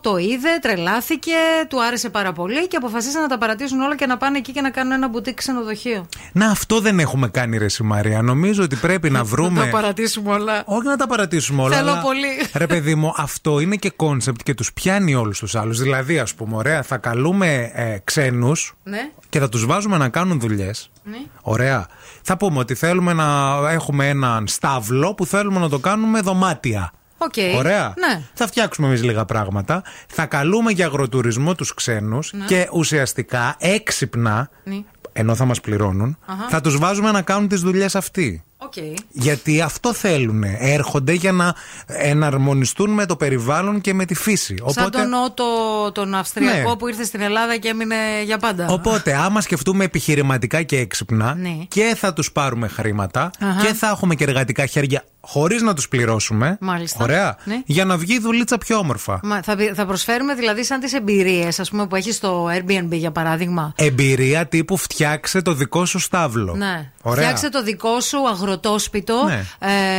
[0.01, 1.31] το είδε, τρελάθηκε,
[1.67, 4.61] του άρεσε πάρα πολύ και αποφασίσαν να τα παρατήσουν όλα και να πάνε εκεί και
[4.61, 6.05] να κάνουν ένα μπουτίκ ξενοδοχείο.
[6.31, 8.21] Να, αυτό δεν έχουμε κάνει ρε Μαρία.
[8.21, 9.59] Νομίζω ότι πρέπει να βρούμε.
[9.59, 10.63] Να τα παρατήσουμε όλα.
[10.65, 11.75] Όχι να τα παρατήσουμε όλα.
[11.75, 12.27] Θέλω αλλά, πολύ.
[12.63, 15.79] Ρε παιδί μου, αυτό είναι και concept και τους πιάνει όλους τους άλλους.
[15.79, 19.09] Δηλαδή, ας πούμε, ωραία, θα καλούμε ε, ξένους Ναι.
[19.29, 20.91] και θα τους βάζουμε να κάνουν δουλειές.
[21.03, 21.17] ναι.
[21.41, 21.87] Ωραία.
[22.21, 26.91] Θα πούμε ότι θέλουμε να έχουμε έναν στάβλο που θέλουμε να το κάνουμε δωμάτια.
[27.17, 27.33] Οκ.
[27.57, 27.93] Ωραία.
[27.97, 28.21] Ναι.
[28.33, 29.83] Θα φτιάξουμε εμείς λίγα πράγματα.
[30.07, 32.45] Θα καλούμε για αγροτουρισμό τους ξένους Ναι.
[32.45, 34.75] και ουσιαστικά έξυπνα, Ναι.
[35.13, 36.47] ενώ θα μας πληρώνουν, Αχα.
[36.49, 38.43] θα τους βάζουμε να κάνουν τις δουλειές αυτοί.
[38.57, 38.73] Οκ.
[39.11, 40.43] Γιατί αυτό θέλουν.
[40.59, 41.55] Έρχονται για να
[41.85, 44.55] εναρμονιστούν με το περιβάλλον και με τη φύση.
[44.67, 45.45] Σαν τον Νότο,
[45.93, 46.75] τον Αυστριακό Ναι.
[46.75, 47.95] που ήρθε στην Ελλάδα και έμεινε
[48.25, 48.67] για πάντα.
[48.69, 51.57] Οπότε, άμα σκεφτούμε επιχειρηματικά και έξυπνα, Ναι.
[51.67, 53.61] και θα τους πάρουμε χρήματα Αχα.
[53.65, 56.57] και θα έχουμε και εργατικά χέρια χωρίς να τους πληρώσουμε.
[56.61, 57.03] Μάλιστα.
[57.03, 57.37] Ωραία.
[57.43, 57.61] Ναι.
[57.65, 59.19] Για να βγει η δουλίτσα πιο όμορφα.
[59.23, 63.73] Μα, θα, θα προσφέρουμε δηλαδή σαν τις εμπειρίες που έχεις στο Airbnb για παράδειγμα.
[63.77, 66.55] Εμπειρία τύπου φτιάξε το δικό σου στάβλο.
[66.55, 66.91] Ναι.
[67.01, 67.23] Ωραία.
[67.23, 68.17] Φτιάξε το δικό σου
[68.59, 69.45] αγροτόσπιτο Ναι.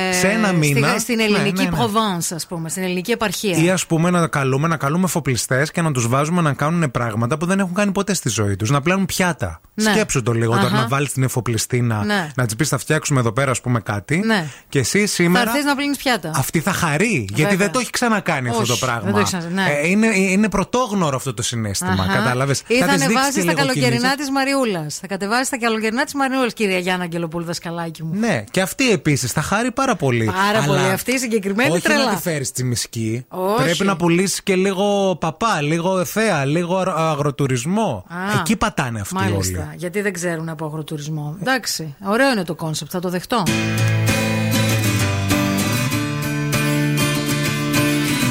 [0.08, 0.88] ε, Σε ένα μήνα.
[0.88, 1.76] στη- στην Ναι, ελληνική ναι, ναι.
[1.80, 3.56] Provence, ας πούμε, στην ελληνική επαρχία.
[3.56, 7.36] Ή ας πούμε να καλούμε, να καλούμε εφοπλιστέ και να τους βάζουμε να κάνουν πράγματα
[7.38, 8.70] που δεν έχουν κάνει ποτέ στη ζωή τους.
[8.70, 9.60] Να πλένουν πιάτα.
[9.74, 9.90] Ναι.
[9.90, 10.76] Σκέψου το λίγο τώρα Αχα.
[10.76, 12.30] να βάλεις την εφοπλιστή να, Ναι.
[12.36, 14.16] να της πεις θα φτιάξουμε εδώ πέρα, ας πούμε, κάτι.
[14.24, 14.46] Ναι.
[14.68, 15.50] Και εσύ Θα σήμερα.
[15.50, 16.30] έρθει να πλύνεις πιάτα.
[16.34, 17.28] Αυτή θα χαρεί.
[17.28, 17.56] Γιατί Βέβαια.
[17.56, 19.02] δεν το έχει ξανακάνει αυτό Όχι, το πράγμα.
[19.02, 19.66] δεν το έχει ξανα- ναι.
[19.82, 22.06] Ε, είναι, είναι πρωτόγνωρο αυτό το συναίσθημα.
[22.12, 22.62] Κατάλαβες.
[22.66, 24.98] Ή θα ανεβάσεις τα καλοκαιρινά της Μαριούλας.
[24.98, 28.10] Θα κατεβάσεις τα καλοκαιρινά της Μαριούλας, κυρία Γιάννα Αγγελοπούλου, δασκαλάκι μου.
[28.18, 30.24] Ναι, και αυτή επίσης θα χαρεί πάρα πολύ.
[30.24, 30.92] Πάρα Αλλά πολύ.
[30.92, 32.04] Αυτή η συγκεκριμένη όχι τρελά.
[32.04, 33.24] να τη φέρεις τσιμισκή.
[33.28, 33.64] Όχι.
[33.64, 38.04] Πρέπει να πουλήσεις και λίγο παπά, λίγο θέα, λίγο αγρο- αγροτουρισμό.
[38.08, 39.38] Α, Εκεί πατάνε αυτοί Μάλιστα.
[39.58, 39.76] όλοι.
[39.76, 41.36] Γιατί δεν ξέρουν από αγροτουρισμό.
[41.40, 41.94] Εντάξει.
[42.04, 43.42] Ωραίο είναι το concept, θα το δεχτώ.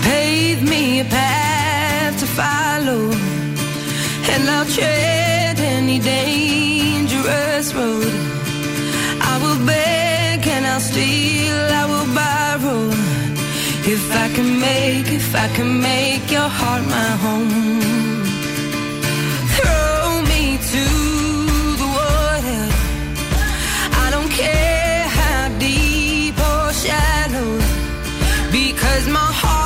[0.08, 3.04] Pave me a path to follow,
[4.34, 8.14] and I'll tread any dangerous road.
[10.76, 12.90] I'll steal, I will borrow.
[13.96, 17.80] If I can make, if I can make your heart my home.
[19.56, 20.44] Throw me
[20.74, 20.86] to
[21.82, 22.64] the water.
[24.04, 27.52] I don't care how deep or shallow.
[28.52, 29.65] Because my heart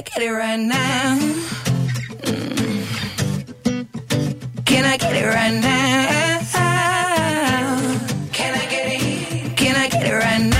[0.00, 1.18] I get it right now?
[2.22, 2.86] Mm.
[4.64, 6.40] Can I get it right now?
[8.32, 9.56] Can I get it?
[9.58, 10.59] Can I get it right now?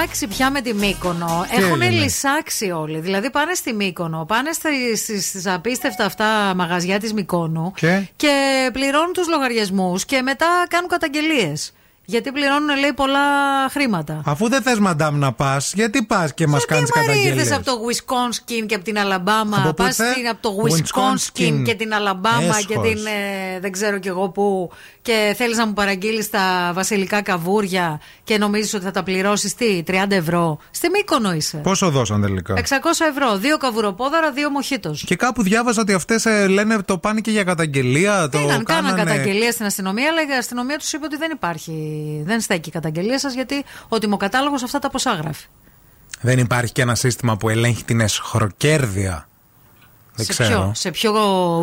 [0.00, 1.46] Λυσάξει πια με τη Μύκονο.
[1.50, 2.98] Τι Έχουν έγινε; λυσάξει όλοι.
[2.98, 8.68] Δηλαδή πάνε στη Μύκονο, πάνε στις, στις, στις απίστευτα αυτά μαγαζιά της Μυκόνου Και; και
[8.72, 11.72] πληρώνουν τους λογαριασμούς και μετά κάνουν καταγγελίες.
[12.10, 13.18] Γιατί πληρώνουν, λέει, πολλά
[13.70, 14.22] χρήματα.
[14.24, 17.56] Αφού δεν θες, μαντάμ, να πας, γιατί πας και μας κάνει Τι Μαρία καταγγελίες; ήρθες
[17.56, 21.40] από το Wisconsin και από την Αλαμπάμα; Από πού Πας ήρθε; από το Wisconsin.
[21.40, 22.88] Wisconsin και την Αλαμπάμα και Έσχος.
[22.88, 24.70] την ε, δεν ξέρω κι εγώ πού.
[25.02, 29.82] Και θέλεις να μου παραγγείλεις τα βασιλικά καβούρια και νομίζεις ότι θα τα πληρώσεις τι,
[29.86, 31.56] 30 ευρώ; Στη Μύκονο είσαι.
[31.56, 32.60] Πόσο δώσαν τελικά; 600
[33.10, 33.36] ευρώ.
[33.36, 35.04] Δύο καβουροπόδαρα, δύο μοχίτος.
[35.06, 38.28] Και κάπου διάβαζα ότι αυτές λένε το πάνε και για καταγγελία.
[38.28, 41.96] Το Πήγαν, κάναν κάνανε- καταγγελία στην αστυνομία, αλλά η αστυνομία τους είπε ότι δεν υπάρχει.
[42.24, 45.46] Δεν στέκει η καταγγελία σας γιατί ο τιμοκατάλογος αυτά τα ποσά γράφει.
[46.20, 49.28] Δεν υπάρχει και ένα σύστημα που ελέγχει την εσχροκέρδεια.
[50.14, 50.60] Δεν σε, ξέρω.
[50.60, 51.12] ποιο, σε ποιο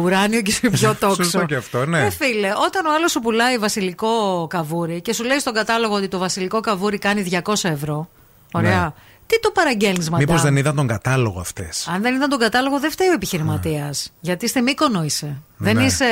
[0.04, 1.24] ουράνιο και σε ποιο τόξο.
[1.24, 2.06] Σωστό και αυτό, ναι.
[2.06, 6.08] Ε, φίλε, όταν ο άλλος σου πουλάει βασιλικό καβούρι και σου λέει στον κατάλογο ότι
[6.08, 8.10] το βασιλικό καβούρι κάνει 200 ευρώ.
[8.52, 8.82] Ωραία.
[8.82, 8.92] Ναι.
[9.28, 12.80] Τι το παραγγέλνεις, μαντά; Μήπως δεν είδαν τον κατάλογο αυτές; Αν δεν ήταν τον κατάλογο,
[12.80, 14.12] δεν φταίει ο επιχειρηματίας.
[14.20, 15.38] Γιατί είστε μήκονο είσαι.
[15.58, 15.84] Δεν Ναι.
[15.84, 16.06] είσαι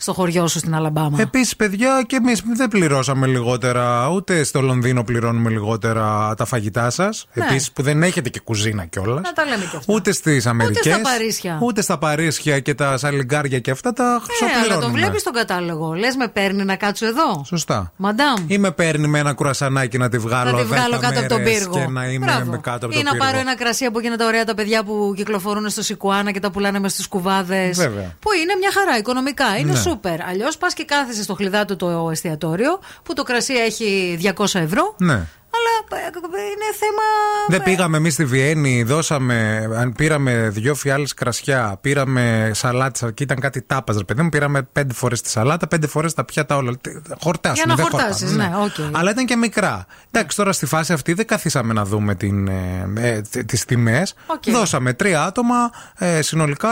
[0.00, 1.20] στο χωριό σου στην Αλαμπάμα.
[1.20, 7.26] Επίσης, παιδιά, και εμείς δεν πληρώσαμε λιγότερα, ούτε στο Λονδίνο πληρώνουμε λιγότερα τα φαγητά σας.
[7.34, 7.44] Ναι.
[7.44, 9.20] Επίσης, που δεν έχετε και κουζίνα κιόλας.
[9.24, 9.92] Να τα λέμε κι αυτά.
[9.94, 10.90] Ούτε στις Αμερικέ.
[10.92, 11.58] στα Παρίσια.
[11.62, 14.86] Ούτε στα Παρίσια και τα σαλιγκάρια και αυτά τα Ε, αλλά χρυσοπληρώνουμε.
[14.86, 15.92] το βλέπεις τον κατάλογο.
[15.94, 17.42] Λες με παίρνει να κάτσω εδώ.
[17.46, 17.92] Σωστά.
[17.96, 18.44] Μαντάμ.
[18.46, 21.28] Ή με παίρνει με ένα κουρασανάκι να τη βγάλω, Να τη βγάλω 10 κάτω από
[21.28, 21.74] τον μέρες πύργο.
[21.78, 22.50] Και να είμαι Μπράβο.
[22.50, 23.24] με κάτω από Ή τον να πύργο.
[23.26, 26.50] πάρω ένα κρασί από εκείνα τα ωραία τα παιδιά που κυκλοφορούν στο Σικουάνα και τα
[26.50, 27.76] πουλάνε μες στις κουβάδες.
[27.76, 28.14] Βέβαια.
[28.20, 29.56] Που είναι μια χαρά οικονομικά.
[29.58, 29.76] Είναι Ναι.
[29.88, 30.22] Σούπερ.
[30.22, 34.94] Αλλιώς πας και κάθεσαι στο χλιδάτο το εστιατόριο που το κρασί έχει 200 ευρώ.
[34.98, 35.26] Ναι.
[35.58, 36.06] Αλλά ε,
[36.40, 37.02] είναι θέμα.
[37.48, 43.40] Δεν πήγαμε εμείς στη Βιέννη, δώσαμε, αν πήραμε δυο φιάλες κρασιά, πήραμε σαλάτες και ήταν
[43.40, 44.28] κάτι τάπας, ρε παιδί μου.
[44.28, 46.76] Πήραμε πέντε φορές τη σαλάτα, πέντε φορές τα πιάτα όλα.
[46.80, 46.90] Τι-
[47.20, 47.62] Χορτάσουμε.
[47.64, 48.96] Για να δεν χορτάσεις, χορτάμε, ναι, οκ.
[48.96, 49.86] Αλλά ήταν και μικρά.
[50.10, 54.14] Εντάξει, τώρα στη φάση αυτή δεν καθίσαμε να δούμε την, ε, ε, τις τιμές.
[54.26, 54.42] Οκ.
[54.50, 56.68] Δώσαμε τρία άτομα ε, συνολικά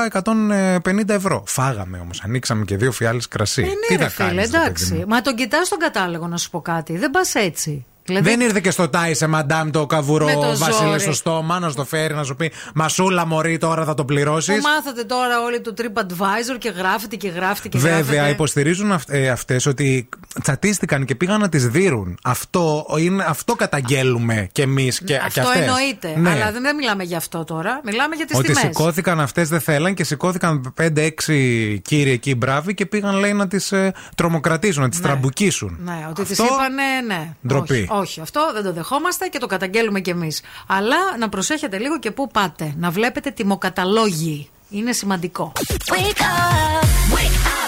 [0.84, 1.42] 150 ευρώ.
[1.46, 3.62] Φάγαμε όμως, ανοίξαμε και δύο φιάλες κρασί.
[3.62, 4.94] Ε, Τι ναι, θα ρε φίλε, κάνεις, ρε παιδί εντάξει.
[4.94, 5.04] μου.
[5.08, 6.98] Μα τον κοιτάς τον κατάλογο να σου πω κάτι.
[6.98, 7.84] Δεν πας έτσι.
[8.06, 11.00] Δηλαδή, Δεν ήρθε και στο Τάισε Μαντάμ το καβουρό Με το Βασίλε ζόρι.
[11.00, 14.54] στο στόμα να στο φέρει να σου πει Μασούλα Μωρή τώρα θα το πληρώσεις.
[14.56, 18.28] Που μάθατε τώρα όλοι το TripAdvisor και γράφετε και γράφετε και Βέβαια, γράφετε.
[18.30, 20.08] υποστηρίζουν αυ, ε, αυτές ότι
[20.42, 22.18] τσατίστηκαν και πήγαν να τις δίρουν.
[22.22, 25.60] Αυτό, είναι, αυτό καταγγέλουμε κι εμείς και, και Αυτό αυτές.
[25.60, 26.12] εννοείται.
[26.16, 26.30] Ναι.
[26.30, 27.80] Αλλά δεν, δεν μιλάμε για αυτό τώρα.
[27.84, 28.60] Μιλάμε για τις Ότι τιμές.
[28.62, 33.72] σηκώθηκαν αυτές δεν θέλαν και σηκώθηκαν 5-6 κύριοι εκεί μπράβοι και πήγαν λέει να τις
[33.72, 35.78] ε, τρομοκρατήσουν, να τις τραμπουκίσουν.
[35.84, 37.34] Ναι, ότι Αυτό τη είπανε ναι.
[37.46, 37.88] ντροπή.
[37.96, 40.40] Όχι, όχι, αυτό δεν το δεχόμαστε και το καταγγέλουμε κι εμείς.
[40.66, 42.74] Αλλά να προσέχετε λίγο και πού πάτε.
[42.78, 44.48] Να βλέπετε τιμοκαταλόγοι.
[44.70, 45.52] Είναι σημαντικό.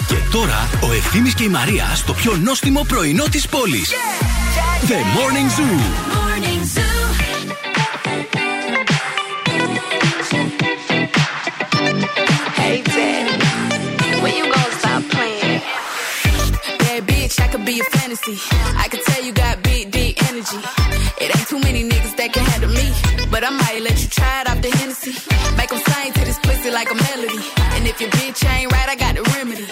[0.07, 3.91] Και τώρα ο Ευθύμης και η Μαρία στο πιο νόστιμο πρωινό της πόλης.
[4.87, 5.79] The Morning Zoo.
[12.61, 13.25] Hey, Dad,
[14.21, 15.61] when you gonna stop playing?
[16.81, 18.37] Bad bitch, I could be a fantasy.
[18.83, 19.68] I could tell you got big, deep
[20.39, 20.57] energy.
[21.21, 22.87] It ain't too many niggas that can handle me.
[23.31, 25.13] But I might let you try it off the Hennessy.
[25.57, 27.43] Make 'em sing to this pussy like a melody.
[27.75, 29.67] And if your bitch ain't right, I got the remedy.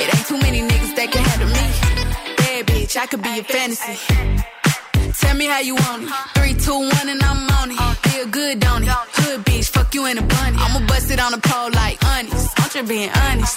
[0.00, 1.66] It ain't too many niggas that can handle me.
[2.38, 3.96] Bad bitch, I could be your fantasy.
[5.20, 6.10] Tell me how you want it.
[6.34, 7.78] Three, two, one, and I'm on it.
[8.08, 8.90] Feel good, don't it?
[9.18, 10.58] Hood bitch, fuck you in a bunny.
[10.64, 12.48] I'ma bust it on the pole like honest.
[12.60, 13.56] I'm just being honest.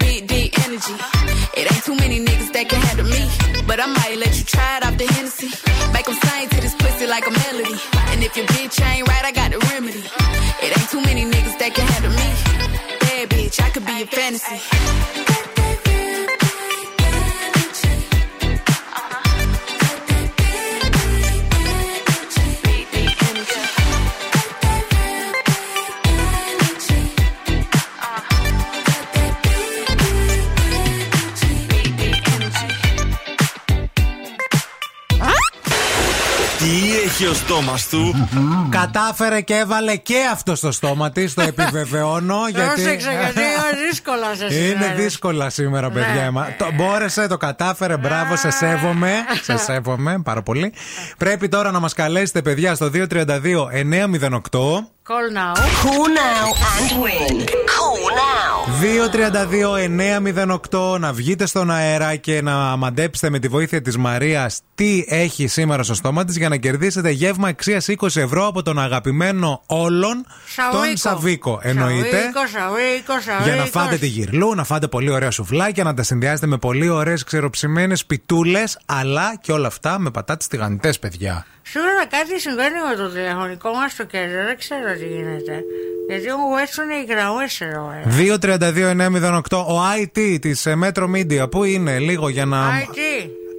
[1.61, 3.21] It ain't too many niggas that can handle me.
[3.67, 5.49] But I might let you try it off the Hennessy.
[5.93, 7.77] Make 'em sing to this pussy like a melody.
[8.11, 10.03] And if your bitch ain't right, I got the remedy.
[10.65, 12.29] It ain't too many niggas that can handle me.
[13.01, 14.57] Bad bitch, I could be a fantasy.
[36.91, 38.27] Τι έχει ο στόμας του.
[38.69, 42.37] Κατάφερε και έβαλε και αυτό στο στόμα της, το επιβεβαιώνω.
[42.49, 42.81] γιατί...
[42.81, 43.39] Πρόσεξε, γιατί
[43.89, 45.93] δύσκολα σα Είναι δύσκολα σήμερα, Ναι.
[45.93, 46.21] παιδιά.
[46.23, 47.97] Εμα- Το μπόρεσε, το κατάφερε.
[47.97, 49.13] Μπράβο, σε σέβομαι.
[49.41, 50.73] Σε σέβομαι πάρα πολύ.
[51.17, 54.87] Πρέπει τώρα να μας καλέσετε, παιδιά, στο 232 908.
[55.09, 55.53] Call now.
[55.83, 57.35] Call now and win.
[58.63, 58.91] Call now.
[60.71, 65.47] 232-908 να βγείτε στον αέρα και να μαντέψετε με τη βοήθεια της Μαρίας τι έχει
[65.47, 70.25] σήμερα στο στόμα της για να κερδίσετε γεύμα αξίας 20 ευρώ από τον αγαπημένο όλων
[70.71, 71.59] τον Σαβίκο.
[71.61, 72.17] Εννοείται.
[72.17, 73.43] Σαβίκο, Σαβίκο, Σαβίκο.
[73.43, 76.89] Για να φάτε τη γυρλού, να φάτε πολύ ωραία σουφλάκια, να τα συνδυάσετε με πολύ
[76.89, 81.45] ωραίες ξεροψημένες πιτούλες, αλλά και όλα αυτά με πατάτες τηγανιτές, παιδιά.
[81.71, 85.63] Σίγουρα κάτι συμβαίνει με το τηλεφωνικό μας στο κέντρο, δεν ξέρω τι γίνεται.
[86.09, 87.91] Γιατί μου έσουν οι γραμμές εδώ.
[87.91, 88.09] ε.
[89.51, 92.59] 232-908, ο IT της Metro Media, πού είναι, λίγο για να.
[92.81, 92.99] IT,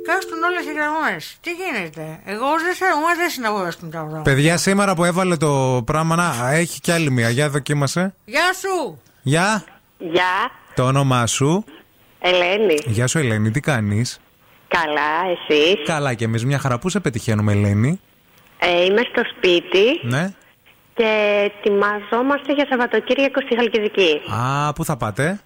[0.06, 1.36] κάστον όλες οι γραμμές.
[1.40, 4.22] Τι γίνεται; Εγώ δεν ξέρω, μου αρέσει να βγάζουν τα πράγματα.
[4.22, 7.28] Παιδιά, σήμερα που έβαλε το πράγμα, να έχει κι άλλη μία.
[7.30, 8.14] Για δοκίμασε.
[8.24, 9.01] Γεια σου!
[9.22, 9.64] Γεια,
[9.98, 11.64] Γεια, το όνομά σου.
[12.20, 12.78] Ελένη.
[12.86, 14.20] Γεια σου, Ελένη, τι κάνεις;
[14.73, 16.78] Καλά, εσείς; Καλά, και εμείς μια χαρά.
[16.78, 18.01] Πού σε πετυχαίνουμε, Ελένη;
[18.59, 20.32] Ε, είμαι στο σπίτι Ναι.
[20.94, 24.20] και ετοιμαζόμαστε για Σαββατοκύριακο στη Χαλκιδική.
[24.32, 25.40] Α, πού θα πάτε;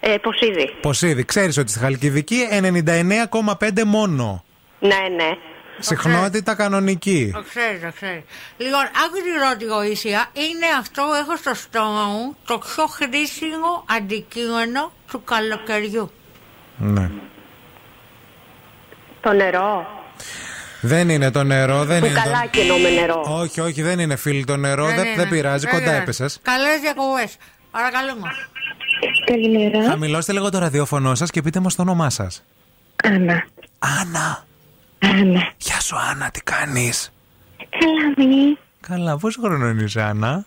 [0.00, 0.70] Ε, Ποσίδη.
[0.80, 4.44] Ποσίδη, ξέρεις ότι στη Χαλκιδική 99,5 μόνο.
[4.80, 5.30] Ναι, ναι.
[5.78, 7.30] Συχνότητα κανονική.
[7.34, 8.24] Το ξέρει, το ξέρει.
[8.56, 10.26] Λοιπόν, άκου τη πρώτη βοήθεια.
[10.32, 16.10] Είναι αυτό που έχω στο στόμα μου το πιο χρήσιμο αντικείμενο του καλοκαιριού.
[16.76, 17.10] Ναι.
[19.24, 19.86] Το νερό.
[20.80, 22.14] Δεν είναι το νερό, δεν είναι.
[22.14, 23.24] το- Μπουκαλάκι εννοώ με νερό.
[23.28, 24.86] Όχι, όχι, δεν είναι φίλοι το νερό.
[24.86, 26.38] Δεν, δεν πειράζει, κοντά έπεσες.
[26.42, 27.36] Καλές διακοπές.
[27.70, 28.28] Παρακαλούμε.
[29.26, 29.88] Καλημέρα.
[29.90, 32.44] Χαμηλώστε λίγο το ραδιόφωνο σας και πείτε μα το όνομά σας.
[33.04, 33.44] Άννα.
[33.78, 34.44] Άννα.
[34.98, 35.52] Άννα.
[35.56, 37.12] Γεια σου, Άννα, τι κάνεις;
[37.78, 38.58] Καλά, μη.
[38.88, 40.44] Καλά, πόσο χρόνο είσαι, Άννα;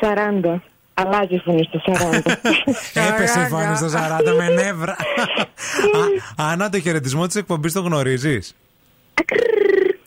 [0.00, 0.60] 40.
[1.00, 2.20] Αλλάζει η φωνή στο 40.
[3.08, 4.92] Έπεσε η φωνή στο 40 με νεύρα.
[4.92, 8.54] Α, Άννα, το χαιρετισμό της εκπομπής το γνωρίζεις;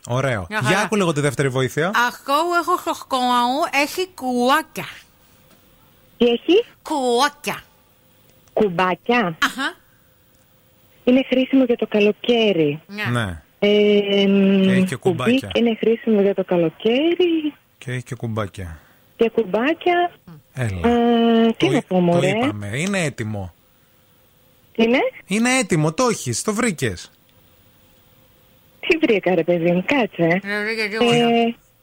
[0.06, 0.46] Ωραίο.
[0.48, 0.70] Μια χαρά.
[0.74, 1.90] Για άκου λίγο τη δεύτερη βοήθεια.
[2.08, 4.84] Αυτό που έχω στο στόμα μου έχει κουάκια.
[6.18, 7.62] Τι έχει; Κουάκια.
[8.52, 9.36] Κουμπάκια.
[9.44, 9.74] Αχα.
[11.04, 12.80] Είναι χρήσιμο για το καλοκαίρι.
[13.12, 13.42] Ναι.
[13.58, 13.68] Ε,
[14.64, 15.38] Και έχει και κουμπάκια.
[15.52, 17.54] κουμπί Είναι χρήσιμο για το καλοκαίρι.
[17.78, 18.78] Και έχει και κουμπάκια.
[19.16, 20.10] Και κουμπάκια.
[20.54, 20.88] Έλα.
[20.88, 22.28] Α, τι να πω, Το μωρέ.
[22.28, 22.70] είπαμε.
[22.74, 23.54] Είναι έτοιμο.
[24.74, 27.10] Είναι; Είναι έτοιμο, το έχεις, το βρήκες.
[28.80, 30.22] Τι βρήκα, ρε παιδί μου, κάτσε.
[30.22, 30.38] Ε,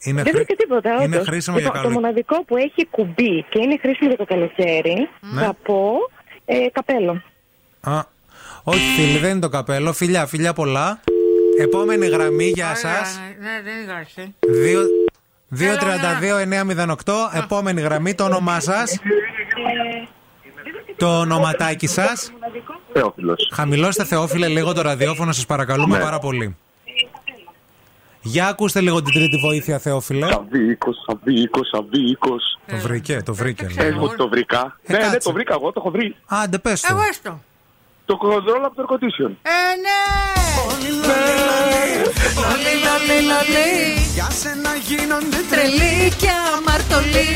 [0.04, 1.28] Είναι δεν χρή- βρήκα τίποτα, είναι όντως.
[1.28, 5.10] χρήσιμο για λοιπόν, καλο- Το μοναδικό που έχει κουμπί και είναι χρήσιμο για το καλοκαίρι,
[5.22, 5.42] Ναι.
[5.42, 5.94] θα πω
[6.46, 7.22] ε, καπέλο.
[7.82, 8.00] Α,
[8.64, 9.94] όχι φίλοι, δεν είναι το καπέλο.
[9.94, 11.00] Φιλιά, φιλιά πολλά.
[11.60, 13.20] Επόμενη γραμμή, γεια σας.
[13.40, 14.34] Ναι, δεν υπάρχει.
[15.58, 16.96] 232-908.
[17.34, 18.98] Επόμενη γραμμή, το όνομά σας.
[20.98, 22.32] Το ονοματάκι σας.
[22.94, 23.50] Θεόφιλος.
[23.54, 26.04] Χαμηλώστε, Θεόφιλε, λίγο το ραδιόφωνο, σας παρακαλούμε Ναι.
[26.04, 26.56] πάρα πολύ.
[28.22, 30.28] Για ακούστε λίγο την τρίτη βοήθεια, Θεόφιλε.
[30.32, 32.60] Σαβίκος, Σαβίκος, Σαβίκος.
[32.68, 33.68] Το βρήκε, το βρήκε.
[33.76, 34.78] Πες μου ότι το βρήκα.
[34.84, 35.18] Ε, Ναι, ναι, κάτσε.
[35.18, 36.16] το βρήκα εγώ, το έχω βρει.
[36.26, 36.88] Άντε, πες το.
[36.92, 37.42] Εγώ έστω.
[38.10, 39.32] Το control από το air condition.
[39.42, 40.00] Ε, ναι!
[42.42, 43.72] Λολί, λολί, λολί.
[44.14, 47.30] Για σένα γίνονται Τρελή και αμαρτωλή.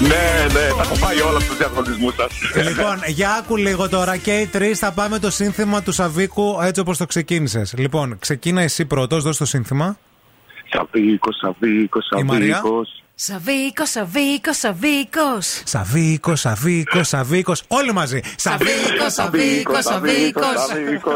[0.00, 2.30] Ναι, ναι, τα έχω πάει όλα στους διαγωνισμούς σας.
[2.68, 6.80] Λοιπόν, για άκου λίγο τώρα και οι τρεις θα πάμε το σύνθημα του Σαβίκου έτσι
[6.80, 7.74] όπως το ξεκίνησες.
[7.76, 9.98] Λοιπόν, ξεκίνα εσύ πρώτος, δώσ' το σύνθημα.
[10.72, 12.54] Σαβίκος, Σαβίκος, Η Μαρία.
[12.54, 13.02] Σαβίκος.
[13.22, 15.40] Σαβίκο, Σαβίκο, Σαβίκο.
[15.64, 17.52] Σαβίκο, Σαβίκο, Σαβίκο.
[17.68, 18.20] Όλοι μαζί.
[18.36, 21.10] Σαβίκο, Σαβίκο, Σαβίκο.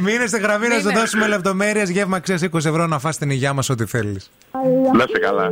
[0.00, 1.82] Μείνε στη γραμμή να σου δώσουμε λεπτομέρειες.
[1.82, 4.20] Γεύμα αξίας 20 ευρώ να φας την υγειά μα ό,τι θέλεις.
[4.96, 5.50] Να είσαι καλά.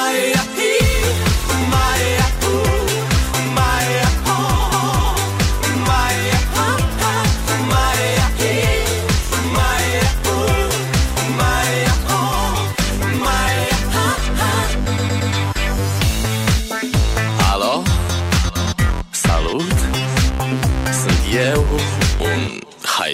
[0.00, 0.27] Alo?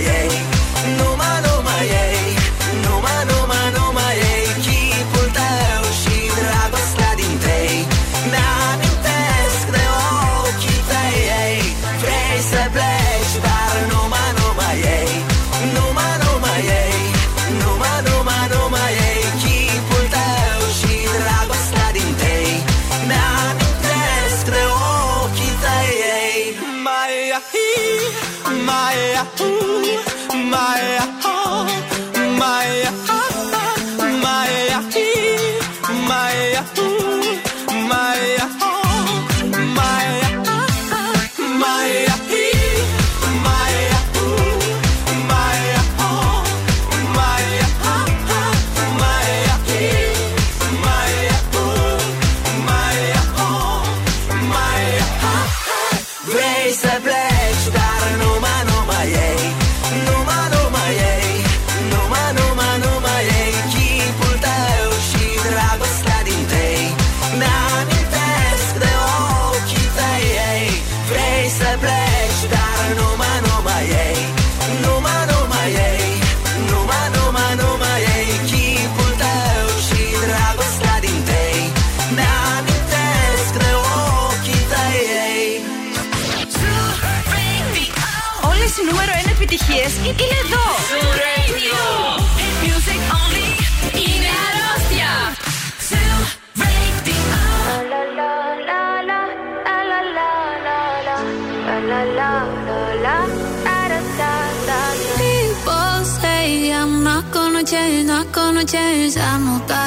[0.00, 0.51] yeah.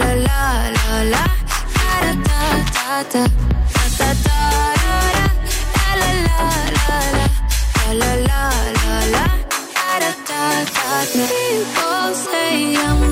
[0.00, 1.24] la la la la.
[1.78, 3.24] Da da da da da
[3.98, 4.38] da da da
[6.00, 6.40] la la
[6.76, 7.26] la la.
[8.00, 8.42] La la
[8.80, 9.24] la la.
[9.76, 10.42] Da da da
[10.74, 11.26] da.
[11.28, 13.11] People say I'm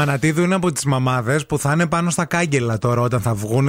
[0.00, 0.06] shy.
[0.06, 3.34] Η Αμανατίδου είναι από τις μαμάδες που θα είναι πάνω στα κάγκελα τώρα όταν θα
[3.34, 3.68] βγουν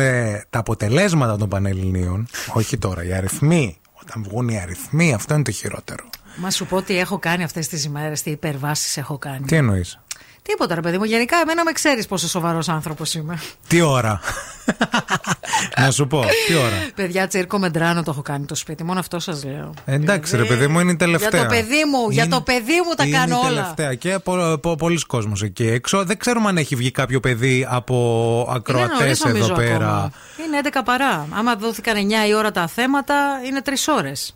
[0.49, 2.27] τα αποτελέσματα των Πανελληνίων.
[2.53, 3.75] Όχι τώρα, οι αριθμοί.
[4.01, 6.09] Όταν βγουν οι αριθμοί, αυτό είναι το χειρότερο.
[6.35, 9.45] Μα σου πω τι έχω κάνει αυτές τις ημέρες, τι υπερβάσεις έχω κάνει.
[9.45, 9.99] Τι εννοείς;
[10.43, 11.03] Τίποτα, ρε παιδί μου.
[11.03, 13.39] Γενικά, εμένα με ξέρεις πόσο σοβαρός άνθρωπος είμαι.
[13.67, 14.21] Τι ώρα;
[15.77, 18.83] Να σου πω, τι ώρα; Παιδιά, τσίρκο μεντράνο το έχω κάνει το σπίτι.
[18.83, 19.73] Μόνο αυτό σας λέω.
[19.85, 21.29] Εντάξει, ρε παιδί μου, είναι η τελευταία.
[21.29, 23.61] Για το παιδί μου, για το παιδί μου τα είναι κάνω η όλα.
[23.61, 26.03] τελευταία και πο, πο, πολλοί κόσμος εκεί έξω.
[26.05, 29.75] Δεν ξέρουμε αν έχει βγει κάποιο παιδί από ακροατές νωρίς, νομίζω, εδώ πέρα.
[29.75, 30.11] ακόμα.
[30.37, 31.27] Είναι είναι 11 παρά.
[31.29, 34.35] Άμα δόθηκαν 9 η ώρα τα θέματα, είναι 3 ώρες.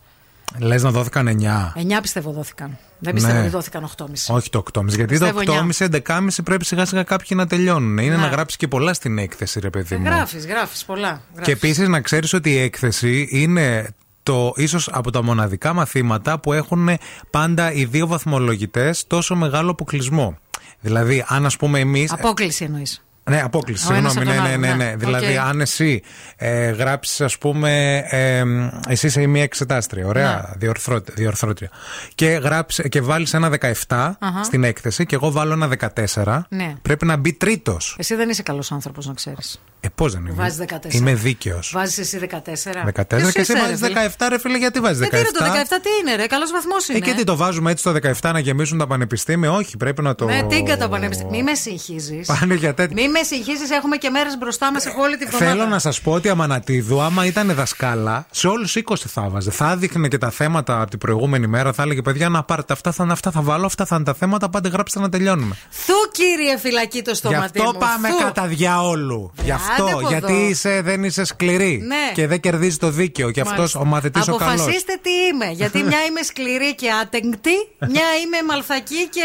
[0.58, 1.72] Λες να δόθηκαν 9.
[1.76, 2.78] 9 πιστεύω δόθηκαν.
[2.98, 3.40] Δεν πιστεύω Ναι.
[3.40, 4.34] ότι δόθηκαν 8,5.
[4.34, 4.84] Όχι το 8,5.
[4.96, 7.98] Γιατί το Πιστεύω 8,5, 11,5 πρέπει σιγά σιγά κάποιοι να τελειώνουν.
[7.98, 8.20] Είναι Ναι.
[8.22, 10.04] να γράψεις και πολλά στην έκθεση, ρε παιδί μου.
[10.04, 11.12] Γράφεις, γράφεις πολλά.
[11.12, 11.54] Και Γράφεις.
[11.54, 16.88] επίσης να ξέρεις ότι η έκθεση είναι το ίσως από τα μοναδικά μαθήματα που έχουν
[17.30, 20.38] πάντα οι δύο βαθμολογητές τόσο μεγάλο αποκλεισμό.
[20.80, 22.06] Δηλαδή, αν ας πούμε εμείς.
[22.10, 23.04] Απόκλιση εννοείς.
[23.30, 23.92] Ναι, απόκλιση.
[23.92, 24.90] Ο ένας Συγγνώμη, από ναι, τον ναι, ναι, άλλο, ναι.
[24.90, 24.96] ναι.
[24.96, 25.44] Δηλαδή, Οκ.
[25.46, 26.02] αν εσύ
[26.36, 28.42] ε, γράψεις, ας πούμε, ε,
[28.88, 30.56] εσύ είσαι μία εξετάστρια, ωραία, Ναι.
[30.58, 31.70] διορθώτρια, διορθώτρια.
[32.14, 34.44] Και, γράψεις, και βάλεις ένα 17 Αχα.
[34.44, 36.74] στην έκθεση και εγώ βάλω ένα 14, Ναι.
[36.82, 37.96] πρέπει να μπει τρίτος.
[37.98, 39.60] Εσύ δεν είσαι καλός άνθρωπος, να ξέρεις.
[39.80, 40.34] Ε, πώς δεν είμαι.
[40.34, 40.94] Βάζεις 14.
[40.94, 41.70] Είμαι δίκαιος.
[41.74, 42.84] Βάζεις εσύ 14.
[42.84, 45.02] 14 Ποιος και εσύ είσαι, βάζεις ρε φίλε; 17, ρε φίλε, γιατί βάζεις 17.
[45.06, 45.48] Ε, τι είναι το 17,
[45.82, 46.98] τι είναι, ρε, καλός βαθμός είναι.
[46.98, 50.14] Ε, και τι το βάζουμε έτσι το 17 να γεμίσουν τα πανεπιστήμια; Όχι, πρέπει να
[50.14, 50.24] το.
[50.24, 52.20] Με Ναι, τίγκα τα πανεπιστήμια; Μη με συγχύζει.
[52.26, 53.02] Πάνε για τέτοια.
[53.02, 55.50] Μη με συγχύζει, έχουμε και μέρες μπροστά μας έχω όλη τη βδομάδα.
[55.50, 59.50] Θέλω να σας πω ότι η Αμανατίδου, άμα ήταν δασκάλα, σε όλους 20 θα βάζε.
[59.50, 61.72] Θα δείχνε και τα θέματα από την προηγούμενη μέρα.
[61.72, 64.14] Θα έλεγε παιδιά να πάρετε αυτά, θα είναι αυτά, θα βάλω αυτά, θα είναι τα
[64.14, 64.48] θέματα.
[64.48, 65.56] Πάντε γράψτε να τελειώνουμε.
[65.70, 67.78] Θου κύριε φυλακή το Γι' στόματι αυτό μου.
[67.78, 68.16] πάμε Θου.
[68.18, 69.32] κατά διαόλου.
[69.42, 69.84] Γι' αυτό.
[69.84, 70.46] από Γιατί εδώ.
[70.48, 71.82] είσαι, δεν είσαι σκληρή.
[71.86, 72.12] Ναι.
[72.14, 73.30] Και δεν κερδίζεις το δίκαιο.
[73.30, 73.78] Και αυτό Μάλιστα.
[73.80, 74.52] ο μαθητή ο καλό.
[74.52, 75.50] Αποφασίστε τι είμαι.
[75.52, 79.24] Γιατί μια είμαι σκληρή και άτεγκτη, μια είμαι μαλθακή και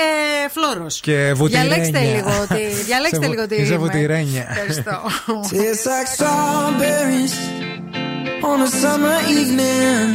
[0.51, 0.99] φλόρος.
[0.99, 1.69] Και βουτυρένια.
[1.69, 3.77] Διαλέξτε λίγο τι, διαλέξτε Σε λίγο τι είσαι είμαι.
[3.77, 4.45] βουτυρένια.
[4.49, 5.01] Ευχαριστώ.
[5.51, 7.33] Tastes like strawberries
[8.51, 10.07] on a summer evening,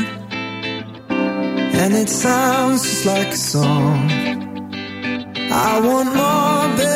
[1.83, 3.99] and it sounds just like a song.
[5.69, 6.95] I want more berries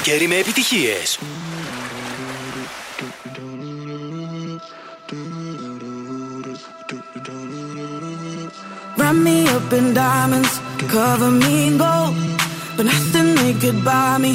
[0.00, 1.18] Καλοκαίρι με επιτυχίες.
[8.96, 10.54] Wrap me up in diamonds,
[10.94, 12.16] cover me in gold.
[12.76, 14.32] But nothing they could buy me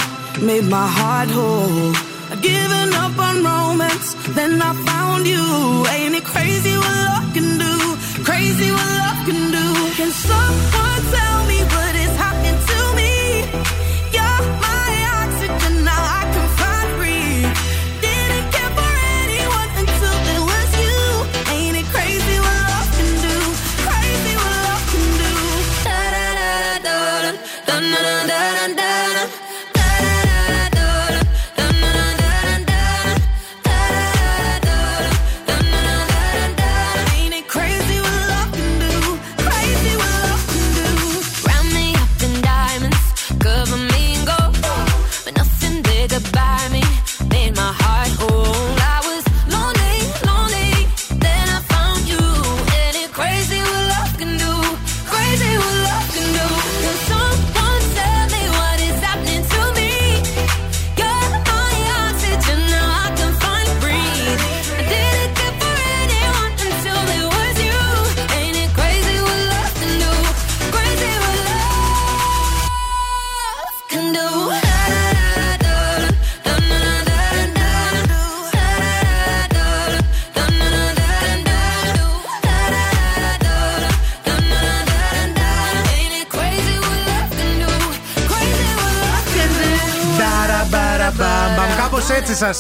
[0.48, 1.92] made my heart whole.
[2.32, 5.46] I'd given up on romance, then I found you.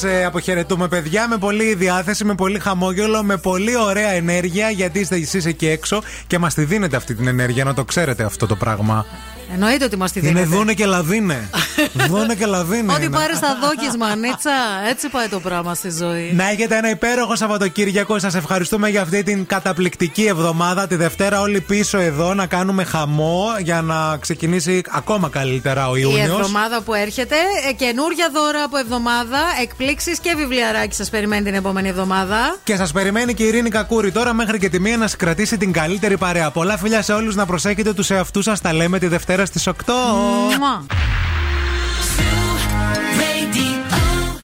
[0.04, 1.28] Έτσι σα αποχαιρετούμε, παιδιά.
[1.28, 4.70] Με πολλή διάθεση, με πολύ χαμόγελο, με πολύ ωραία ενέργεια.
[4.70, 8.24] Γιατί είστε εσείς εκεί έξω και μας τη δίνετε αυτή την ενέργεια, να το ξέρετε
[8.24, 9.06] αυτό το πράγμα.
[9.52, 10.46] Εννοείται ότι μας τη Είναι δίνετε.
[10.46, 11.50] δούνε και λαδίνε.
[12.08, 12.92] Δούνε και λαδίνε.
[12.92, 13.16] Ό,τι είναι.
[13.16, 14.50] πάρει θα δόκι, μανίτσα.
[14.90, 16.32] Έτσι πάει το πράγμα στη ζωή.
[16.34, 18.18] Να έχετε ένα υπέροχο Σαββατοκύριακο.
[18.18, 20.86] Σας ευχαριστούμε για αυτή την καταπληκτική εβδομάδα.
[20.86, 26.00] Τη Δευτέρα όλοι πίσω εδώ να κάνουμε χαμό για να ξεκινήσει ακόμα καλύτερα ο Η
[26.02, 26.28] Ιούνιος.
[26.28, 27.36] εβδομάδα που έρχεται,
[27.68, 32.56] ε, καινούργια δώρα από εβδομάδα, εκπλήξεις και βιβλιαράκι σας περιμένει την επόμενη εβδομάδα.
[32.64, 35.56] Και σας περιμένει και η Ειρήνη Κακούρη τώρα μέχρι και τη μία να σα κρατήσει
[35.56, 36.50] την καλύτερη παρέα.
[36.50, 38.60] Πολλά φιλιά σε όλους να προσέχετε τους εαυτούς σας.
[38.60, 39.72] Τα λέμε τη Δευτέρα στις 8.
[40.58, 40.84] Μουα.